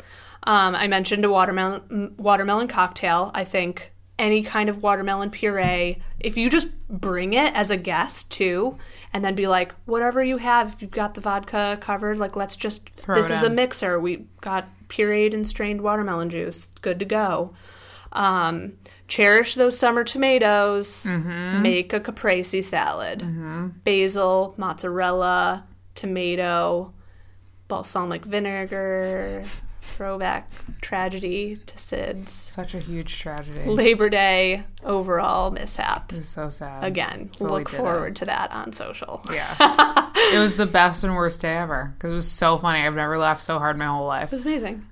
[0.43, 3.31] Um, I mentioned a watermelon watermelon cocktail.
[3.34, 8.31] I think any kind of watermelon puree, if you just bring it as a guest
[8.31, 8.77] too,
[9.13, 12.55] and then be like, whatever you have, if you've got the vodka covered, like let's
[12.55, 13.99] just Throw this is a mixer.
[13.99, 17.53] We got pureed and strained watermelon juice, good to go.
[18.11, 18.73] Um,
[19.11, 21.05] cherish those summer tomatoes.
[21.07, 21.61] Mm-hmm.
[21.61, 23.83] Make a caprese salad.
[23.83, 26.93] Basil, mozzarella, tomato,
[27.67, 29.43] balsamic vinegar.
[29.83, 33.65] Throwback tragedy to Sid's Such a huge tragedy.
[33.67, 36.13] Labor Day overall mishap.
[36.13, 36.83] It was so sad.
[36.83, 37.77] Again, Totally look did it.
[37.77, 39.21] forward to that on social.
[39.31, 39.55] Yeah.
[40.15, 42.79] it was the best and worst day ever because it was so funny.
[42.79, 44.31] I've never laughed so hard in my whole life.
[44.31, 44.85] It was amazing.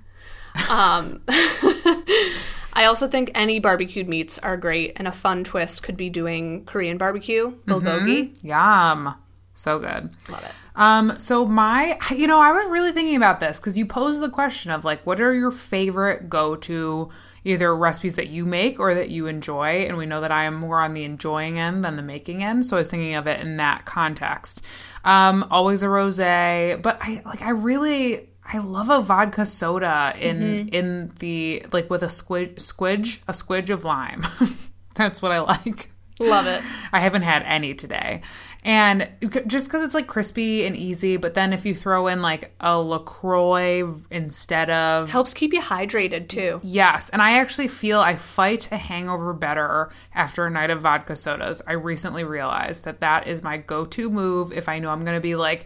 [0.68, 1.22] Um,
[2.72, 6.64] I also think any barbecued meats are great, and a fun twist could be doing
[6.64, 8.36] Korean barbecue, bulgogi.
[8.42, 9.14] Yum.
[9.54, 10.10] So good.
[10.30, 10.52] Love it.
[10.74, 14.30] Um, so my, you know, I was really thinking about this because you posed the
[14.30, 17.10] question of like, what are your favorite go-to
[17.44, 19.84] either recipes that you make or that you enjoy?
[19.86, 22.64] And we know that I am more on the enjoying end than the making end,
[22.64, 24.64] so I was thinking of it in that context.
[25.04, 28.29] Um, always a rosé, but I like, I really.
[28.52, 30.68] I love a vodka soda in mm-hmm.
[30.74, 34.26] in the like with a squid squidge a squidge of lime.
[34.94, 35.90] That's what I like.
[36.18, 36.62] Love it.
[36.92, 38.22] I haven't had any today.
[38.62, 39.08] And
[39.46, 42.78] just because it's like crispy and easy, but then if you throw in like a
[42.78, 45.08] LaCroix instead of.
[45.08, 46.60] Helps keep you hydrated too.
[46.62, 47.08] Yes.
[47.08, 51.62] And I actually feel I fight a hangover better after a night of vodka sodas.
[51.66, 55.16] I recently realized that that is my go to move if I know I'm going
[55.16, 55.64] to be like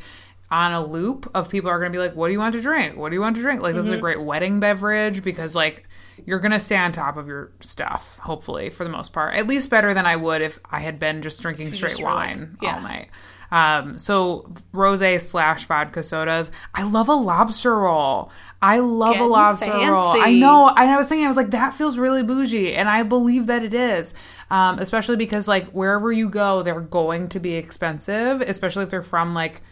[0.50, 2.60] on a loop of people are going to be like, what do you want to
[2.60, 2.96] drink?
[2.96, 3.60] What do you want to drink?
[3.60, 5.88] Like, this is a great wedding beverage because, like,
[6.26, 9.34] you're going to stay on top of your stuff, hopefully, for the most part.
[9.34, 12.56] At least better than I would if I had been just drinking straight just wine
[12.62, 12.74] yeah.
[12.74, 13.08] all night.
[13.50, 16.50] Um, so rose slash vodka sodas.
[16.74, 18.32] I love a lobster roll.
[18.60, 20.14] I love a Getting lobster roll.
[20.16, 20.68] I know.
[20.68, 23.62] And I was thinking, I was like, that feels really bougie, and I believe that
[23.62, 24.14] it is.
[24.50, 29.02] Um, especially because like wherever you go, they're going to be expensive, especially if they're
[29.02, 29.62] from like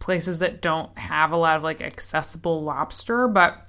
[0.00, 3.66] places that don't have a lot of like accessible lobster, but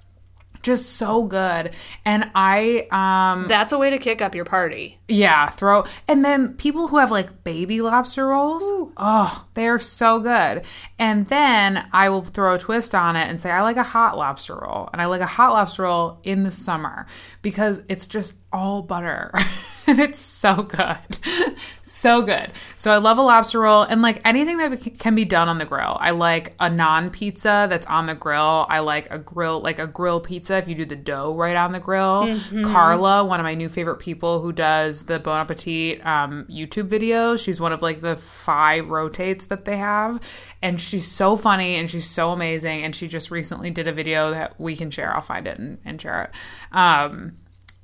[0.64, 1.74] just so good.
[2.06, 5.00] And I um That's a way to kick up your party.
[5.08, 8.64] yeah, throw and then people who have like baby lobster rolls,
[8.98, 10.64] oh, they are so good.
[11.00, 14.18] And then I will throw a twist on it and say I like a hot
[14.18, 14.90] lobster roll.
[14.94, 17.08] And I like a hot lobster roll in the summer
[17.42, 19.32] because it's just all butter.
[19.88, 21.18] and it's so good.
[21.84, 22.52] so good.
[22.76, 25.66] So I love a lobster roll and like anything that can be done on the
[25.66, 25.98] grill.
[26.00, 28.66] I like a non pizza that's on the grill.
[28.70, 31.72] I like a grill like a grill pizza if you do the dough right on
[31.72, 32.40] the grill.
[32.64, 37.44] Carla, one of my new favorite people who does the Bon Appetit um, YouTube videos.
[37.44, 40.20] She's one of like the five rotates that they have.
[40.62, 42.84] And she's so funny and she's so amazing.
[42.84, 45.14] And she just recently did a video that we can share.
[45.14, 46.32] I'll find it and, and share it.
[46.76, 47.38] Um,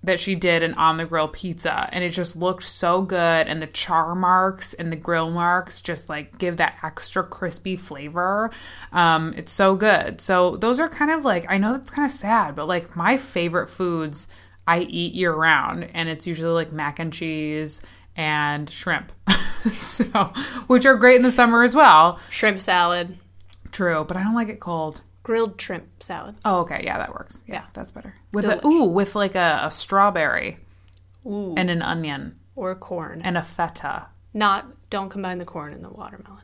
[0.07, 3.61] that she did an on the grill pizza and it just looked so good and
[3.61, 8.49] the char marks and the grill marks just like give that extra crispy flavor.
[8.91, 10.19] Um it's so good.
[10.19, 13.17] So those are kind of like i know that's kind of sad but like my
[13.17, 14.27] favorite foods
[14.67, 17.81] i eat year round and it's usually like mac and cheese
[18.15, 19.11] and shrimp.
[19.67, 20.05] So
[20.67, 22.21] which are great in the summer as well.
[22.29, 23.17] Shrimp salad,
[23.71, 26.35] true but i don't like it cold grilled shrimp salad.
[26.45, 27.63] oh okay yeah that works yeah, Yeah.
[27.73, 30.57] that's better with a ooh with like a, a strawberry
[31.25, 31.53] Ooh.
[31.57, 33.21] and an onion Or corn.
[33.25, 34.05] and a feta.
[34.33, 36.43] Not don't combine the corn and the watermelon.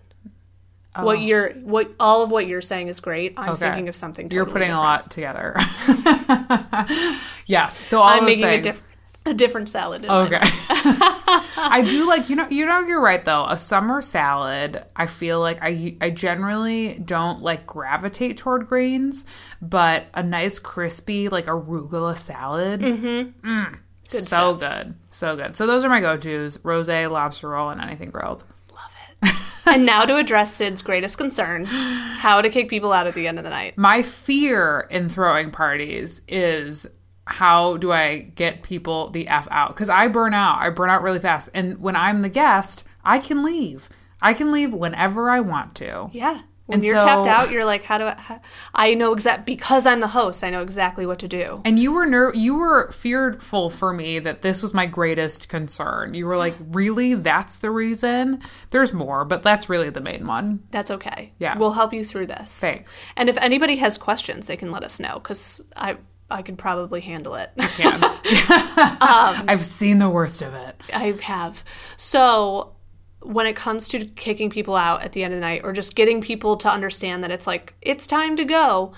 [0.96, 1.06] Oh.
[1.06, 3.34] What you're what all of what you're saying is great.
[3.38, 3.60] I'm Okay.
[3.70, 4.78] thinking of something totally You're putting different.
[4.78, 5.56] a lot together.
[7.46, 7.78] yes.
[7.78, 8.64] So all I'm those making a things.
[8.64, 8.93] different
[9.26, 10.04] a different salad.
[10.04, 10.40] In Okay.
[10.42, 13.46] I do like you know you know you're right though.
[13.46, 19.26] A summer salad, I feel like I I generally don't like gravitate toward greens,
[19.62, 22.82] but a nice crispy like arugula salad.
[22.82, 23.74] Mm-hmm.
[24.12, 24.60] Good so stuff.
[24.60, 24.96] good.
[25.12, 25.56] So good.
[25.56, 26.58] So those are my go-tos.
[26.60, 28.44] Rosé, lobster roll, and anything grilled.
[28.72, 28.94] Love
[29.24, 29.36] it.
[29.66, 33.38] and now to address Sid's greatest concern: how to kick people out at the end
[33.38, 33.78] of the night.
[33.78, 36.86] My fear in throwing parties is
[37.26, 39.70] how do I get people the F out?
[39.70, 40.60] Because I burn out.
[40.60, 41.50] I burn out really fast.
[41.54, 43.90] And when I'm the guest, I can leave.
[44.22, 46.10] I can leave whenever I want to.
[46.12, 46.42] Yeah.
[46.66, 48.16] When And you're so- tapped out, you're like, how do I?
[48.18, 48.40] How,
[48.74, 50.46] I know exact because I'm the host.
[50.46, 51.62] I know exactly what to do.
[51.66, 56.14] And you were ner- you were fearful for me that this was my greatest concern.
[56.14, 57.16] You were like, "Really?
[57.16, 58.40] That's the reason?"
[58.70, 60.64] There's more, but that's really the main one.
[60.72, 61.34] That's okay.
[61.38, 61.58] Yeah.
[61.58, 62.62] We'll help you through this.
[62.62, 62.98] Thanks.
[63.18, 65.98] And if anybody has questions, they can let us know because I
[66.34, 67.52] I could probably handle it.
[67.78, 68.20] Yeah.
[68.76, 70.76] Um, I've seen the worst of it.
[70.94, 71.64] I have.
[71.96, 72.76] So
[73.22, 75.96] when it comes to kicking people out at the end of the night or just
[75.96, 78.94] getting people to understand that it's like it's time to go,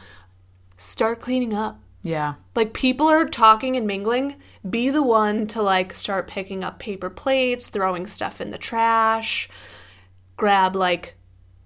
[0.78, 1.80] start cleaning up.
[2.02, 2.36] Yeah.
[2.56, 4.36] Like people are talking and mingling,
[4.68, 9.50] be the one to like start picking up paper plates, throwing stuff in the trash,
[10.38, 11.16] grab like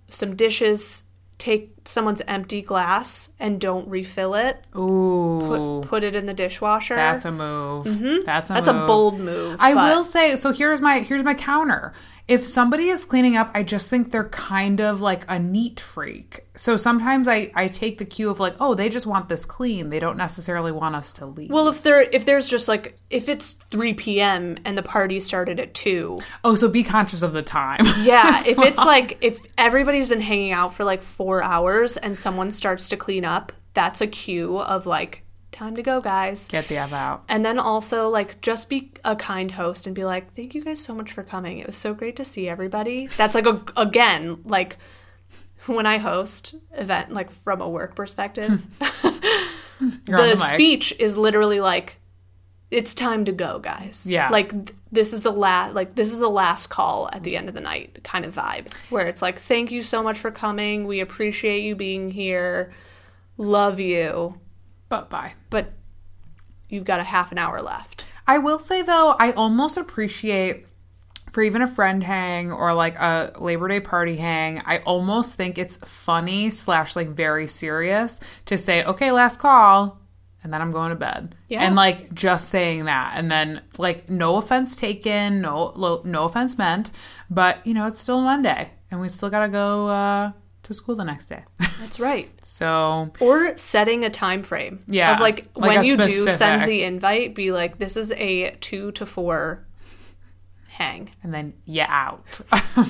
[0.10, 1.04] some dishes,
[1.38, 5.82] take someone's empty glass and don't refill it, Ooh.
[5.86, 6.96] put it in the dishwasher.
[6.96, 7.86] That's a move.
[7.86, 8.24] That's a Mm-hmm.
[8.26, 8.68] That's move.
[8.84, 9.58] a bold move.
[9.60, 11.94] I but- will say so here's my here's my counter.
[12.30, 16.46] If somebody is cleaning up, I just think they're kind of like a neat freak.
[16.56, 19.90] So sometimes I I take the cue of like, oh, they just want this clean.
[19.90, 21.50] They don't necessarily want us to leave.
[21.50, 24.58] Well, if there if there's just like if it's 3 p.m.
[24.64, 26.20] and the party started at 2.
[26.44, 27.86] oh, so be conscious of the time.
[28.04, 32.52] Yeah, if it's like if everybody's been hanging out for like 4 hours and someone
[32.52, 35.24] starts to clean up, that's a cue of like
[35.60, 36.48] time to go, guys.
[36.48, 37.24] get the F out.
[37.30, 40.82] And then also like just be a kind host and be like, "Thank you guys
[40.84, 41.60] so much for coming.
[41.60, 44.78] It was so great to see everybody." That's like a, again, like
[45.68, 49.90] when I host event like from a work perspective, hmm.
[50.06, 51.98] the the speech is literally like
[52.72, 54.30] it's time to go guys Yeah.
[54.30, 57.50] like th- this is the last like this is the last call at the end
[57.50, 60.86] of the night kind of vibe where it's like thank you so much for coming
[60.86, 62.72] we appreciate you being here
[63.38, 64.40] love you
[64.90, 65.34] But bye.
[65.50, 65.72] but
[66.68, 70.68] you've got a half an hour left I will say though, I almost appreciate
[71.32, 75.58] for even a friend hang or like a Labor Day party hang, I almost think
[75.58, 80.00] it's funny slash like very serious to say, okay, last call,
[80.44, 81.34] and then I'm going to bed.
[81.48, 81.64] Yeah.
[81.64, 86.92] And like just saying that, and then like no offense taken, no no offense meant,
[87.32, 90.32] but you know it's still Monday, and we still gotta go uh,
[90.70, 91.44] to school the next day.
[91.80, 96.30] that's right so or setting a time frame Yeah, of like, like when you do
[96.30, 99.66] send the invite be like this is a two to four
[100.68, 102.40] hang and then yeah out.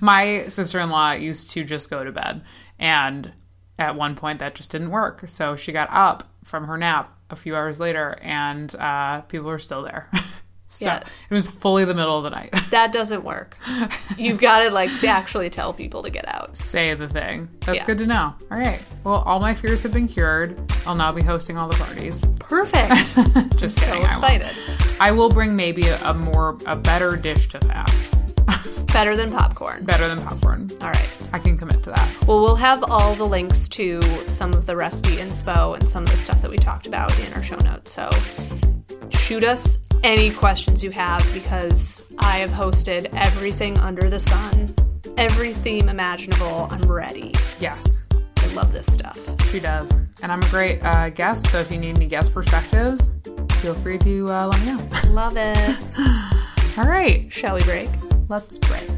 [0.00, 2.42] My sister in law used to just go to bed,
[2.78, 3.32] and
[3.78, 5.28] at one point that just didn't work.
[5.28, 9.58] So she got up from her nap a few hours later, and uh, people were
[9.60, 10.10] still there.
[10.74, 10.96] so Yeah.
[10.98, 12.50] it was fully the middle of the night.
[12.70, 13.56] that doesn't work
[14.16, 17.48] you've got to like to actually tell people to get out Say the thing.
[17.60, 17.84] That's Yeah.
[17.86, 18.34] good to know.
[18.50, 18.82] All right.
[19.04, 20.58] Well, all my fears have been cured.
[20.86, 22.24] I'll now be hosting all the parties.
[22.38, 23.14] Perfect.
[23.58, 24.10] Just so kidding, I won't.
[24.12, 24.56] excited.
[25.00, 28.16] I will bring maybe a, a more a better dish to fast.
[28.92, 29.84] Better than popcorn.
[29.84, 30.70] Better than popcorn.
[30.82, 31.18] All right.
[31.32, 32.24] I can commit to that.
[32.26, 36.10] Well, we'll have all the links to some of the recipe inspo and some of
[36.10, 37.92] the stuff that we talked about in our show notes.
[37.92, 38.10] So
[39.10, 44.74] shoot us any questions you have because I have hosted everything under the sun,
[45.16, 46.68] every theme imaginable.
[46.70, 47.32] I'm ready.
[47.60, 49.18] Yes, I love this stuff.
[49.50, 49.98] she does.
[50.22, 53.10] And I'm a great uh, guest, so if you need any guest perspectives,
[53.60, 54.88] feel free to uh, let me know.
[55.10, 55.58] Love it.
[56.78, 57.88] All right, Shall we break?
[58.28, 58.88] let's break.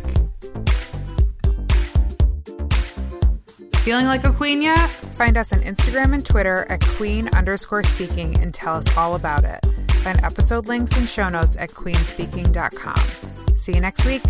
[3.79, 4.79] Feeling like a queen yet?
[4.89, 9.45] Find us on Instagram and Twitter at queen underscore speaking and tell us all about
[9.45, 9.61] it.
[10.05, 13.57] Find episode links and show notes at queenspeaking.com.
[13.57, 14.21] See you next week.